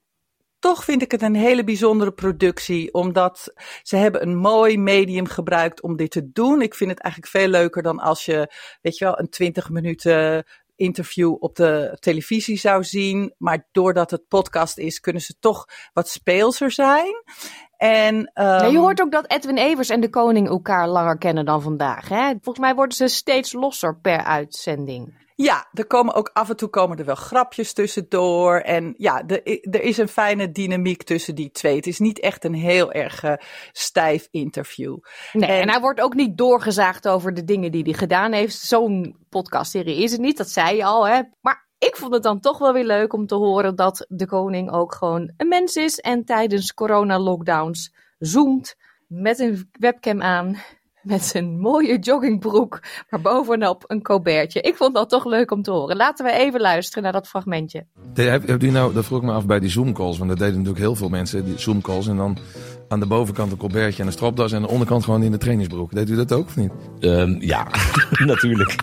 toch 0.59 0.83
vind 0.83 1.01
ik 1.01 1.11
het 1.11 1.21
een 1.21 1.35
hele 1.35 1.63
bijzondere 1.63 2.11
productie, 2.11 2.93
omdat 2.93 3.53
ze 3.81 3.95
hebben 3.95 4.21
een 4.21 4.35
mooi 4.35 4.77
medium 4.77 5.27
gebruikt 5.27 5.81
om 5.81 5.95
dit 5.95 6.11
te 6.11 6.31
doen. 6.31 6.61
Ik 6.61 6.75
vind 6.75 6.89
het 6.89 6.99
eigenlijk 6.99 7.33
veel 7.33 7.47
leuker 7.47 7.83
dan 7.83 7.99
als 7.99 8.25
je, 8.25 8.53
weet 8.81 8.97
je 8.97 9.05
wel, 9.05 9.19
een 9.19 9.29
20 9.29 9.69
minuten 9.69 10.45
interview 10.75 11.35
op 11.39 11.55
de 11.55 11.97
televisie 11.99 12.57
zou 12.57 12.83
zien. 12.83 13.33
Maar 13.37 13.67
doordat 13.71 14.11
het 14.11 14.27
podcast 14.27 14.77
is, 14.77 14.99
kunnen 14.99 15.21
ze 15.21 15.35
toch 15.39 15.65
wat 15.93 16.09
speelser 16.09 16.71
zijn. 16.71 17.23
En, 17.77 18.15
um... 18.33 18.71
je 18.71 18.77
hoort 18.77 19.01
ook 19.01 19.11
dat 19.11 19.31
Edwin 19.31 19.57
Evers 19.57 19.89
en 19.89 19.99
de 19.99 20.09
koning 20.09 20.47
elkaar 20.47 20.87
langer 20.87 21.17
kennen 21.17 21.45
dan 21.45 21.61
vandaag. 21.61 22.09
Hè? 22.09 22.29
Volgens 22.29 22.59
mij 22.59 22.75
worden 22.75 22.97
ze 22.97 23.07
steeds 23.07 23.53
losser 23.53 23.99
per 23.99 24.23
uitzending. 24.23 25.21
Ja, 25.43 25.67
er 25.73 25.85
komen 25.85 26.13
ook 26.13 26.29
af 26.33 26.49
en 26.49 26.55
toe 26.55 26.69
komen 26.69 26.97
er 26.97 27.05
wel 27.05 27.15
grapjes 27.15 27.73
tussendoor. 27.73 28.57
En 28.57 28.93
ja, 28.97 29.23
de, 29.23 29.61
er 29.71 29.81
is 29.81 29.97
een 29.97 30.07
fijne 30.07 30.51
dynamiek 30.51 31.03
tussen 31.03 31.35
die 31.35 31.51
twee. 31.51 31.75
Het 31.75 31.87
is 31.87 31.99
niet 31.99 32.19
echt 32.19 32.43
een 32.43 32.53
heel 32.53 32.91
erg 32.91 33.23
uh, 33.23 33.33
stijf 33.71 34.27
interview. 34.31 34.97
Nee, 35.33 35.49
en, 35.49 35.61
en, 35.61 35.69
hij 35.69 35.79
wordt 35.79 36.01
ook 36.01 36.13
niet 36.13 36.37
doorgezaagd 36.37 37.07
over 37.07 37.33
de 37.33 37.43
dingen 37.43 37.71
die 37.71 37.83
hij 37.83 37.93
gedaan 37.93 38.31
heeft. 38.31 38.55
Zo'n 38.55 39.17
podcastserie 39.29 40.03
is 40.03 40.11
het 40.11 40.21
niet, 40.21 40.37
dat 40.37 40.49
zei 40.49 40.75
je 40.75 40.83
al. 40.83 41.07
Hè? 41.07 41.21
Maar 41.41 41.67
ik 41.77 41.95
vond 41.95 42.13
het 42.13 42.23
dan 42.23 42.39
toch 42.39 42.57
wel 42.57 42.73
weer 42.73 42.85
leuk 42.85 43.13
om 43.13 43.27
te 43.27 43.35
horen 43.35 43.75
dat 43.75 44.05
de 44.09 44.25
koning 44.25 44.71
ook 44.71 44.95
gewoon 44.95 45.33
een 45.37 45.47
mens 45.47 45.75
is. 45.75 45.99
En 45.99 46.25
tijdens 46.25 46.73
corona-lockdowns 46.73 47.93
zoomt 48.17 48.75
met 49.07 49.39
een 49.39 49.69
webcam 49.71 50.21
aan 50.21 50.57
Met 51.03 51.23
zijn 51.23 51.59
mooie 51.59 51.99
joggingbroek, 51.99 52.79
maar 53.09 53.21
bovenop 53.21 53.83
een 53.87 54.01
colbertje. 54.01 54.61
Ik 54.61 54.75
vond 54.75 54.95
dat 54.95 55.09
toch 55.09 55.25
leuk 55.25 55.51
om 55.51 55.61
te 55.61 55.71
horen. 55.71 55.95
Laten 55.95 56.25
we 56.25 56.31
even 56.31 56.61
luisteren 56.61 57.03
naar 57.03 57.11
dat 57.11 57.27
fragmentje. 57.27 57.85
Heb, 58.13 58.47
heb 58.47 58.63
u 58.63 58.69
nou, 58.69 58.93
dat 58.93 59.05
vroeg 59.05 59.19
ik 59.19 59.25
me 59.25 59.31
af 59.31 59.45
bij 59.45 59.59
die 59.59 59.69
Zoom-calls, 59.69 60.17
want 60.17 60.29
dat 60.29 60.39
deden 60.39 60.53
natuurlijk 60.53 60.79
heel 60.83 60.95
veel 60.95 61.09
mensen, 61.09 61.45
die 61.45 61.57
Zoom-calls. 61.59 62.07
En 62.07 62.17
dan 62.17 62.37
aan 62.87 62.99
de 62.99 63.05
bovenkant 63.05 63.51
een 63.51 63.57
colbertje 63.57 64.01
en 64.01 64.07
een 64.07 64.13
stropdas 64.13 64.51
en 64.51 64.57
aan 64.57 64.63
de 64.63 64.69
onderkant 64.69 65.03
gewoon 65.03 65.23
in 65.23 65.31
de 65.31 65.37
trainingsbroek. 65.37 65.91
Deed 65.93 66.09
u 66.09 66.15
dat 66.15 66.31
ook 66.31 66.45
of 66.45 66.55
niet? 66.55 66.71
Um, 66.99 67.37
ja, 67.41 67.67
natuurlijk. 68.25 68.75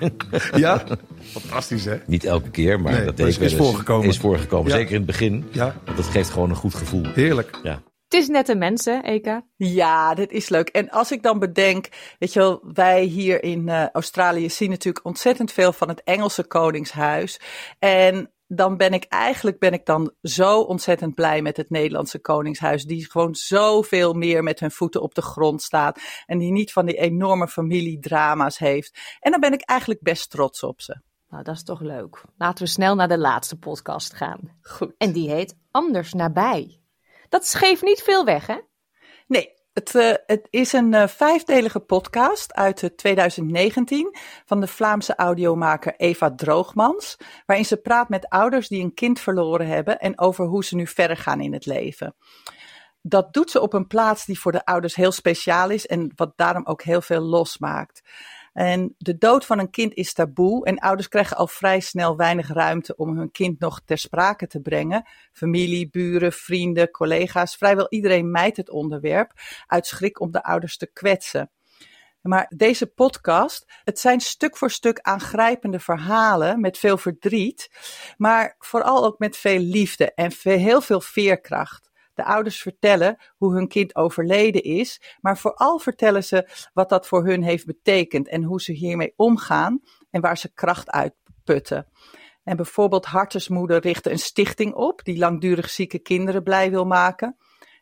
ja? 0.56 0.82
Fantastisch 1.20 1.84
hè? 1.84 1.96
Niet 2.06 2.24
elke 2.24 2.50
keer, 2.50 2.80
maar 2.80 2.92
Nee, 2.92 3.04
dat 3.04 3.16
deed 3.16 3.26
is 3.26 3.36
wel 3.38 3.48
eens. 3.48 3.56
voorgekomen. 3.56 4.08
Is 4.08 4.18
voorgekomen, 4.18 4.70
Ja. 4.70 4.76
zeker 4.76 4.90
in 4.90 4.96
het 4.96 5.06
begin. 5.06 5.44
Ja. 5.50 5.74
Want 5.84 5.96
dat 5.96 6.06
geeft 6.06 6.30
gewoon 6.30 6.50
een 6.50 6.56
goed 6.56 6.74
gevoel. 6.74 7.02
Heerlijk. 7.14 7.58
Ja. 7.62 7.80
Het 8.10 8.20
is 8.20 8.28
net 8.28 8.48
een 8.48 8.58
mens, 8.58 8.84
hè, 8.84 9.00
Eka? 9.00 9.44
Ja, 9.56 10.14
dit 10.14 10.32
is 10.32 10.48
leuk. 10.48 10.68
En 10.68 10.90
als 10.90 11.12
ik 11.12 11.22
dan 11.22 11.38
bedenk, 11.38 11.88
weet 12.18 12.32
je 12.32 12.38
wel, 12.38 12.60
wij 12.72 13.02
hier 13.02 13.42
in 13.42 13.68
eh, 13.68 13.88
Australië 13.88 14.50
zien 14.50 14.70
natuurlijk 14.70 15.04
ontzettend 15.04 15.52
veel 15.52 15.72
van 15.72 15.88
het 15.88 16.02
Engelse 16.02 16.46
Koningshuis. 16.46 17.40
En 17.78 18.32
dan 18.46 18.76
ben 18.76 18.92
ik 18.92 19.04
eigenlijk 19.04 19.58
ben 19.58 19.72
ik 19.72 19.86
dan 19.86 20.12
zo 20.22 20.60
ontzettend 20.60 21.14
blij 21.14 21.42
met 21.42 21.56
het 21.56 21.70
Nederlandse 21.70 22.18
Koningshuis. 22.18 22.84
Die 22.84 23.10
gewoon 23.10 23.34
zoveel 23.34 24.12
meer 24.12 24.42
met 24.42 24.60
hun 24.60 24.70
voeten 24.70 25.02
op 25.02 25.14
de 25.14 25.22
grond 25.22 25.62
staat. 25.62 26.00
En 26.26 26.38
die 26.38 26.52
niet 26.52 26.72
van 26.72 26.86
die 26.86 26.96
enorme 26.96 27.48
familiedrama's 27.48 28.58
heeft. 28.58 28.98
En 29.20 29.30
dan 29.30 29.40
ben 29.40 29.52
ik 29.52 29.60
eigenlijk 29.60 30.00
best 30.02 30.30
trots 30.30 30.62
op 30.62 30.80
ze. 30.80 31.00
Nou, 31.28 31.42
dat 31.42 31.54
is 31.54 31.62
toch 31.62 31.80
leuk. 31.80 32.24
Laten 32.36 32.64
we 32.64 32.70
snel 32.70 32.94
naar 32.94 33.08
de 33.08 33.18
laatste 33.18 33.58
podcast 33.58 34.14
gaan. 34.14 34.40
Goed. 34.62 34.94
En 34.98 35.12
die 35.12 35.30
heet 35.30 35.56
Anders 35.70 36.12
nabij. 36.12 36.79
Dat 37.30 37.54
geeft 37.54 37.82
niet 37.82 38.02
veel 38.02 38.24
weg, 38.24 38.46
hè? 38.46 38.58
Nee, 39.26 39.54
het, 39.72 39.94
eh, 39.94 40.12
het 40.26 40.46
is 40.50 40.72
een 40.72 40.94
eh, 40.94 41.08
vijfdelige 41.08 41.80
podcast 41.80 42.54
uit 42.54 42.82
eh, 42.82 42.90
2019 42.90 44.16
van 44.44 44.60
de 44.60 44.66
Vlaamse 44.66 45.14
audiomaker 45.14 45.94
Eva 45.96 46.34
Droogmans, 46.34 47.16
waarin 47.46 47.66
ze 47.66 47.76
praat 47.76 48.08
met 48.08 48.28
ouders 48.28 48.68
die 48.68 48.82
een 48.82 48.94
kind 48.94 49.20
verloren 49.20 49.66
hebben 49.66 49.98
en 49.98 50.18
over 50.18 50.44
hoe 50.44 50.64
ze 50.64 50.76
nu 50.76 50.86
verder 50.86 51.16
gaan 51.16 51.40
in 51.40 51.52
het 51.52 51.66
leven. 51.66 52.14
Dat 53.02 53.32
doet 53.32 53.50
ze 53.50 53.60
op 53.60 53.72
een 53.72 53.86
plaats 53.86 54.24
die 54.24 54.40
voor 54.40 54.52
de 54.52 54.64
ouders 54.64 54.94
heel 54.94 55.12
speciaal 55.12 55.70
is 55.70 55.86
en 55.86 56.12
wat 56.14 56.32
daarom 56.36 56.66
ook 56.66 56.82
heel 56.82 57.00
veel 57.00 57.20
losmaakt. 57.20 58.02
En 58.52 58.94
de 58.98 59.18
dood 59.18 59.46
van 59.46 59.58
een 59.58 59.70
kind 59.70 59.94
is 59.94 60.12
taboe 60.12 60.64
en 60.64 60.78
ouders 60.78 61.08
krijgen 61.08 61.36
al 61.36 61.46
vrij 61.46 61.80
snel 61.80 62.16
weinig 62.16 62.48
ruimte 62.48 62.96
om 62.96 63.16
hun 63.16 63.30
kind 63.30 63.58
nog 63.58 63.80
ter 63.84 63.98
sprake 63.98 64.46
te 64.46 64.60
brengen. 64.60 65.08
Familie, 65.32 65.90
buren, 65.90 66.32
vrienden, 66.32 66.90
collega's, 66.90 67.56
vrijwel 67.56 67.86
iedereen 67.88 68.30
mijt 68.30 68.56
het 68.56 68.70
onderwerp 68.70 69.32
uit 69.66 69.86
schrik 69.86 70.20
om 70.20 70.30
de 70.30 70.42
ouders 70.42 70.76
te 70.76 70.86
kwetsen. 70.92 71.50
Maar 72.22 72.52
deze 72.56 72.86
podcast, 72.86 73.64
het 73.84 73.98
zijn 73.98 74.20
stuk 74.20 74.56
voor 74.56 74.70
stuk 74.70 75.00
aangrijpende 75.00 75.80
verhalen 75.80 76.60
met 76.60 76.78
veel 76.78 76.98
verdriet, 76.98 77.70
maar 78.16 78.56
vooral 78.58 79.04
ook 79.04 79.18
met 79.18 79.36
veel 79.36 79.58
liefde 79.58 80.14
en 80.14 80.32
heel 80.42 80.80
veel 80.80 81.00
veerkracht. 81.00 81.89
De 82.20 82.26
ouders 82.26 82.62
vertellen 82.62 83.16
hoe 83.36 83.54
hun 83.54 83.68
kind 83.68 83.96
overleden 83.96 84.62
is, 84.62 85.16
maar 85.20 85.38
vooral 85.38 85.78
vertellen 85.78 86.24
ze 86.24 86.48
wat 86.72 86.88
dat 86.88 87.06
voor 87.06 87.24
hun 87.24 87.42
heeft 87.42 87.66
betekend 87.66 88.28
en 88.28 88.42
hoe 88.42 88.60
ze 88.60 88.72
hiermee 88.72 89.12
omgaan 89.16 89.82
en 90.10 90.20
waar 90.20 90.38
ze 90.38 90.52
kracht 90.52 90.90
uit 90.90 91.14
putten. 91.44 91.86
En 92.44 92.56
bijvoorbeeld 92.56 93.04
Hartesmoeder 93.04 93.80
richtte 93.80 94.10
een 94.10 94.18
stichting 94.18 94.74
op 94.74 95.04
die 95.04 95.18
langdurig 95.18 95.70
zieke 95.70 95.98
kinderen 95.98 96.42
blij 96.42 96.70
wil 96.70 96.84
maken. 96.84 97.36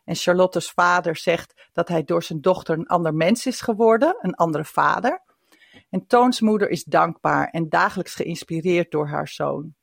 En 0.05 0.15
Charlotte's 0.15 0.71
vader 0.71 1.15
zegt 1.15 1.69
dat 1.73 1.87
hij 1.87 2.03
door 2.03 2.23
zijn 2.23 2.41
dochter 2.41 2.77
een 2.77 2.87
ander 2.87 3.13
mens 3.13 3.45
is 3.45 3.61
geworden, 3.61 4.17
een 4.21 4.35
andere 4.35 4.65
vader. 4.65 5.23
En 5.89 6.05
Toons 6.07 6.41
moeder 6.41 6.69
is 6.69 6.83
dankbaar 6.83 7.47
en 7.47 7.69
dagelijks 7.69 8.15
geïnspireerd 8.15 8.91
door 8.91 9.07
haar 9.07 9.27
zoon. 9.27 9.75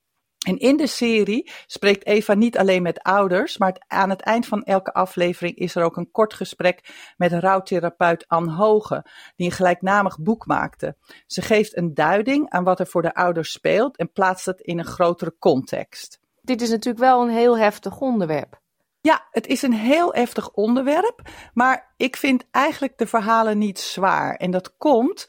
En 0.46 0.58
in 0.58 0.76
de 0.76 0.86
serie 0.86 1.50
spreekt 1.66 2.06
Eva 2.06 2.34
niet 2.34 2.58
alleen 2.58 2.82
met 2.82 3.02
ouders, 3.02 3.58
maar 3.58 3.84
aan 3.86 4.10
het 4.10 4.20
eind 4.20 4.46
van 4.46 4.62
elke 4.62 4.92
aflevering 4.92 5.56
is 5.56 5.74
er 5.74 5.84
ook 5.84 5.96
een 5.96 6.10
kort 6.10 6.34
gesprek 6.34 6.94
met 7.16 7.32
rouwtherapeut 7.32 8.28
Anne 8.28 8.52
Hoge, 8.52 9.04
die 9.36 9.46
een 9.46 9.52
gelijknamig 9.52 10.18
boek 10.18 10.46
maakte. 10.46 10.96
Ze 11.26 11.42
geeft 11.42 11.76
een 11.76 11.94
duiding 11.94 12.50
aan 12.50 12.64
wat 12.64 12.80
er 12.80 12.86
voor 12.86 13.02
de 13.02 13.14
ouders 13.14 13.52
speelt 13.52 13.96
en 13.96 14.12
plaatst 14.12 14.46
het 14.46 14.60
in 14.60 14.78
een 14.78 14.84
grotere 14.84 15.36
context. 15.38 16.20
Dit 16.42 16.62
is 16.62 16.70
natuurlijk 16.70 17.04
wel 17.04 17.22
een 17.22 17.34
heel 17.34 17.58
heftig 17.58 18.00
onderwerp. 18.00 18.60
Ja, 19.00 19.26
het 19.30 19.46
is 19.46 19.62
een 19.62 19.74
heel 19.74 20.12
heftig 20.12 20.50
onderwerp, 20.50 21.20
maar 21.54 21.94
ik 21.96 22.16
vind 22.16 22.44
eigenlijk 22.50 22.98
de 22.98 23.06
verhalen 23.06 23.58
niet 23.58 23.78
zwaar. 23.78 24.34
En 24.34 24.50
dat 24.50 24.76
komt 24.76 25.26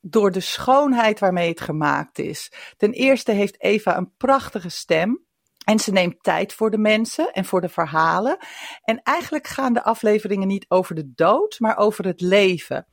door 0.00 0.30
de 0.30 0.40
schoonheid 0.40 1.18
waarmee 1.18 1.48
het 1.48 1.60
gemaakt 1.60 2.18
is. 2.18 2.52
Ten 2.76 2.92
eerste 2.92 3.32
heeft 3.32 3.62
Eva 3.62 3.96
een 3.96 4.14
prachtige 4.16 4.68
stem. 4.68 5.28
En 5.64 5.78
ze 5.78 5.92
neemt 5.92 6.22
tijd 6.22 6.52
voor 6.52 6.70
de 6.70 6.78
mensen 6.78 7.32
en 7.32 7.44
voor 7.44 7.60
de 7.60 7.68
verhalen. 7.68 8.38
En 8.82 9.02
eigenlijk 9.02 9.46
gaan 9.46 9.72
de 9.72 9.82
afleveringen 9.82 10.48
niet 10.48 10.64
over 10.68 10.94
de 10.94 11.12
dood, 11.14 11.58
maar 11.58 11.76
over 11.76 12.04
het 12.04 12.20
leven. 12.20 12.86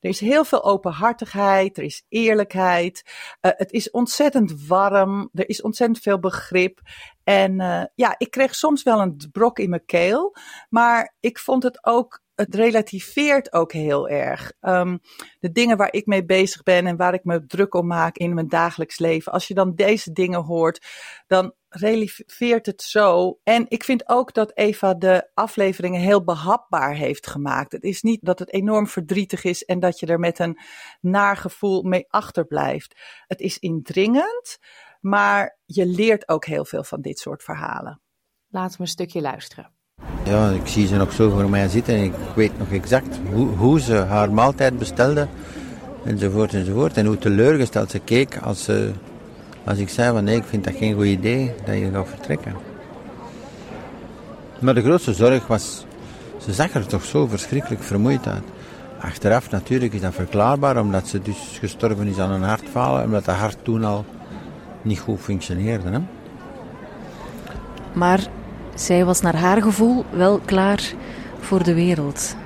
Er 0.00 0.08
is 0.08 0.20
heel 0.20 0.44
veel 0.44 0.64
openhartigheid, 0.64 1.78
er 1.78 1.84
is 1.84 2.04
eerlijkheid. 2.08 3.02
eh, 3.40 3.50
het 3.56 3.72
is 3.72 3.90
ontzettend 3.90 4.66
warm, 4.66 5.30
er 5.32 5.48
is 5.48 5.62
ontzettend 5.62 6.02
veel 6.02 6.18
begrip. 6.18 6.80
En 7.24 7.60
eh, 7.60 7.84
ja, 7.94 8.14
ik 8.18 8.30
kreeg 8.30 8.54
soms 8.54 8.82
wel 8.82 9.00
een 9.00 9.28
brok 9.32 9.58
in 9.58 9.70
mijn 9.70 9.84
keel, 9.84 10.36
maar 10.68 11.14
ik 11.20 11.38
vond 11.38 11.62
het 11.62 11.84
ook. 11.86 12.21
Het 12.34 12.54
relativeert 12.54 13.52
ook 13.52 13.72
heel 13.72 14.08
erg. 14.08 14.52
Ehm, 14.60 14.98
de 15.40 15.52
dingen 15.52 15.76
waar 15.76 15.92
ik 15.92 16.06
mee 16.06 16.24
bezig 16.24 16.62
ben 16.62 16.86
en 16.86 16.96
waar 16.96 17.14
ik 17.14 17.24
me 17.24 17.46
druk 17.46 17.74
om 17.74 17.86
maak 17.86 18.16
in 18.16 18.34
mijn 18.34 18.48
dagelijks 18.48 18.98
leven. 18.98 19.32
Als 19.32 19.48
je 19.48 19.54
dan 19.54 19.74
deze 19.74 20.12
dingen 20.12 20.42
hoort, 20.42 20.86
dan 21.26 21.54
relativeert 21.68 22.66
het 22.66 22.82
zo. 22.82 23.38
En 23.42 23.66
ik 23.68 23.84
vind 23.84 24.08
ook 24.08 24.34
dat 24.34 24.56
Eva 24.56 24.94
de 24.94 25.30
afleveringen 25.34 26.00
heel 26.00 26.24
behapbaar 26.24 26.94
heeft 26.94 27.26
gemaakt. 27.26 27.72
Het 27.72 27.82
is 27.82 28.02
niet 28.02 28.24
dat 28.24 28.38
het 28.38 28.52
enorm 28.52 28.86
verdrietig 28.86 29.44
is 29.44 29.64
en 29.64 29.80
dat 29.80 30.00
je 30.00 30.06
er 30.06 30.18
met 30.18 30.38
een 30.38 30.58
naar 31.00 31.36
gevoel 31.36 31.82
mee 31.82 32.04
achterblijft. 32.08 33.00
Het 33.26 33.40
is 33.40 33.58
indringend, 33.58 34.58
maar 35.00 35.58
je 35.64 35.86
leert 35.86 36.28
ook 36.28 36.44
heel 36.44 36.64
veel 36.64 36.84
van 36.84 37.00
dit 37.00 37.18
soort 37.18 37.42
verhalen. 37.42 38.00
Laten 38.48 38.76
we 38.76 38.82
een 38.82 38.88
stukje 38.88 39.20
luisteren. 39.20 39.81
Ja, 40.24 40.50
ik 40.50 40.66
zie 40.66 40.86
ze 40.86 40.96
nog 40.96 41.12
zo 41.12 41.30
voor 41.30 41.50
mij 41.50 41.68
zitten 41.68 41.94
en 41.94 42.04
ik 42.04 42.12
weet 42.34 42.58
nog 42.58 42.70
exact 42.70 43.20
hoe, 43.32 43.48
hoe 43.48 43.80
ze 43.80 43.94
haar 43.94 44.32
maaltijd 44.32 44.78
bestelde. 44.78 45.26
Enzovoort 46.04 46.54
enzovoort. 46.54 46.96
En 46.96 47.06
hoe 47.06 47.18
teleurgesteld 47.18 47.90
ze 47.90 47.98
keek 47.98 48.38
als, 48.42 48.64
ze, 48.64 48.90
als 49.64 49.78
ik 49.78 49.88
zei 49.88 50.12
van 50.12 50.24
nee, 50.24 50.36
ik 50.36 50.44
vind 50.44 50.64
dat 50.64 50.74
geen 50.76 50.94
goed 50.94 51.04
idee 51.04 51.52
dat 51.64 51.74
je 51.74 51.90
gaat 51.92 52.08
vertrekken. 52.08 52.54
Maar 54.58 54.74
de 54.74 54.82
grootste 54.82 55.12
zorg 55.12 55.46
was, 55.46 55.86
ze 56.38 56.52
zag 56.52 56.74
er 56.74 56.86
toch 56.86 57.04
zo 57.04 57.26
verschrikkelijk 57.26 57.82
vermoeid 57.82 58.26
uit. 58.26 58.44
Achteraf 59.00 59.50
natuurlijk 59.50 59.92
is 59.92 60.00
dat 60.00 60.14
verklaarbaar, 60.14 60.80
omdat 60.80 61.08
ze 61.08 61.22
dus 61.22 61.58
gestorven 61.60 62.06
is 62.06 62.18
aan 62.18 62.30
een 62.30 62.42
hartfalen, 62.42 63.04
omdat 63.04 63.24
dat 63.24 63.34
hart 63.34 63.56
toen 63.62 63.84
al 63.84 64.04
niet 64.82 65.00
goed 65.00 65.20
functioneerde. 65.20 65.90
Hè? 65.90 65.98
Maar 67.92 68.20
zij 68.74 69.04
was 69.04 69.20
naar 69.20 69.36
haar 69.36 69.62
gevoel 69.62 70.04
wel 70.10 70.38
klaar 70.44 70.92
voor 71.40 71.62
de 71.62 71.74
wereld. 71.74 72.36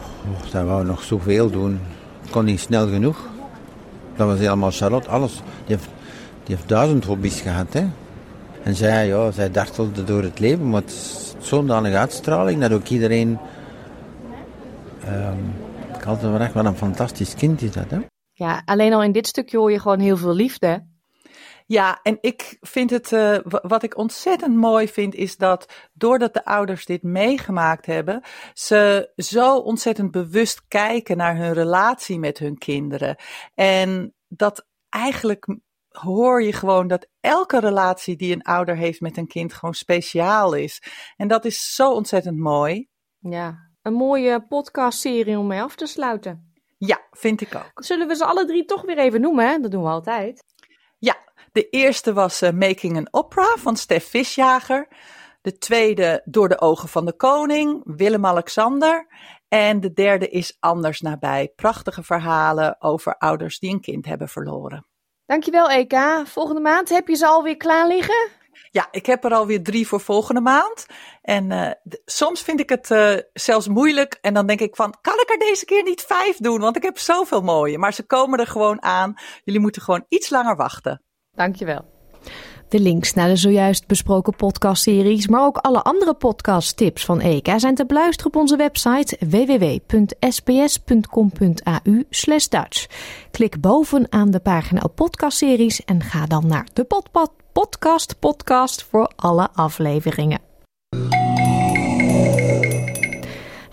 Oh, 0.00 0.46
zij 0.46 0.64
wou 0.64 0.84
nog 0.84 1.02
zoveel 1.02 1.50
doen. 1.50 1.80
Kon 2.30 2.44
niet 2.44 2.60
snel 2.60 2.88
genoeg. 2.88 3.28
Dat 4.16 4.26
was 4.26 4.38
helemaal 4.38 4.70
Charlotte. 4.70 5.08
Alles. 5.08 5.32
Die 5.66 5.76
heeft, 5.76 5.88
die 6.44 6.56
heeft 6.56 6.68
duizend 6.68 7.04
hobby's 7.04 7.40
gehad. 7.40 7.72
Hè? 7.72 7.86
En 8.62 8.74
zij, 8.74 9.06
ja, 9.06 9.30
zij 9.30 9.50
dartelde 9.50 10.04
door 10.04 10.22
het 10.22 10.38
leven. 10.38 10.70
Maar 10.70 10.80
het 10.80 10.90
is 10.90 11.34
zo'n 11.38 11.66
danige 11.66 11.96
uitstraling 11.96 12.60
dat 12.60 12.72
ook 12.72 12.88
iedereen... 12.88 13.38
ehm 15.04 15.62
ik 16.02 16.08
had 16.08 16.20
wel 16.20 16.40
echt 16.40 16.54
wel 16.54 16.66
een 16.66 16.76
fantastisch 16.76 17.34
kind 17.34 17.62
is 17.62 17.72
dat. 17.72 17.90
Hè? 17.90 17.98
Ja, 18.32 18.62
alleen 18.64 18.92
al 18.92 19.02
in 19.02 19.12
dit 19.12 19.26
stukje 19.26 19.58
hoor 19.58 19.70
je 19.70 19.80
gewoon 19.80 19.98
heel 19.98 20.16
veel 20.16 20.34
liefde. 20.34 20.84
Ja, 21.72 21.98
en 22.02 22.18
ik 22.20 22.56
vind 22.60 22.90
het, 22.90 23.12
eh, 23.12 23.38
wa- 23.44 23.64
wat 23.66 23.82
ik 23.82 23.96
ontzettend 23.96 24.56
mooi 24.56 24.88
vind, 24.88 25.14
is 25.14 25.36
dat 25.36 25.72
doordat 25.92 26.34
de 26.34 26.44
ouders 26.44 26.84
dit 26.86 27.02
meegemaakt 27.02 27.86
hebben, 27.86 28.22
ze 28.52 29.12
zo 29.16 29.56
ontzettend 29.56 30.10
bewust 30.10 30.68
kijken 30.68 31.16
naar 31.16 31.36
hun 31.36 31.52
relatie 31.52 32.18
met 32.18 32.38
hun 32.38 32.58
kinderen. 32.58 33.16
En 33.54 34.14
dat 34.28 34.66
eigenlijk 34.88 35.56
hoor 35.88 36.42
je 36.42 36.52
gewoon 36.52 36.86
dat 36.88 37.08
elke 37.20 37.60
relatie 37.60 38.16
die 38.16 38.34
een 38.34 38.42
ouder 38.42 38.76
heeft 38.76 39.00
met 39.00 39.16
een 39.16 39.26
kind 39.26 39.52
gewoon 39.52 39.74
speciaal 39.74 40.54
is. 40.54 40.82
En 41.16 41.28
dat 41.28 41.44
is 41.44 41.74
zo 41.74 41.92
ontzettend 41.92 42.38
mooi. 42.38 42.88
Ja, 43.18 43.58
een 43.82 43.94
mooie 43.94 44.46
podcastserie 44.46 45.38
om 45.38 45.46
mee 45.46 45.62
af 45.62 45.74
te 45.74 45.86
sluiten. 45.86 46.52
Ja, 46.78 47.00
vind 47.10 47.40
ik 47.40 47.54
ook. 47.54 47.84
Zullen 47.84 48.08
we 48.08 48.14
ze 48.16 48.24
alle 48.24 48.46
drie 48.46 48.64
toch 48.64 48.82
weer 48.82 48.98
even 48.98 49.20
noemen? 49.20 49.48
Hè? 49.48 49.58
Dat 49.58 49.70
doen 49.70 49.82
we 49.82 49.88
altijd. 49.88 50.44
De 51.52 51.68
eerste 51.68 52.12
was 52.12 52.42
eh, 52.42 52.50
Making 52.50 52.96
an 52.96 53.08
Opera 53.10 53.56
van 53.58 53.76
Stef 53.76 54.08
Visjager. 54.10 54.88
De 55.42 55.58
tweede 55.58 56.22
Door 56.24 56.48
de 56.48 56.60
ogen 56.60 56.88
van 56.88 57.04
de 57.04 57.16
koning, 57.16 57.80
Willem-Alexander. 57.84 59.06
En 59.48 59.80
de 59.80 59.92
derde 59.92 60.28
is 60.28 60.56
Anders 60.60 61.00
nabij. 61.00 61.52
Prachtige 61.56 62.02
verhalen 62.02 62.76
over 62.78 63.16
ouders 63.18 63.58
die 63.58 63.70
een 63.70 63.80
kind 63.80 64.06
hebben 64.06 64.28
verloren. 64.28 64.86
Dankjewel 65.26 65.70
Eka. 65.70 66.26
Volgende 66.26 66.60
maand 66.60 66.88
heb 66.88 67.08
je 67.08 67.14
ze 67.14 67.26
alweer 67.26 67.56
klaar 67.56 67.86
liggen? 67.86 68.28
Ja, 68.70 68.88
ik 68.90 69.06
heb 69.06 69.24
er 69.24 69.34
alweer 69.34 69.62
drie 69.62 69.88
voor 69.88 70.00
volgende 70.00 70.40
maand. 70.40 70.86
En 71.22 71.50
uh, 71.50 71.70
soms 72.04 72.42
vind 72.42 72.60
ik 72.60 72.68
het 72.68 72.90
uh, 72.90 73.16
zelfs 73.32 73.68
moeilijk. 73.68 74.18
En 74.20 74.34
dan 74.34 74.46
denk 74.46 74.60
ik 74.60 74.76
van, 74.76 74.94
kan 75.00 75.20
ik 75.20 75.30
er 75.30 75.38
deze 75.38 75.64
keer 75.64 75.82
niet 75.82 76.02
vijf 76.02 76.36
doen? 76.36 76.60
Want 76.60 76.76
ik 76.76 76.82
heb 76.82 76.98
zoveel 76.98 77.42
mooie. 77.42 77.78
Maar 77.78 77.92
ze 77.92 78.06
komen 78.06 78.38
er 78.38 78.46
gewoon 78.46 78.82
aan. 78.82 79.14
Jullie 79.44 79.60
moeten 79.60 79.82
gewoon 79.82 80.04
iets 80.08 80.30
langer 80.30 80.56
wachten. 80.56 81.02
Dankjewel. 81.36 81.84
De 82.68 82.80
links 82.80 83.14
naar 83.14 83.28
de 83.28 83.36
zojuist 83.36 83.86
besproken 83.86 84.36
podcastseries, 84.36 85.26
maar 85.28 85.44
ook 85.44 85.56
alle 85.56 85.82
andere 85.82 86.14
podcasttips 86.14 87.04
van 87.04 87.20
EKA 87.20 87.58
zijn 87.58 87.74
te 87.74 87.86
beluisteren 87.86 88.32
op 88.34 88.40
onze 88.40 88.56
website 88.56 89.16
www.sbs.com.au 89.20 90.10
Dutch. 92.48 92.86
Klik 93.30 93.60
bovenaan 93.60 94.30
de 94.30 94.40
pagina 94.40 94.80
op 94.80 94.94
podcastseries 94.94 95.84
en 95.84 96.02
ga 96.02 96.26
dan 96.26 96.46
naar 96.46 96.66
de 96.72 96.86
podcast 97.52 98.18
podcast 98.18 98.82
voor 98.82 99.12
alle 99.16 99.48
afleveringen. 99.52 100.51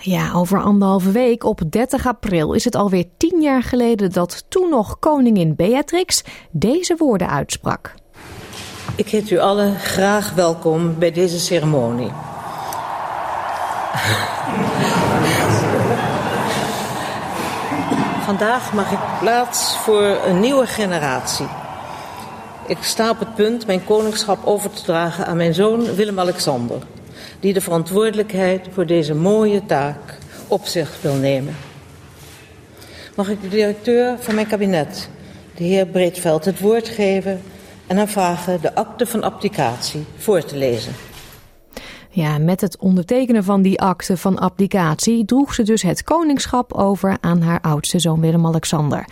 Ja, 0.02 0.32
over 0.34 0.62
anderhalve 0.62 1.12
week, 1.12 1.44
op 1.44 1.62
30 1.70 2.08
april, 2.08 2.54
is 2.54 2.64
het 2.64 2.76
alweer 2.76 3.06
tien 3.18 3.42
jaar 3.42 3.64
geleden 3.64 4.12
dat 4.12 4.44
toen 4.50 4.70
nog 4.70 5.00
koningin 5.00 5.56
Beatrix 5.56 6.24
deze 6.52 6.96
woorden 6.98 7.30
uitsprak. 7.30 7.94
Ik 8.96 9.10
heet 9.10 9.30
u 9.30 9.40
allen 9.40 9.76
graag 9.76 10.34
welkom 10.34 11.00
bij 11.00 11.12
deze 11.12 11.40
ceremonie. 11.40 12.12
Vandaag 18.22 18.74
mag 18.74 18.92
ik 18.92 19.20
plaats 19.20 19.78
voor 19.78 20.04
een 20.04 20.40
nieuwe 20.40 20.68
generatie. 20.68 21.48
Ik 22.68 22.78
sta 22.82 23.10
op 23.10 23.20
het 23.20 23.36
punt 23.36 23.66
mijn 23.66 23.86
koningschap 23.86 24.46
over 24.46 24.70
te 24.70 24.84
dragen 24.84 25.26
aan 25.26 25.38
mijn 25.38 25.54
zoon 25.54 25.96
Willem-Alexander, 25.96 26.78
die 27.40 27.54
de 27.54 27.62
verantwoordelijkheid 27.62 28.68
voor 28.72 28.86
deze 28.86 29.16
mooie 29.16 29.66
taak 29.66 30.18
op 30.48 30.66
zich 30.66 31.02
wil 31.02 31.16
nemen. 31.16 31.56
Mag 33.16 33.30
ik 33.30 33.42
de 33.42 33.48
directeur 33.48 34.18
van 34.20 34.36
mijn 34.36 34.48
kabinet, 34.48 35.10
de 35.56 35.64
heer 35.64 35.86
Breedveld, 35.86 36.46
het 36.46 36.60
woord 36.60 36.88
geven 36.88 37.42
en 37.88 37.98
hem 37.98 38.08
vragen 38.08 38.62
de 38.62 38.76
akte 38.76 39.06
van 39.06 39.24
abdicatie 39.24 40.06
voor 40.18 40.44
te 40.44 40.58
lezen. 40.58 40.94
Ja, 42.10 42.38
met 42.38 42.62
het 42.62 42.78
ondertekenen 42.78 43.44
van 43.44 43.62
die 43.62 43.82
akte 43.82 44.18
van 44.18 44.40
abdicatie 44.40 45.26
droeg 45.26 45.54
ze 45.54 45.64
dus 45.64 45.82
het 45.82 46.04
koningschap 46.04 46.74
over 46.74 47.18
aan 47.22 47.42
haar 47.42 47.62
oudste 47.62 48.00
zoon 48.00 48.22
Willem-Alexander. 48.22 49.06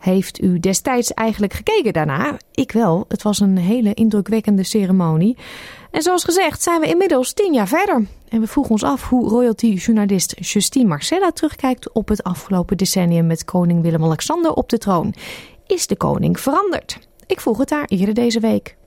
Heeft 0.00 0.42
u 0.42 0.60
destijds 0.60 1.14
eigenlijk 1.14 1.52
gekeken 1.52 1.92
daarna? 1.92 2.36
Ik 2.52 2.72
wel. 2.72 3.04
Het 3.08 3.22
was 3.22 3.40
een 3.40 3.56
hele 3.56 3.94
indrukwekkende 3.94 4.62
ceremonie. 4.62 5.36
En 5.90 6.02
zoals 6.02 6.24
gezegd 6.24 6.62
zijn 6.62 6.80
we 6.80 6.86
inmiddels 6.86 7.32
tien 7.32 7.52
jaar 7.52 7.68
verder. 7.68 8.06
En 8.28 8.40
we 8.40 8.46
vroegen 8.46 8.72
ons 8.72 8.82
af 8.82 9.08
hoe 9.08 9.28
royalty-journalist 9.28 10.34
Justine 10.38 10.88
Marcella 10.88 11.30
terugkijkt 11.30 11.92
op 11.92 12.08
het 12.08 12.22
afgelopen 12.22 12.76
decennium 12.76 13.26
met 13.26 13.44
koning 13.44 13.82
Willem-Alexander 13.82 14.52
op 14.52 14.68
de 14.68 14.78
troon. 14.78 15.14
Is 15.66 15.86
de 15.86 15.96
koning 15.96 16.40
veranderd? 16.40 16.98
Ik 17.26 17.40
vroeg 17.40 17.58
het 17.58 17.70
haar 17.70 17.84
eerder 17.84 18.14
deze 18.14 18.40
week. 18.40 18.78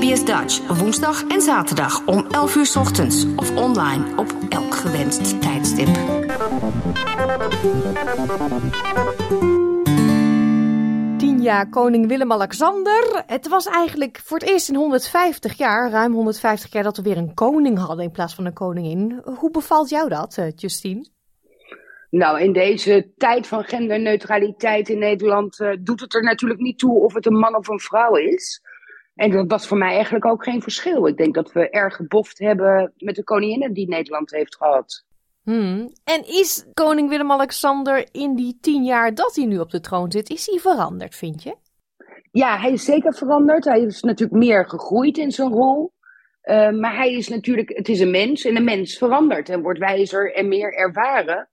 SBS 0.00 0.24
Dutch, 0.24 0.78
woensdag 0.78 1.26
en 1.26 1.40
zaterdag 1.40 2.06
om 2.06 2.26
11 2.30 2.56
uur 2.56 2.72
ochtends 2.78 3.26
of 3.36 3.56
online 3.56 4.04
op 4.16 4.34
elk 4.48 4.74
gewenst 4.74 5.40
tijdstip. 5.40 5.88
Tien 11.18 11.42
jaar 11.42 11.68
koning 11.68 12.08
Willem-Alexander. 12.08 13.22
Het 13.26 13.48
was 13.48 13.66
eigenlijk 13.66 14.20
voor 14.24 14.38
het 14.38 14.48
eerst 14.48 14.68
in 14.68 14.74
150 14.74 15.58
jaar, 15.58 15.90
ruim 15.90 16.12
150 16.12 16.72
jaar, 16.72 16.82
dat 16.82 16.96
we 16.96 17.02
weer 17.02 17.16
een 17.16 17.34
koning 17.34 17.78
hadden 17.78 18.04
in 18.04 18.10
plaats 18.10 18.34
van 18.34 18.44
een 18.44 18.52
koningin. 18.52 19.20
Hoe 19.24 19.50
bevalt 19.50 19.88
jou 19.88 20.08
dat, 20.08 20.36
eh, 20.38 20.46
Justine? 20.56 21.06
Nou, 22.10 22.40
in 22.40 22.52
deze 22.52 23.10
tijd 23.16 23.46
van 23.46 23.64
genderneutraliteit 23.64 24.88
in 24.88 24.98
Nederland 24.98 25.60
uh, 25.60 25.70
doet 25.80 26.00
het 26.00 26.14
er 26.14 26.22
natuurlijk 26.22 26.60
niet 26.60 26.78
toe 26.78 26.98
of 26.98 27.14
het 27.14 27.26
een 27.26 27.38
man 27.38 27.56
of 27.56 27.68
een 27.68 27.80
vrouw 27.80 28.14
is. 28.14 28.62
En 29.20 29.30
dat 29.30 29.50
was 29.50 29.66
voor 29.66 29.78
mij 29.78 29.94
eigenlijk 29.94 30.24
ook 30.24 30.44
geen 30.44 30.62
verschil. 30.62 31.06
Ik 31.06 31.16
denk 31.16 31.34
dat 31.34 31.52
we 31.52 31.70
erg 31.70 31.96
geboft 31.96 32.38
hebben 32.38 32.92
met 32.96 33.14
de 33.14 33.24
koninginnen 33.24 33.72
die 33.72 33.88
Nederland 33.88 34.30
heeft 34.30 34.56
gehad. 34.56 35.04
Hmm. 35.42 35.92
En 36.04 36.26
is 36.26 36.66
koning 36.74 37.08
Willem-Alexander 37.08 38.08
in 38.12 38.34
die 38.34 38.58
tien 38.60 38.84
jaar 38.84 39.14
dat 39.14 39.36
hij 39.36 39.44
nu 39.44 39.58
op 39.58 39.70
de 39.70 39.80
troon 39.80 40.12
zit, 40.12 40.30
is 40.30 40.46
hij 40.46 40.58
veranderd, 40.58 41.14
vind 41.14 41.42
je? 41.42 41.56
Ja, 42.30 42.58
hij 42.58 42.72
is 42.72 42.84
zeker 42.84 43.14
veranderd. 43.14 43.64
Hij 43.64 43.80
is 43.80 44.02
natuurlijk 44.02 44.38
meer 44.38 44.68
gegroeid 44.68 45.18
in 45.18 45.30
zijn 45.30 45.52
rol. 45.52 45.92
Uh, 46.42 46.70
maar 46.70 46.96
hij 46.96 47.12
is 47.12 47.28
natuurlijk, 47.28 47.76
het 47.76 47.88
is 47.88 48.00
een 48.00 48.10
mens 48.10 48.44
en 48.44 48.56
een 48.56 48.64
mens 48.64 48.98
verandert 48.98 49.48
en 49.48 49.62
wordt 49.62 49.78
wijzer 49.78 50.34
en 50.34 50.48
meer 50.48 50.74
ervaren. 50.74 51.48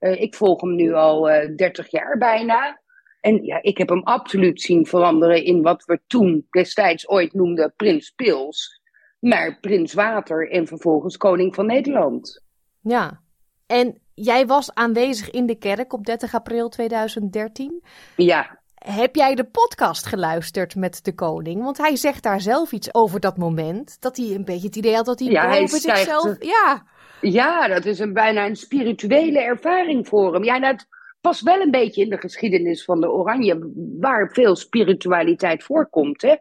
Uh, 0.00 0.20
ik 0.20 0.34
volg 0.34 0.60
hem 0.60 0.74
nu 0.74 0.92
al 0.92 1.28
uh, 1.28 1.42
eh, 1.42 1.56
30 1.56 1.90
jaar 1.90 2.18
bijna. 2.18 2.81
En 3.22 3.44
ja, 3.44 3.62
ik 3.62 3.78
heb 3.78 3.88
hem 3.88 4.02
absoluut 4.02 4.60
zien 4.60 4.86
veranderen 4.86 5.44
in 5.44 5.62
wat 5.62 5.84
we 5.84 6.00
toen 6.06 6.46
destijds 6.50 7.08
ooit 7.08 7.32
noemden 7.32 7.72
Prins 7.76 8.10
Pils. 8.10 8.80
Maar 9.18 9.58
Prins 9.60 9.92
Water 9.94 10.50
en 10.50 10.66
vervolgens 10.66 11.16
Koning 11.16 11.54
van 11.54 11.66
Nederland. 11.66 12.42
Ja, 12.80 13.20
en 13.66 14.00
jij 14.14 14.46
was 14.46 14.74
aanwezig 14.74 15.30
in 15.30 15.46
de 15.46 15.58
kerk 15.58 15.92
op 15.92 16.04
30 16.04 16.34
april 16.34 16.68
2013. 16.68 17.82
Ja. 18.16 18.60
Heb 18.74 19.14
jij 19.14 19.34
de 19.34 19.44
podcast 19.44 20.06
geluisterd 20.06 20.74
met 20.74 21.04
de 21.04 21.14
koning? 21.14 21.62
Want 21.62 21.78
hij 21.78 21.96
zegt 21.96 22.22
daar 22.22 22.40
zelf 22.40 22.72
iets 22.72 22.94
over 22.94 23.20
dat 23.20 23.36
moment. 23.36 24.00
Dat 24.00 24.16
hij 24.16 24.34
een 24.34 24.44
beetje 24.44 24.66
het 24.66 24.76
idee 24.76 24.94
had 24.94 25.06
dat 25.06 25.18
hij 25.18 25.28
ja, 25.28 25.48
boven 25.48 25.80
zichzelf... 25.80 26.36
Ja. 26.38 26.86
ja, 27.20 27.68
dat 27.68 27.84
is 27.84 27.98
een, 27.98 28.12
bijna 28.12 28.46
een 28.46 28.56
spirituele 28.56 29.40
ervaring 29.40 30.08
voor 30.08 30.32
hem. 30.32 30.44
Ja, 30.44 30.60
dat 30.60 30.86
past 31.22 31.40
wel 31.40 31.60
een 31.60 31.70
beetje 31.70 32.02
in 32.02 32.10
de 32.10 32.18
geschiedenis 32.18 32.84
van 32.84 33.00
de 33.00 33.10
Oranje, 33.10 33.72
waar 34.00 34.30
veel 34.32 34.56
spiritualiteit 34.56 35.64
voorkomt. 35.64 36.22
Hè? 36.22 36.34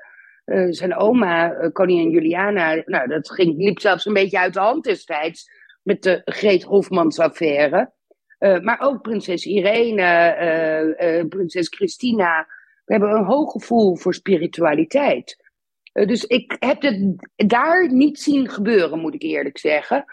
Uh, 0.46 0.68
zijn 0.70 0.96
oma, 0.96 1.54
uh, 1.54 1.72
koningin 1.72 2.10
Juliana, 2.10 2.82
nou, 2.86 3.08
dat 3.08 3.32
ging, 3.32 3.58
liep 3.58 3.80
zelfs 3.80 4.06
een 4.06 4.14
beetje 4.14 4.40
uit 4.40 4.54
de 4.54 4.60
hand 4.60 4.84
destijds 4.84 5.52
met 5.84 6.04
de 6.04 6.22
Greet 6.26 6.64
Hofmans 6.64 7.20
affaire. 7.20 7.92
Uh, 8.40 8.60
maar 8.60 8.80
ook 8.80 9.02
prinses 9.02 9.46
Irene, 9.46 11.26
prinses 11.30 11.68
Christina. 11.68 12.48
We 12.86 12.94
hebben 12.94 13.12
een 13.12 13.26
hoog 13.26 13.52
gevoel 13.52 13.96
voor 13.96 14.14
spiritualiteit. 14.14 15.50
dus 15.92 16.26
ik 16.26 16.56
heb 16.60 16.82
het 16.82 17.18
daar 17.36 17.94
niet 17.94 18.20
zien 18.20 18.50
gebeuren, 18.50 19.00
moet 19.00 19.14
ik 19.14 19.22
eerlijk 19.22 19.58
zeggen. 19.58 20.06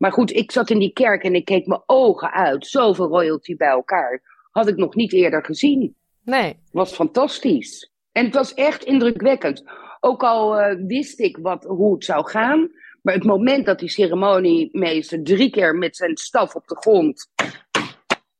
Maar 0.00 0.12
goed, 0.12 0.32
ik 0.32 0.52
zat 0.52 0.70
in 0.70 0.78
die 0.78 0.92
kerk 0.92 1.22
en 1.22 1.34
ik 1.34 1.44
keek 1.44 1.66
mijn 1.66 1.82
ogen 1.86 2.32
uit. 2.32 2.66
Zoveel 2.66 3.08
royalty 3.08 3.56
bij 3.56 3.68
elkaar. 3.68 4.22
Had 4.50 4.68
ik 4.68 4.76
nog 4.76 4.94
niet 4.94 5.12
eerder 5.12 5.44
gezien. 5.44 5.96
Nee. 6.24 6.58
Was 6.72 6.92
fantastisch. 6.92 7.92
En 8.12 8.24
het 8.24 8.34
was 8.34 8.54
echt 8.54 8.84
indrukwekkend. 8.84 9.64
Ook 10.00 10.22
al 10.22 10.60
uh, 10.60 10.86
wist 10.86 11.20
ik 11.20 11.36
wat, 11.36 11.64
hoe 11.64 11.94
het 11.94 12.04
zou 12.04 12.28
gaan. 12.28 12.70
Maar 13.02 13.14
het 13.14 13.24
moment 13.24 13.66
dat 13.66 13.78
die 13.78 13.88
ceremoniemeester 13.88 15.22
drie 15.22 15.50
keer 15.50 15.74
met 15.74 15.96
zijn 15.96 16.16
staf 16.16 16.54
op 16.54 16.66
de 16.66 16.76
grond. 16.76 17.30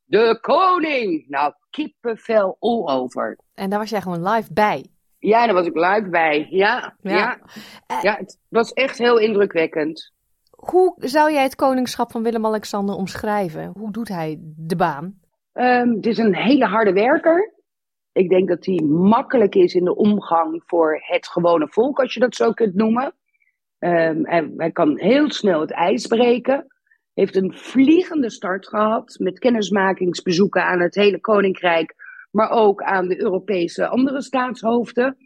De 0.04 0.38
koning! 0.40 1.28
Nou, 1.28 1.52
kippenvel 1.70 2.56
all 2.58 2.96
over. 2.96 3.38
En 3.54 3.70
daar 3.70 3.78
was 3.78 3.90
jij 3.90 4.00
gewoon 4.00 4.28
live 4.28 4.52
bij? 4.52 4.86
Ja, 5.18 5.44
daar 5.44 5.54
was 5.54 5.66
ik 5.66 5.74
live 5.74 6.08
bij. 6.10 6.46
Ja, 6.50 6.96
ja. 7.00 7.38
ja. 7.86 8.00
ja 8.02 8.16
het 8.16 8.38
was 8.48 8.72
echt 8.72 8.98
heel 8.98 9.18
indrukwekkend. 9.18 10.12
Hoe 10.60 10.94
zou 10.98 11.32
jij 11.32 11.42
het 11.42 11.56
koningschap 11.56 12.10
van 12.10 12.22
Willem-Alexander 12.22 12.94
omschrijven? 12.94 13.72
Hoe 13.78 13.92
doet 13.92 14.08
hij 14.08 14.38
de 14.56 14.76
baan? 14.76 15.20
Um, 15.52 15.94
het 15.94 16.06
is 16.06 16.18
een 16.18 16.34
hele 16.34 16.64
harde 16.64 16.92
werker. 16.92 17.54
Ik 18.12 18.28
denk 18.28 18.48
dat 18.48 18.66
hij 18.66 18.80
makkelijk 18.86 19.54
is 19.54 19.74
in 19.74 19.84
de 19.84 19.96
omgang 19.96 20.62
voor 20.66 20.98
het 21.00 21.28
gewone 21.28 21.68
volk, 21.68 21.98
als 21.98 22.14
je 22.14 22.20
dat 22.20 22.34
zo 22.34 22.52
kunt 22.52 22.74
noemen. 22.74 23.04
Um, 23.78 24.26
hij, 24.26 24.52
hij, 24.56 24.70
kan 24.70 24.98
heel 24.98 25.30
snel 25.30 25.60
het 25.60 25.70
ijs 25.70 26.06
breken. 26.06 26.66
Heeft 27.14 27.36
een 27.36 27.54
vliegende 27.54 28.30
start 28.30 28.68
gehad 28.68 29.16
met 29.18 29.38
kennismakingsbezoeken 29.38 30.64
aan 30.64 30.80
het 30.80 30.94
hele 30.94 31.20
koninkrijk, 31.20 31.94
maar 32.30 32.50
ook 32.50 32.82
aan 32.82 33.08
de 33.08 33.20
Europese 33.20 33.88
andere 33.88 34.22
staatshoofden. 34.22 35.16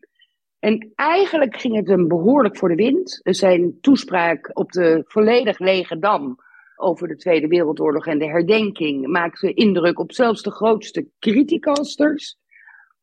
En 0.64 0.92
eigenlijk 0.94 1.56
ging 1.56 1.76
het 1.76 1.88
hem 1.88 2.08
behoorlijk 2.08 2.56
voor 2.56 2.68
de 2.68 2.74
wind. 2.74 3.20
Zijn 3.22 3.78
toespraak 3.80 4.50
op 4.52 4.72
de 4.72 5.02
volledig 5.06 5.58
lege 5.58 5.98
dam 5.98 6.36
over 6.76 7.08
de 7.08 7.16
Tweede 7.16 7.46
Wereldoorlog 7.46 8.06
en 8.06 8.18
de 8.18 8.26
herdenking 8.26 9.06
maakte 9.06 9.54
indruk 9.54 9.98
op 9.98 10.12
zelfs 10.12 10.42
de 10.42 10.50
grootste 10.50 11.08
criticasters. 11.18 12.36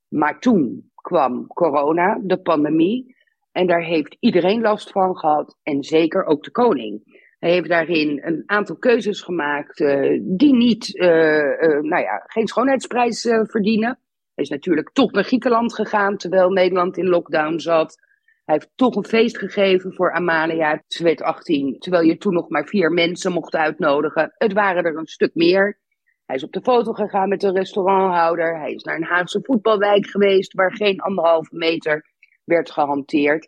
Maar 0.08 0.40
toen 0.40 0.92
kwam 0.96 1.48
corona, 1.48 2.20
de 2.24 2.42
pandemie, 2.42 3.16
en 3.52 3.68
daar 3.68 3.84
heeft 3.84 4.18
iedereen 4.20 4.62
last 4.62 4.92
van 4.92 5.18
gehad 5.18 5.58
en 5.64 5.84
zeker 5.84 6.26
ook 6.26 6.44
de 6.44 6.52
koning. 6.52 7.20
Hij 7.40 7.52
heeft 7.52 7.70
daarin 7.70 8.22
een 8.24 8.44
aantal 8.46 8.76
keuzes 8.76 9.22
gemaakt 9.22 9.80
uh, 9.80 10.20
die 10.24 10.56
niet, 10.56 10.96
uh, 10.96 11.08
uh, 11.08 11.82
nou 11.82 12.02
ja, 12.02 12.24
geen 12.26 12.48
schoonheidsprijs 12.48 13.22
verdienen. 13.44 14.00
Hij 14.42 14.50
is 14.50 14.56
natuurlijk 14.56 14.92
toch 14.94 15.12
naar 15.12 15.24
Griekenland 15.24 15.74
gegaan 15.74 16.18
terwijl 16.18 16.50
Nederland 16.50 16.98
in 16.98 17.08
lockdown 17.08 17.58
zat. 17.58 17.98
Hij 18.46 18.56
heeft 18.56 18.72
toch 18.76 18.96
een 18.96 19.06
feest 19.06 19.38
gegeven 19.38 19.94
voor 19.94 20.14
Amalia. 20.14 20.84
Ze 20.88 21.04
werd 21.04 21.22
18, 21.22 21.80
terwijl 21.80 22.04
je 22.04 22.18
toen 22.18 22.34
nog 22.34 22.50
maar 22.50 22.68
vier 22.68 22.92
mensen 22.92 23.32
mocht 23.32 23.56
uitnodigen. 23.56 24.34
Het 24.38 24.54
waren 24.54 24.84
er 24.84 24.98
een 24.98 25.08
stuk 25.08 25.36
meer. 25.36 25.80
Hij 26.26 26.36
is 26.36 26.44
op 26.44 26.52
de 26.52 26.62
foto 26.62 26.94
gegaan 26.94 27.30
met 27.30 27.40
de 27.40 27.52
restauranthouder. 27.52 28.60
Hij 28.60 28.74
is 28.74 28.84
naar 28.84 28.96
een 28.96 29.04
Haagse 29.04 29.40
voetbalwijk 29.44 30.08
geweest 30.08 30.54
waar 30.54 30.76
geen 30.76 31.00
anderhalve 31.00 31.56
meter 31.56 32.06
werd 32.44 32.72
gehanteerd. 32.72 33.48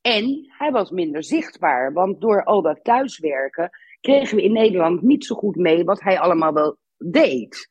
En 0.00 0.46
hij 0.48 0.70
was 0.70 0.90
minder 0.90 1.24
zichtbaar, 1.24 1.92
want 1.92 2.20
door 2.20 2.44
al 2.44 2.62
dat 2.62 2.84
thuiswerken 2.84 3.70
kregen 4.00 4.36
we 4.36 4.42
in 4.42 4.52
Nederland 4.52 5.02
niet 5.02 5.24
zo 5.24 5.34
goed 5.34 5.56
mee 5.56 5.84
wat 5.84 6.00
hij 6.00 6.18
allemaal 6.18 6.52
wel 6.52 6.76
deed. 6.98 7.68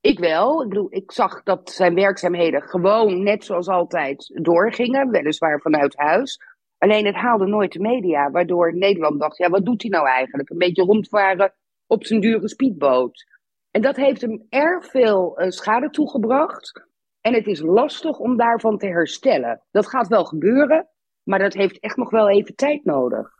Ik 0.00 0.18
wel. 0.18 0.62
Ik 0.62 0.68
bedoel, 0.68 0.86
ik 0.90 1.12
zag 1.12 1.42
dat 1.42 1.70
zijn 1.70 1.94
werkzaamheden 1.94 2.62
gewoon 2.62 3.22
net 3.22 3.44
zoals 3.44 3.68
altijd 3.68 4.38
doorgingen, 4.42 5.10
weliswaar 5.10 5.60
vanuit 5.60 5.96
huis. 5.96 6.38
Alleen 6.78 7.06
het 7.06 7.14
haalde 7.14 7.46
nooit 7.46 7.72
de 7.72 7.80
media, 7.80 8.30
waardoor 8.30 8.76
Nederland 8.76 9.20
dacht, 9.20 9.36
ja, 9.36 9.48
wat 9.48 9.64
doet 9.64 9.82
hij 9.82 9.90
nou 9.90 10.08
eigenlijk? 10.08 10.50
Een 10.50 10.58
beetje 10.58 10.82
rondvaren 10.82 11.52
op 11.86 12.04
zijn 12.06 12.20
dure 12.20 12.48
speedboot. 12.48 13.26
En 13.70 13.82
dat 13.82 13.96
heeft 13.96 14.20
hem 14.20 14.46
erg 14.48 14.86
veel 14.86 15.40
uh, 15.40 15.50
schade 15.50 15.90
toegebracht. 15.90 16.86
En 17.20 17.34
het 17.34 17.46
is 17.46 17.60
lastig 17.60 18.18
om 18.18 18.36
daarvan 18.36 18.78
te 18.78 18.86
herstellen. 18.86 19.62
Dat 19.70 19.88
gaat 19.88 20.08
wel 20.08 20.24
gebeuren, 20.24 20.88
maar 21.22 21.38
dat 21.38 21.54
heeft 21.54 21.80
echt 21.80 21.96
nog 21.96 22.10
wel 22.10 22.28
even 22.28 22.54
tijd 22.54 22.84
nodig. 22.84 23.30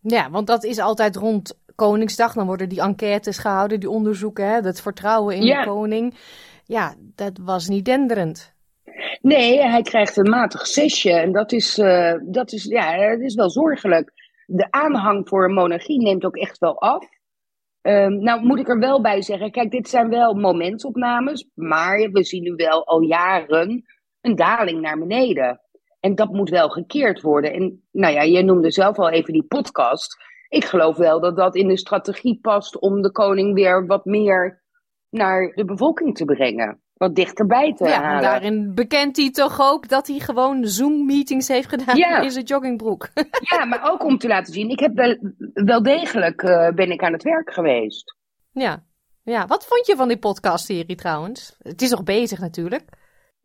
Ja, 0.00 0.30
want 0.30 0.46
dat 0.46 0.64
is 0.64 0.78
altijd 0.78 1.16
rond 1.16 1.58
Koningsdag. 1.78 2.32
Dan 2.32 2.46
worden 2.46 2.68
die 2.68 2.80
enquêtes 2.80 3.38
gehouden, 3.38 3.80
die 3.80 3.90
onderzoeken, 3.90 4.46
hè, 4.48 4.60
het 4.60 4.80
vertrouwen 4.80 5.36
in 5.36 5.40
de 5.40 5.62
koning. 5.64 6.14
Ja, 6.64 6.94
dat 7.14 7.38
was 7.42 7.68
niet 7.68 7.84
denderend. 7.84 8.54
Nee, 9.20 9.60
hij 9.60 9.82
krijgt 9.82 10.16
een 10.16 10.30
matig 10.30 10.66
zesje. 10.66 11.12
En 11.12 11.32
dat 11.32 11.52
is, 11.52 11.78
uh, 11.78 12.14
dat 12.24 12.52
is, 12.52 12.64
ja, 12.64 13.08
dat 13.08 13.20
is 13.20 13.34
wel 13.34 13.50
zorgelijk. 13.50 14.12
De 14.46 14.66
aanhang 14.70 15.28
voor 15.28 15.44
een 15.44 15.54
monarchie 15.54 16.02
neemt 16.02 16.24
ook 16.24 16.36
echt 16.36 16.58
wel 16.58 16.80
af. 16.80 17.08
Um, 17.82 18.22
nou 18.22 18.44
moet 18.44 18.58
ik 18.58 18.68
er 18.68 18.78
wel 18.78 19.00
bij 19.00 19.22
zeggen, 19.22 19.50
kijk, 19.50 19.70
dit 19.70 19.88
zijn 19.88 20.08
wel 20.08 20.34
momentopnames, 20.34 21.48
maar 21.54 22.10
we 22.10 22.24
zien 22.24 22.42
nu 22.42 22.54
wel 22.54 22.86
al 22.86 23.00
jaren 23.00 23.84
een 24.20 24.36
daling 24.36 24.80
naar 24.80 24.98
beneden. 24.98 25.60
En 26.00 26.14
dat 26.14 26.32
moet 26.32 26.50
wel 26.50 26.68
gekeerd 26.68 27.20
worden. 27.20 27.52
En 27.52 27.82
nou 27.92 28.14
ja, 28.14 28.22
je 28.22 28.42
noemde 28.42 28.70
zelf 28.70 28.98
al 28.98 29.10
even 29.10 29.32
die 29.32 29.46
podcast. 29.46 30.16
Ik 30.48 30.64
geloof 30.64 30.96
wel 30.96 31.20
dat 31.20 31.36
dat 31.36 31.54
in 31.54 31.68
de 31.68 31.76
strategie 31.76 32.38
past 32.40 32.78
om 32.78 33.02
de 33.02 33.12
koning 33.12 33.54
weer 33.54 33.86
wat 33.86 34.04
meer 34.04 34.62
naar 35.10 35.52
de 35.54 35.64
bevolking 35.64 36.16
te 36.16 36.24
brengen. 36.24 36.82
Wat 36.94 37.14
dichterbij 37.14 37.74
te 37.74 37.84
ja, 37.84 38.02
halen. 38.02 38.22
Ja, 38.22 38.30
daarin 38.30 38.74
bekent 38.74 39.16
hij 39.16 39.30
toch 39.30 39.60
ook 39.60 39.88
dat 39.88 40.06
hij 40.06 40.18
gewoon 40.18 40.64
Zoom-meetings 40.64 41.48
heeft 41.48 41.68
gedaan 41.68 41.96
ja. 41.96 42.20
in 42.20 42.30
zijn 42.30 42.44
joggingbroek. 42.44 43.08
ja, 43.50 43.64
maar 43.64 43.90
ook 43.90 44.04
om 44.04 44.18
te 44.18 44.28
laten 44.28 44.52
zien, 44.52 44.70
ik 44.70 44.80
heb 44.80 44.94
wel, 44.94 45.18
wel 45.54 45.82
degelijk 45.82 46.42
uh, 46.42 46.68
ben 46.68 46.90
ik 46.90 47.02
aan 47.02 47.12
het 47.12 47.22
werk 47.22 47.52
geweest. 47.52 48.16
Ja. 48.52 48.84
ja, 49.22 49.46
wat 49.46 49.66
vond 49.66 49.86
je 49.86 49.96
van 49.96 50.08
die 50.08 50.18
podcastserie 50.18 50.96
trouwens? 50.96 51.56
Het 51.58 51.82
is 51.82 51.90
nog 51.90 52.02
bezig 52.02 52.38
natuurlijk. 52.38 52.84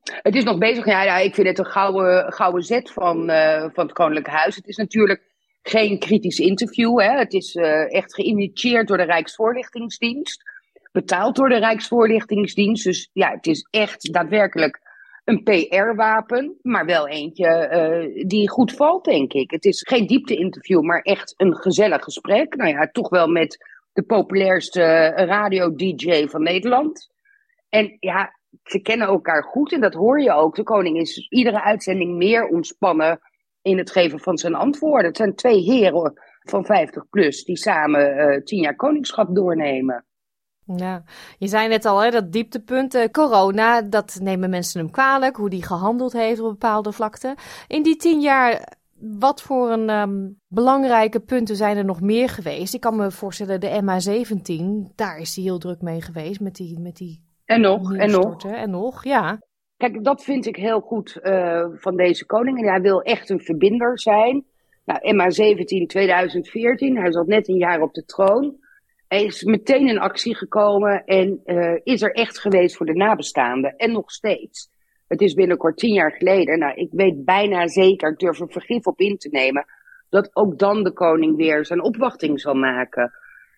Het 0.03 0.35
is 0.35 0.43
nog 0.43 0.57
bezig. 0.57 0.85
Ja, 0.85 1.03
ja 1.03 1.17
ik 1.17 1.33
vind 1.33 1.47
het 1.47 1.59
een 1.59 1.65
gouden, 1.65 2.33
gouden 2.33 2.63
zet 2.63 2.91
van, 2.91 3.29
uh, 3.29 3.61
van 3.73 3.85
het 3.85 3.93
Koninklijk 3.93 4.27
Huis. 4.27 4.55
Het 4.55 4.67
is 4.67 4.77
natuurlijk 4.77 5.32
geen 5.63 5.99
kritisch 5.99 6.39
interview. 6.39 6.99
Hè. 6.99 7.17
Het 7.17 7.33
is 7.33 7.55
uh, 7.55 7.93
echt 7.93 8.13
geïnitieerd 8.13 8.87
door 8.87 8.97
de 8.97 9.03
Rijksvoorlichtingsdienst. 9.03 10.43
Betaald 10.91 11.35
door 11.35 11.49
de 11.49 11.57
Rijksvoorlichtingsdienst. 11.57 12.83
Dus 12.83 13.09
ja, 13.13 13.31
het 13.31 13.47
is 13.47 13.67
echt 13.69 14.13
daadwerkelijk 14.13 14.81
een 15.23 15.43
PR-wapen. 15.43 16.57
Maar 16.61 16.85
wel 16.85 17.07
eentje 17.07 17.69
uh, 17.71 18.25
die 18.27 18.49
goed 18.49 18.71
valt, 18.73 19.05
denk 19.05 19.33
ik. 19.33 19.51
Het 19.51 19.65
is 19.65 19.81
geen 19.81 20.07
diepte-interview, 20.07 20.81
maar 20.81 21.01
echt 21.01 21.33
een 21.37 21.55
gezellig 21.55 22.03
gesprek. 22.03 22.55
Nou 22.55 22.69
ja, 22.69 22.89
toch 22.91 23.09
wel 23.09 23.27
met 23.27 23.57
de 23.93 24.03
populairste 24.03 25.07
radio-dj 25.15 26.27
van 26.27 26.43
Nederland. 26.43 27.09
En 27.69 27.97
ja, 27.99 28.35
ze 28.63 28.81
kennen 28.81 29.07
elkaar 29.07 29.43
goed 29.43 29.73
en 29.73 29.81
dat 29.81 29.93
hoor 29.93 30.21
je 30.21 30.31
ook. 30.31 30.55
De 30.55 30.63
koning 30.63 30.97
is 30.97 31.27
iedere 31.29 31.61
uitzending 31.61 32.15
meer 32.15 32.47
ontspannen 32.47 33.19
in 33.63 33.77
het 33.77 33.91
geven 33.91 34.19
van 34.19 34.37
zijn 34.37 34.55
antwoorden. 34.55 35.07
Het 35.07 35.17
zijn 35.17 35.35
twee 35.35 35.61
heren 35.61 36.13
van 36.39 36.65
50 36.65 37.09
plus 37.09 37.43
die 37.43 37.57
samen 37.57 38.17
uh, 38.17 38.43
tien 38.43 38.61
jaar 38.61 38.75
koningschap 38.75 39.35
doornemen. 39.35 40.05
Ja, 40.75 41.03
je 41.37 41.47
zei 41.47 41.67
net 41.67 41.85
al, 41.85 41.99
hè, 41.99 42.09
dat 42.09 42.31
dieptepunt, 42.31 42.95
uh, 42.95 43.05
corona, 43.05 43.81
dat 43.81 44.19
nemen 44.21 44.49
mensen 44.49 44.79
hem 44.79 44.91
kwalijk, 44.91 45.35
hoe 45.35 45.49
die 45.49 45.63
gehandeld 45.63 46.13
heeft 46.13 46.39
op 46.39 46.49
bepaalde 46.49 46.91
vlakten. 46.91 47.35
In 47.67 47.83
die 47.83 47.95
tien 47.95 48.21
jaar, 48.21 48.77
wat 48.99 49.41
voor 49.41 49.71
een 49.71 49.89
um, 49.89 50.39
belangrijke 50.47 51.19
punten 51.19 51.55
zijn 51.55 51.77
er 51.77 51.85
nog 51.85 52.01
meer 52.01 52.29
geweest? 52.29 52.73
Ik 52.73 52.81
kan 52.81 52.95
me 52.95 53.11
voorstellen, 53.11 53.59
de 53.59 53.81
MA17, 53.81 54.95
daar 54.95 55.17
is 55.17 55.35
hij 55.35 55.43
heel 55.43 55.59
druk 55.59 55.81
mee 55.81 56.01
geweest 56.01 56.39
met 56.39 56.55
die, 56.55 56.79
met 56.79 56.95
die 56.95 57.23
en 57.45 57.61
nog, 57.61 57.93
en 57.93 58.11
nog. 58.11 58.45
En 58.45 58.69
nog, 58.69 59.03
ja. 59.03 59.39
Kijk, 59.83 60.03
dat 60.03 60.23
vind 60.23 60.45
ik 60.45 60.55
heel 60.55 60.79
goed 60.79 61.19
uh, 61.23 61.65
van 61.73 61.95
deze 61.95 62.25
koning. 62.25 62.59
En 62.59 62.67
hij 62.67 62.81
wil 62.81 63.01
echt 63.01 63.29
een 63.29 63.41
verbinder 63.41 63.99
zijn. 63.99 64.45
Nou, 64.85 64.99
MA17 64.99 65.85
2014, 65.87 66.97
hij 66.97 67.11
zat 67.11 67.27
net 67.27 67.47
een 67.47 67.57
jaar 67.57 67.81
op 67.81 67.93
de 67.93 68.05
troon. 68.05 68.55
Hij 69.07 69.23
is 69.23 69.43
meteen 69.43 69.87
in 69.87 69.99
actie 69.99 70.35
gekomen 70.35 71.03
en 71.05 71.41
uh, 71.45 71.79
is 71.83 72.01
er 72.01 72.11
echt 72.11 72.39
geweest 72.39 72.75
voor 72.75 72.85
de 72.85 72.93
nabestaanden. 72.93 73.75
En 73.75 73.91
nog 73.91 74.11
steeds. 74.11 74.69
Het 75.07 75.21
is 75.21 75.33
binnenkort 75.33 75.77
tien 75.77 75.93
jaar 75.93 76.11
geleden. 76.11 76.59
Nou, 76.59 76.73
ik 76.73 76.89
weet 76.91 77.25
bijna 77.25 77.67
zeker, 77.67 78.11
ik 78.11 78.19
durf 78.19 78.39
er 78.39 78.51
vergif 78.51 78.87
op 78.87 78.99
in 78.99 79.17
te 79.17 79.29
nemen, 79.31 79.65
dat 80.09 80.29
ook 80.35 80.59
dan 80.59 80.83
de 80.83 80.93
koning 80.93 81.35
weer 81.35 81.65
zijn 81.65 81.83
opwachting 81.83 82.39
zal 82.39 82.53
maken. 82.53 83.11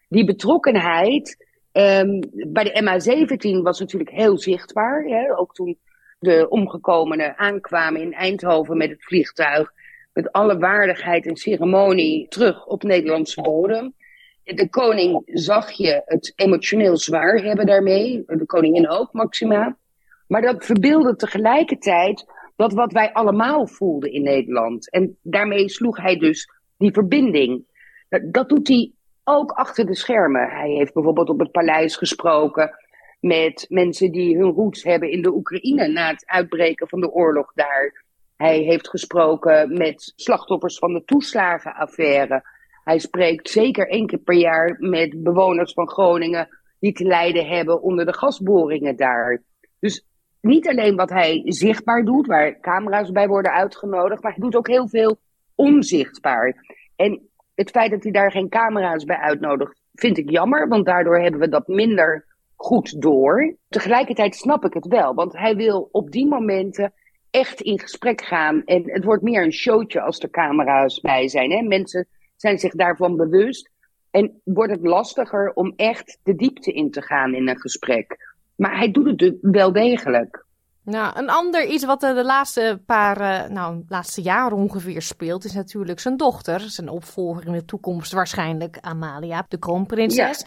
Die 0.09 0.25
betrokkenheid 0.25 1.43
Um, 1.77 2.19
bij 2.47 2.63
de 2.63 2.81
MH17 2.81 3.61
was 3.61 3.79
natuurlijk 3.79 4.09
heel 4.09 4.37
zichtbaar. 4.37 5.03
Hè? 5.03 5.37
Ook 5.37 5.53
toen 5.53 5.77
de 6.19 6.49
omgekomenen 6.49 7.37
aankwamen 7.37 8.01
in 8.01 8.13
Eindhoven 8.13 8.77
met 8.77 8.89
het 8.89 9.03
vliegtuig. 9.03 9.73
Met 10.13 10.31
alle 10.31 10.57
waardigheid 10.57 11.25
en 11.25 11.35
ceremonie 11.35 12.27
terug 12.27 12.65
op 12.65 12.83
Nederlandse 12.83 13.41
bodem. 13.41 13.93
De 14.43 14.69
koning 14.69 15.21
zag 15.25 15.71
je 15.71 16.01
het 16.05 16.33
emotioneel 16.35 16.97
zwaar 16.97 17.37
hebben 17.37 17.65
daarmee. 17.65 18.23
De 18.27 18.45
koningin 18.45 18.89
ook, 18.89 19.13
Maxima. 19.13 19.77
Maar 20.27 20.41
dat 20.41 20.65
verbeelde 20.65 21.15
tegelijkertijd 21.15 22.25
dat 22.55 22.73
wat 22.73 22.91
wij 22.91 23.13
allemaal 23.13 23.67
voelden 23.67 24.11
in 24.11 24.23
Nederland. 24.23 24.91
En 24.91 25.17
daarmee 25.21 25.69
sloeg 25.69 25.97
hij 25.97 26.17
dus 26.17 26.49
die 26.77 26.93
verbinding. 26.93 27.65
Dat 28.31 28.49
doet 28.49 28.67
hij 28.67 28.91
ook 29.23 29.51
achter 29.51 29.85
de 29.85 29.95
schermen. 29.95 30.49
Hij 30.49 30.69
heeft 30.69 30.93
bijvoorbeeld 30.93 31.29
op 31.29 31.39
het 31.39 31.51
paleis 31.51 31.95
gesproken 31.95 32.71
met 33.19 33.65
mensen 33.69 34.11
die 34.11 34.37
hun 34.37 34.51
roots 34.51 34.83
hebben 34.83 35.11
in 35.11 35.21
de 35.21 35.33
Oekraïne 35.33 35.87
na 35.87 36.09
het 36.09 36.25
uitbreken 36.25 36.87
van 36.87 37.01
de 37.01 37.11
oorlog 37.11 37.51
daar. 37.53 38.03
Hij 38.35 38.57
heeft 38.59 38.89
gesproken 38.89 39.77
met 39.77 40.13
slachtoffers 40.15 40.77
van 40.77 40.93
de 40.93 41.03
toeslagenaffaire. 41.03 42.43
Hij 42.83 42.99
spreekt 42.99 43.49
zeker 43.49 43.87
één 43.87 44.07
keer 44.07 44.19
per 44.19 44.35
jaar 44.35 44.75
met 44.79 45.23
bewoners 45.23 45.73
van 45.73 45.89
Groningen 45.89 46.47
die 46.79 46.93
te 46.93 47.03
lijden 47.03 47.47
hebben 47.47 47.81
onder 47.81 48.05
de 48.05 48.13
gasboringen 48.13 48.95
daar. 48.95 49.41
Dus 49.79 50.05
niet 50.41 50.67
alleen 50.67 50.95
wat 50.95 51.09
hij 51.09 51.41
zichtbaar 51.45 52.03
doet, 52.03 52.27
waar 52.27 52.59
camera's 52.59 53.11
bij 53.11 53.27
worden 53.27 53.51
uitgenodigd, 53.51 54.23
maar 54.23 54.31
hij 54.31 54.41
doet 54.41 54.55
ook 54.55 54.67
heel 54.67 54.87
veel 54.87 55.17
onzichtbaar. 55.55 56.55
En 56.95 57.29
het 57.55 57.69
feit 57.69 57.91
dat 57.91 58.03
hij 58.03 58.11
daar 58.11 58.31
geen 58.31 58.49
camera's 58.49 59.03
bij 59.03 59.17
uitnodigt, 59.17 59.81
vind 59.93 60.17
ik 60.17 60.29
jammer, 60.29 60.67
want 60.67 60.85
daardoor 60.85 61.19
hebben 61.19 61.39
we 61.39 61.49
dat 61.49 61.67
minder 61.67 62.25
goed 62.65 63.01
door. 63.01 63.55
Tegelijkertijd 63.69 64.35
snap 64.35 64.65
ik 64.65 64.73
het 64.73 64.87
wel, 64.87 65.13
want 65.13 65.33
hij 65.33 65.55
wil 65.55 65.89
op 65.91 66.11
die 66.11 66.27
momenten 66.27 66.93
echt 67.29 67.61
in 67.61 67.79
gesprek 67.79 68.21
gaan. 68.21 68.63
En 68.63 68.91
het 68.91 69.03
wordt 69.03 69.23
meer 69.23 69.43
een 69.43 69.53
showtje 69.53 70.01
als 70.01 70.19
er 70.19 70.29
camera's 70.29 70.99
bij 70.99 71.27
zijn. 71.27 71.51
Hè? 71.51 71.61
Mensen 71.61 72.07
zijn 72.35 72.57
zich 72.57 72.73
daarvan 72.73 73.15
bewust. 73.15 73.69
En 74.11 74.41
wordt 74.43 74.71
het 74.71 74.85
lastiger 74.85 75.51
om 75.53 75.73
echt 75.75 76.19
de 76.23 76.35
diepte 76.35 76.71
in 76.71 76.91
te 76.91 77.01
gaan 77.01 77.33
in 77.33 77.47
een 77.47 77.59
gesprek. 77.59 78.33
Maar 78.55 78.77
hij 78.77 78.91
doet 78.91 79.21
het 79.21 79.37
wel 79.41 79.71
degelijk. 79.71 80.45
Nou, 80.83 81.19
een 81.19 81.29
ander 81.29 81.65
iets 81.65 81.85
wat 81.85 81.99
de 81.99 82.23
laatste 82.23 82.81
paar, 82.85 83.21
uh, 83.21 83.49
nou, 83.49 83.83
laatste 83.87 84.21
jaren 84.21 84.57
ongeveer 84.57 85.01
speelt, 85.01 85.45
is 85.45 85.53
natuurlijk 85.53 85.99
zijn 85.99 86.17
dochter, 86.17 86.59
zijn 86.59 86.89
opvolger 86.89 87.45
in 87.45 87.53
de 87.53 87.65
toekomst 87.65 88.11
waarschijnlijk, 88.11 88.77
Amalia, 88.81 89.45
de 89.47 89.59
kroonprinses. 89.59 90.39
Ja, 90.39 90.45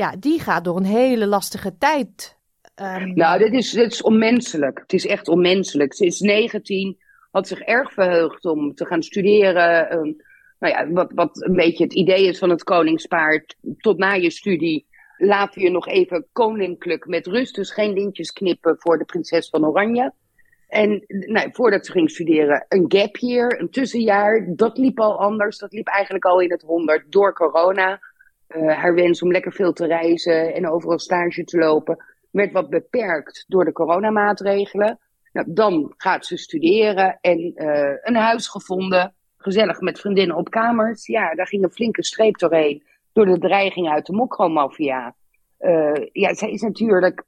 ja 0.00 0.16
die 0.18 0.40
gaat 0.40 0.64
door 0.64 0.76
een 0.76 0.84
hele 0.84 1.26
lastige 1.26 1.76
tijd. 1.78 2.38
Um... 2.80 3.14
Nou, 3.14 3.38
dit 3.38 3.52
is, 3.52 3.70
dit 3.70 3.92
is 3.92 4.02
onmenselijk. 4.02 4.78
Het 4.78 4.92
is 4.92 5.06
echt 5.06 5.28
onmenselijk. 5.28 5.94
Ze 5.94 6.06
is 6.06 6.20
19, 6.20 6.98
had 7.30 7.48
zich 7.48 7.60
erg 7.60 7.92
verheugd 7.92 8.44
om 8.44 8.74
te 8.74 8.86
gaan 8.86 9.02
studeren, 9.02 9.92
een 9.92 10.22
nou 10.58 10.74
ja, 10.74 10.90
wat, 10.90 11.12
wat 11.14 11.42
een 11.42 11.56
beetje 11.56 11.84
het 11.84 11.94
idee 11.94 12.26
is 12.26 12.38
van 12.38 12.50
het 12.50 12.62
koningspaard, 12.62 13.56
tot 13.78 13.98
na 13.98 14.12
je 14.12 14.30
studie 14.30 14.86
laten 15.16 15.62
je 15.62 15.70
nog 15.70 15.88
even 15.88 16.26
koninklijk 16.32 17.06
met 17.06 17.26
rust. 17.26 17.54
Dus 17.54 17.70
geen 17.70 17.92
lintjes 17.92 18.32
knippen 18.32 18.76
voor 18.78 18.98
de 18.98 19.04
prinses 19.04 19.48
van 19.48 19.66
Oranje. 19.66 20.12
En 20.68 21.04
nou, 21.06 21.48
voordat 21.52 21.86
ze 21.86 21.92
ging 21.92 22.10
studeren, 22.10 22.64
een 22.68 22.84
gap 22.88 23.16
year, 23.16 23.60
een 23.60 23.70
tussenjaar. 23.70 24.46
Dat 24.56 24.78
liep 24.78 25.00
al 25.00 25.20
anders. 25.20 25.58
Dat 25.58 25.72
liep 25.72 25.86
eigenlijk 25.86 26.24
al 26.24 26.40
in 26.40 26.50
het 26.50 26.62
honderd 26.62 27.12
door 27.12 27.34
corona. 27.34 28.00
Uh, 28.56 28.76
haar 28.76 28.94
wens 28.94 29.22
om 29.22 29.32
lekker 29.32 29.52
veel 29.52 29.72
te 29.72 29.86
reizen 29.86 30.54
en 30.54 30.68
overal 30.68 30.98
stage 30.98 31.44
te 31.44 31.58
lopen 31.58 32.04
werd 32.30 32.52
wat 32.52 32.70
beperkt 32.70 33.44
door 33.48 33.64
de 33.64 33.72
coronamaatregelen. 33.72 34.98
Nou, 35.32 35.46
dan 35.50 35.94
gaat 35.96 36.26
ze 36.26 36.36
studeren 36.36 37.18
en 37.20 37.52
uh, 37.54 37.92
een 38.02 38.16
huis 38.16 38.48
gevonden. 38.48 39.14
Gezellig 39.36 39.80
met 39.80 40.00
vriendinnen 40.00 40.36
op 40.36 40.50
kamers. 40.50 41.06
Ja, 41.06 41.34
daar 41.34 41.46
ging 41.46 41.64
een 41.64 41.70
flinke 41.70 42.04
streep 42.04 42.38
doorheen. 42.38 42.82
Door 43.12 43.26
de 43.26 43.38
dreiging 43.38 43.88
uit 43.88 44.06
de 44.06 44.12
mokromafia. 44.12 45.14
Uh, 45.60 46.06
ja, 46.12 46.34
zij 46.34 46.50
is 46.50 46.62
natuurlijk 46.62 47.24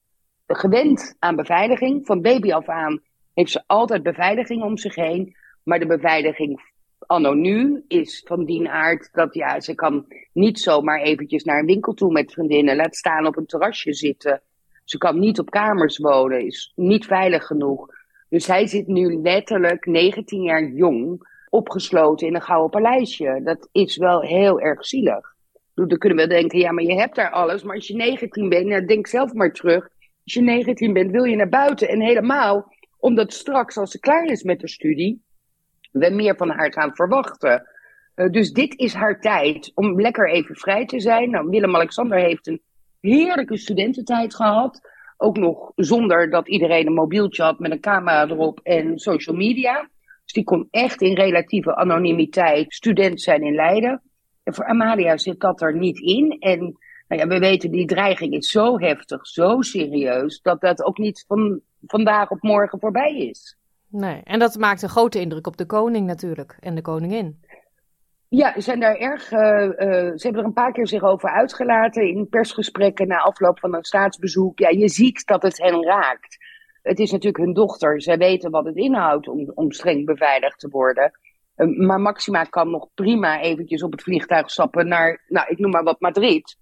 gewend 0.46 1.16
aan 1.18 1.36
beveiliging. 1.36 2.06
Van 2.06 2.22
baby 2.22 2.52
af 2.52 2.68
aan 2.68 3.02
heeft 3.34 3.50
ze 3.50 3.62
altijd 3.66 4.02
beveiliging 4.02 4.62
om 4.62 4.76
zich 4.76 4.94
heen. 4.94 5.36
Maar 5.62 5.78
de 5.78 5.86
beveiliging 5.86 6.71
anno 7.06 7.32
nu 7.32 7.84
is 7.88 8.22
van 8.26 8.44
die 8.44 8.68
aard 8.68 9.08
dat 9.12 9.34
ja, 9.34 9.60
ze 9.60 9.74
kan 9.74 10.06
niet 10.32 10.60
zomaar 10.60 11.00
eventjes 11.00 11.44
naar 11.44 11.58
een 11.58 11.66
winkel 11.66 11.94
toe 11.94 12.12
met 12.12 12.32
vriendinnen. 12.32 12.76
Laat 12.76 12.96
staan 12.96 13.26
op 13.26 13.36
een 13.36 13.46
terrasje 13.46 13.94
zitten. 13.94 14.42
Ze 14.84 14.98
kan 14.98 15.18
niet 15.18 15.38
op 15.38 15.50
kamers 15.50 15.98
wonen, 15.98 16.46
is 16.46 16.72
niet 16.76 17.06
veilig 17.06 17.44
genoeg. 17.44 17.86
Dus 18.28 18.46
hij 18.46 18.66
zit 18.66 18.86
nu 18.86 19.20
letterlijk 19.22 19.86
19 19.86 20.42
jaar 20.42 20.68
jong, 20.68 21.28
opgesloten 21.48 22.26
in 22.26 22.34
een 22.34 22.42
gouden 22.42 22.70
paleisje. 22.70 23.40
Dat 23.44 23.68
is 23.72 23.96
wel 23.96 24.20
heel 24.20 24.60
erg 24.60 24.86
zielig. 24.86 25.34
Dan 25.74 25.98
kunnen 25.98 26.18
we 26.18 26.26
denken, 26.26 26.58
ja, 26.58 26.72
maar 26.72 26.84
je 26.84 26.94
hebt 26.94 27.14
daar 27.14 27.30
alles. 27.30 27.62
Maar 27.62 27.74
als 27.74 27.86
je 27.86 27.96
19 27.96 28.48
bent, 28.48 28.66
nou, 28.66 28.84
denk 28.84 29.06
zelf 29.06 29.32
maar 29.32 29.52
terug. 29.52 29.88
Als 30.24 30.34
je 30.34 30.40
19 30.40 30.92
bent, 30.92 31.10
wil 31.10 31.24
je 31.24 31.36
naar 31.36 31.48
buiten. 31.48 31.88
En 31.88 32.00
helemaal 32.00 32.72
omdat 32.98 33.32
straks, 33.32 33.76
als 33.76 33.90
ze 33.90 34.00
klaar 34.00 34.24
is 34.24 34.42
met 34.42 34.60
de 34.60 34.68
studie, 34.68 35.22
we 35.92 36.10
meer 36.10 36.36
van 36.36 36.50
haar 36.50 36.72
gaan 36.72 36.94
verwachten. 36.94 37.66
Uh, 38.14 38.30
dus 38.30 38.52
dit 38.52 38.78
is 38.78 38.94
haar 38.94 39.20
tijd 39.20 39.70
om 39.74 40.00
lekker 40.00 40.30
even 40.30 40.56
vrij 40.56 40.86
te 40.86 41.00
zijn. 41.00 41.30
Nou, 41.30 41.48
Willem-Alexander 41.48 42.18
heeft 42.18 42.46
een 42.46 42.60
heerlijke 43.00 43.56
studententijd 43.56 44.34
gehad. 44.34 44.80
Ook 45.16 45.36
nog 45.36 45.72
zonder 45.76 46.30
dat 46.30 46.48
iedereen 46.48 46.86
een 46.86 46.92
mobieltje 46.92 47.42
had 47.42 47.58
met 47.58 47.70
een 47.70 47.80
camera 47.80 48.28
erop 48.28 48.60
en 48.62 48.98
social 48.98 49.36
media. 49.36 49.88
Dus 50.24 50.32
die 50.32 50.44
kon 50.44 50.68
echt 50.70 51.02
in 51.02 51.14
relatieve 51.14 51.74
anonimiteit 51.74 52.74
student 52.74 53.20
zijn 53.20 53.42
in 53.42 53.54
Leiden. 53.54 54.02
En 54.42 54.54
voor 54.54 54.64
Amalia 54.64 55.16
zit 55.16 55.40
dat 55.40 55.60
er 55.60 55.76
niet 55.76 55.98
in. 55.98 56.36
En 56.38 56.58
nou 57.08 57.20
ja, 57.20 57.26
we 57.26 57.38
weten, 57.38 57.70
die 57.70 57.86
dreiging 57.86 58.34
is 58.34 58.50
zo 58.50 58.78
heftig, 58.78 59.26
zo 59.26 59.60
serieus, 59.60 60.40
dat 60.42 60.60
dat 60.60 60.84
ook 60.84 60.98
niet 60.98 61.24
van 61.26 61.60
vandaag 61.86 62.30
op 62.30 62.42
morgen 62.42 62.80
voorbij 62.80 63.16
is. 63.16 63.56
Nee, 63.92 64.20
en 64.24 64.38
dat 64.38 64.58
maakt 64.58 64.82
een 64.82 64.88
grote 64.88 65.20
indruk 65.20 65.46
op 65.46 65.56
de 65.56 65.66
koning 65.66 66.06
natuurlijk 66.06 66.56
en 66.60 66.74
de 66.74 66.82
koningin. 66.82 67.40
Ja, 68.28 68.52
ze 68.52 68.60
zijn 68.60 68.80
daar 68.80 68.96
erg. 68.96 69.32
Uh, 69.32 69.40
uh, 69.40 69.72
ze 70.14 70.20
hebben 70.22 70.40
er 70.40 70.46
een 70.46 70.52
paar 70.52 70.72
keer 70.72 70.86
zich 70.86 71.02
over 71.02 71.28
uitgelaten 71.28 72.08
in 72.08 72.28
persgesprekken 72.28 73.08
na 73.08 73.18
afloop 73.18 73.58
van 73.58 73.74
een 73.74 73.84
staatsbezoek. 73.84 74.58
Ja, 74.58 74.68
je 74.68 74.88
ziet 74.88 75.26
dat 75.26 75.42
het 75.42 75.58
hen 75.58 75.84
raakt. 75.84 76.36
Het 76.82 76.98
is 76.98 77.10
natuurlijk 77.10 77.44
hun 77.44 77.52
dochter. 77.52 78.02
Zij 78.02 78.18
weten 78.18 78.50
wat 78.50 78.64
het 78.64 78.76
inhoudt 78.76 79.28
om, 79.28 79.52
om 79.54 79.72
streng 79.72 80.06
beveiligd 80.06 80.58
te 80.58 80.68
worden. 80.68 81.18
Uh, 81.56 81.86
maar 81.86 82.00
Maxima 82.00 82.44
kan 82.44 82.70
nog 82.70 82.88
prima 82.94 83.40
eventjes 83.40 83.82
op 83.82 83.92
het 83.92 84.02
vliegtuig 84.02 84.50
stappen 84.50 84.88
naar, 84.88 85.22
nou, 85.28 85.48
ik 85.48 85.58
noem 85.58 85.70
maar 85.70 85.84
wat 85.84 86.00
Madrid. 86.00 86.56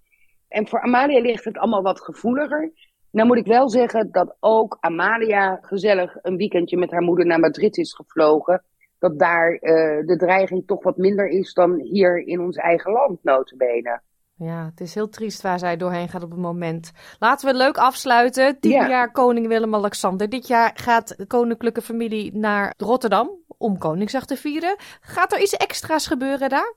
En 0.48 0.68
voor 0.68 0.80
Amalia 0.80 1.20
ligt 1.20 1.44
het 1.44 1.58
allemaal 1.58 1.82
wat 1.82 2.00
gevoeliger. 2.00 2.72
Nou 3.10 3.28
moet 3.28 3.36
ik 3.36 3.46
wel 3.46 3.68
zeggen 3.68 4.10
dat 4.10 4.36
ook 4.40 4.76
Amalia 4.80 5.58
gezellig 5.62 6.16
een 6.22 6.36
weekendje 6.36 6.76
met 6.76 6.90
haar 6.90 7.02
moeder 7.02 7.26
naar 7.26 7.40
Madrid 7.40 7.76
is 7.76 7.94
gevlogen 7.94 8.62
dat 8.98 9.18
daar 9.18 9.52
uh, 9.52 9.60
de 10.06 10.16
dreiging 10.18 10.66
toch 10.66 10.82
wat 10.82 10.96
minder 10.96 11.28
is 11.28 11.52
dan 11.52 11.80
hier 11.80 12.26
in 12.26 12.40
ons 12.40 12.56
eigen 12.56 12.92
land, 12.92 13.18
notabene. 13.22 14.00
Ja, 14.34 14.64
het 14.64 14.80
is 14.80 14.94
heel 14.94 15.08
triest 15.08 15.42
waar 15.42 15.58
zij 15.58 15.76
doorheen 15.76 16.08
gaat 16.08 16.22
op 16.22 16.30
het 16.30 16.40
moment. 16.40 16.92
Laten 17.18 17.48
we 17.48 17.56
leuk 17.56 17.76
afsluiten. 17.76 18.60
Tien 18.60 18.88
jaar 18.88 19.12
koning 19.12 19.46
Willem-Alexander. 19.46 20.28
Dit 20.28 20.46
jaar 20.46 20.70
gaat 20.74 21.14
de 21.16 21.26
koninklijke 21.26 21.82
familie 21.82 22.36
naar 22.36 22.74
Rotterdam 22.76 23.30
om 23.58 23.78
Koningsdag 23.78 24.26
te 24.26 24.36
vieren. 24.36 24.76
Gaat 25.00 25.32
er 25.32 25.40
iets 25.40 25.56
extra's 25.56 26.06
gebeuren 26.06 26.48
daar? 26.48 26.74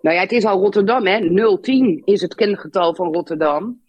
Nou 0.00 0.16
ja, 0.16 0.22
het 0.22 0.32
is 0.32 0.44
al 0.44 0.60
Rotterdam, 0.60 1.06
hè. 1.06 1.18
010 1.60 2.02
is 2.04 2.20
het 2.20 2.34
kengetal 2.34 2.94
van 2.94 3.12
Rotterdam. 3.12 3.81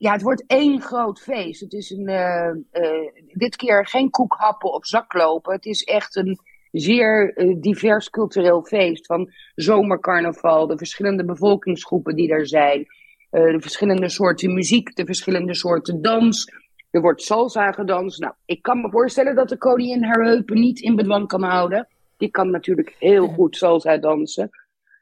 Ja, 0.00 0.12
het 0.12 0.22
wordt 0.22 0.44
één 0.46 0.80
groot 0.80 1.20
feest. 1.20 1.60
Het 1.60 1.72
is 1.72 1.90
een, 1.90 2.08
uh, 2.08 2.82
uh, 2.82 3.10
dit 3.32 3.56
keer 3.56 3.86
geen 3.86 4.10
koekhappen 4.10 4.72
op 4.72 4.86
zaklopen. 4.86 5.52
Het 5.52 5.66
is 5.66 5.82
echt 5.82 6.16
een 6.16 6.38
zeer 6.70 7.38
uh, 7.38 7.56
divers 7.60 8.10
cultureel 8.10 8.62
feest. 8.62 9.06
Van 9.06 9.32
zomercarnaval, 9.54 10.66
de 10.66 10.76
verschillende 10.76 11.24
bevolkingsgroepen 11.24 12.16
die 12.16 12.30
er 12.30 12.46
zijn. 12.46 12.86
De 13.30 13.60
verschillende 13.60 14.08
soorten 14.08 14.54
muziek, 14.54 14.96
de 14.96 15.04
verschillende 15.04 15.54
soorten 15.54 16.02
dans. 16.02 16.52
Er 16.90 17.00
wordt 17.00 17.22
salsa 17.22 17.72
gedanst. 17.72 18.20
Nou, 18.20 18.34
ik 18.44 18.62
kan 18.62 18.80
me 18.80 18.90
voorstellen 18.90 19.34
dat 19.34 19.48
de 19.48 19.58
koningin 19.58 20.04
haar 20.04 20.24
heupen 20.24 20.60
niet 20.60 20.80
in 20.80 20.96
bedwang 20.96 21.26
kan 21.28 21.42
houden. 21.42 21.88
Die 22.16 22.30
kan 22.30 22.50
natuurlijk 22.50 22.96
heel 22.98 23.28
goed 23.28 23.56
salsa 23.56 23.98
dansen. 23.98 24.50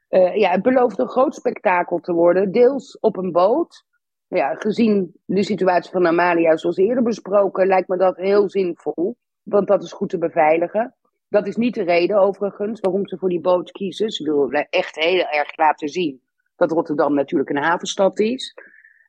Ja, 0.09 0.49
het 0.49 0.61
belooft 0.61 0.99
een 0.99 1.09
groot 1.09 1.35
spektakel 1.35 1.99
te 1.99 2.13
worden. 2.13 2.51
Deels 2.51 2.99
op 2.99 3.17
een 3.17 3.31
boot. 3.31 3.87
Ja, 4.29 4.55
gezien 4.55 5.13
de 5.25 5.43
situatie 5.43 5.91
van 5.91 6.07
Amalia, 6.07 6.57
zoals 6.57 6.77
eerder 6.77 7.03
besproken, 7.03 7.67
lijkt 7.67 7.87
me 7.87 7.97
dat 7.97 8.17
heel 8.17 8.49
zinvol. 8.49 9.15
Want 9.43 9.67
dat 9.67 9.83
is 9.83 9.91
goed 9.91 10.09
te 10.09 10.17
beveiligen. 10.17 10.95
Dat 11.29 11.47
is 11.47 11.55
niet 11.55 11.73
de 11.73 11.83
reden 11.83 12.17
overigens 12.17 12.79
waarom 12.79 13.07
ze 13.07 13.17
voor 13.17 13.29
die 13.29 13.41
boot 13.41 13.71
kiezen. 13.71 14.11
Ze 14.11 14.23
willen 14.23 14.67
echt 14.69 14.95
heel 14.95 15.25
erg 15.25 15.57
laten 15.57 15.89
zien 15.89 16.21
dat 16.59 16.71
Rotterdam 16.71 17.13
natuurlijk 17.13 17.49
een 17.49 17.63
havenstad 17.63 18.19
is. 18.19 18.53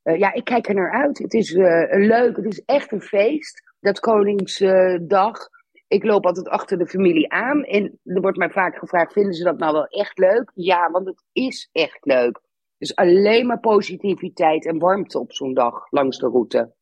Uh, 0.04 0.18
ja, 0.18 0.32
ik 0.32 0.44
kijk 0.44 0.68
er 0.68 0.74
naar 0.74 0.92
uit. 0.92 1.18
Het 1.18 1.34
is 1.34 1.50
uh, 1.50 1.86
leuk, 1.88 2.36
het 2.36 2.44
is 2.44 2.62
echt 2.64 2.92
een 2.92 3.02
feest. 3.02 3.62
Dat 3.80 4.00
Koningsdag. 4.00 5.48
ik 5.88 6.04
loop 6.04 6.26
altijd 6.26 6.48
achter 6.48 6.78
de 6.78 6.86
familie 6.86 7.32
aan. 7.32 7.64
En 7.64 7.98
er 8.04 8.20
wordt 8.20 8.38
mij 8.38 8.50
vaak 8.50 8.76
gevraagd, 8.76 9.12
vinden 9.12 9.34
ze 9.34 9.44
dat 9.44 9.58
nou 9.58 9.72
wel 9.72 9.86
echt 9.86 10.18
leuk? 10.18 10.50
Ja, 10.54 10.90
want 10.90 11.06
het 11.06 11.24
is 11.32 11.68
echt 11.72 11.98
leuk. 12.04 12.40
Dus 12.80 12.94
alleen 12.94 13.46
maar 13.46 13.60
positiviteit 13.60 14.66
en 14.66 14.78
warmte 14.78 15.18
op 15.18 15.32
zo'n 15.32 15.54
dag 15.54 15.90
langs 15.90 16.18
de 16.18 16.26
route. 16.26 16.74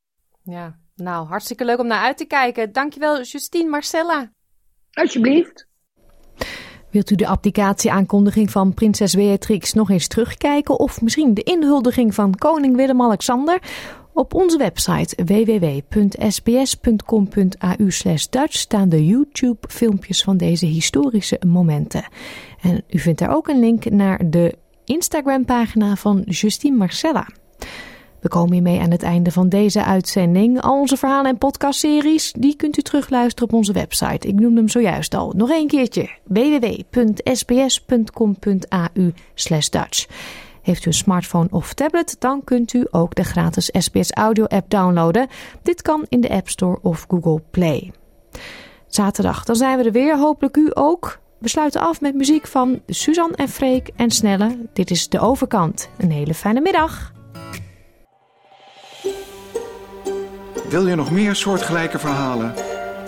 Ja, 0.42 0.78
nou, 0.94 1.26
hartstikke 1.26 1.64
leuk 1.64 1.78
om 1.78 1.86
naar 1.86 2.02
uit 2.02 2.16
te 2.16 2.24
kijken. 2.24 2.72
Dankjewel, 2.72 3.22
Justine 3.22 3.68
Marcella. 3.68 4.32
Alsjeblieft. 4.92 5.68
Wilt 6.90 7.10
u 7.10 7.14
de 7.14 7.26
applicatieaankondiging 7.26 8.50
van 8.50 8.74
prinses 8.74 9.14
Beatrix 9.14 9.72
nog 9.72 9.90
eens 9.90 10.08
terugkijken 10.08 10.78
of 10.78 11.00
misschien 11.00 11.34
de 11.34 11.42
inhuldiging 11.42 12.14
van 12.14 12.34
koning 12.34 12.76
Willem-Alexander? 12.76 13.62
Op 14.12 14.34
onze 14.34 14.58
website 14.58 15.24
www.sbs.com.au 15.24 16.16
Dutch 18.30 18.52
staan 18.52 18.88
de 18.88 19.06
YouTube-filmpjes 19.06 20.22
van 20.22 20.36
deze 20.36 20.66
historische 20.66 21.40
momenten. 21.46 22.08
En 22.60 22.84
u 22.88 22.98
vindt 22.98 23.18
daar 23.18 23.36
ook 23.36 23.48
een 23.48 23.58
link 23.58 23.90
naar 23.90 24.30
de 24.30 24.58
Instagram-pagina 24.88 25.96
van 25.96 26.22
Justine 26.26 26.76
Marcella. 26.76 27.26
We 28.20 28.28
komen 28.28 28.52
hiermee 28.52 28.80
aan 28.80 28.90
het 28.90 29.02
einde 29.02 29.32
van 29.32 29.48
deze 29.48 29.84
uitzending. 29.84 30.60
Al 30.60 30.80
onze 30.80 30.96
verhalen 30.96 31.30
en 31.30 31.38
podcastseries 31.38 32.32
die 32.32 32.56
kunt 32.56 32.78
u 32.78 32.82
terugluisteren 32.82 33.48
op 33.48 33.54
onze 33.54 33.72
website. 33.72 34.28
Ik 34.28 34.34
noemde 34.34 34.56
hem 34.56 34.68
zojuist 34.68 35.14
al. 35.14 35.32
Nog 35.36 35.50
een 35.50 35.66
keertje. 35.66 36.10
www.sbs.com.au 36.24 37.32
Dutch. 39.70 40.06
Heeft 40.62 40.84
u 40.84 40.86
een 40.86 40.94
smartphone 40.94 41.48
of 41.50 41.74
tablet, 41.74 42.16
dan 42.18 42.44
kunt 42.44 42.72
u 42.72 42.86
ook 42.90 43.14
de 43.14 43.24
gratis 43.24 43.70
SBS 43.72 44.10
Audio 44.10 44.44
app 44.44 44.70
downloaden. 44.70 45.26
Dit 45.62 45.82
kan 45.82 46.06
in 46.08 46.20
de 46.20 46.30
App 46.30 46.48
Store 46.48 46.78
of 46.82 47.06
Google 47.08 47.42
Play. 47.50 47.92
Zaterdag, 48.86 49.44
dan 49.44 49.56
zijn 49.56 49.78
we 49.78 49.84
er 49.84 49.92
weer. 49.92 50.18
Hopelijk 50.18 50.56
u 50.56 50.70
ook. 50.74 51.18
We 51.38 51.48
sluiten 51.48 51.80
af 51.80 52.00
met 52.00 52.14
muziek 52.14 52.46
van 52.46 52.82
Suzanne 52.86 53.36
en 53.36 53.48
Freek 53.48 53.90
en 53.96 54.10
Snelle. 54.10 54.58
Dit 54.72 54.90
is 54.90 55.08
De 55.08 55.20
Overkant. 55.20 55.88
Een 55.98 56.10
hele 56.10 56.34
fijne 56.34 56.60
middag. 56.60 57.12
Wil 60.68 60.86
je 60.86 60.94
nog 60.94 61.10
meer 61.10 61.34
soortgelijke 61.34 61.98
verhalen? 61.98 62.54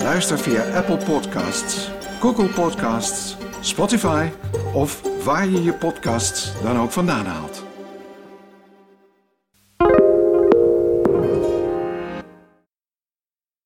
Luister 0.03 0.39
via 0.39 0.77
Apple 0.77 0.97
Podcasts, 0.97 1.91
Google 2.21 2.49
Podcasts, 2.49 3.37
Spotify 3.61 4.29
of 4.75 5.03
waar 5.25 5.49
je 5.49 5.63
je 5.63 5.73
podcasts 5.73 6.53
dan 6.63 6.79
ook 6.79 6.91
vandaan 6.91 7.27
haalt. 7.27 7.70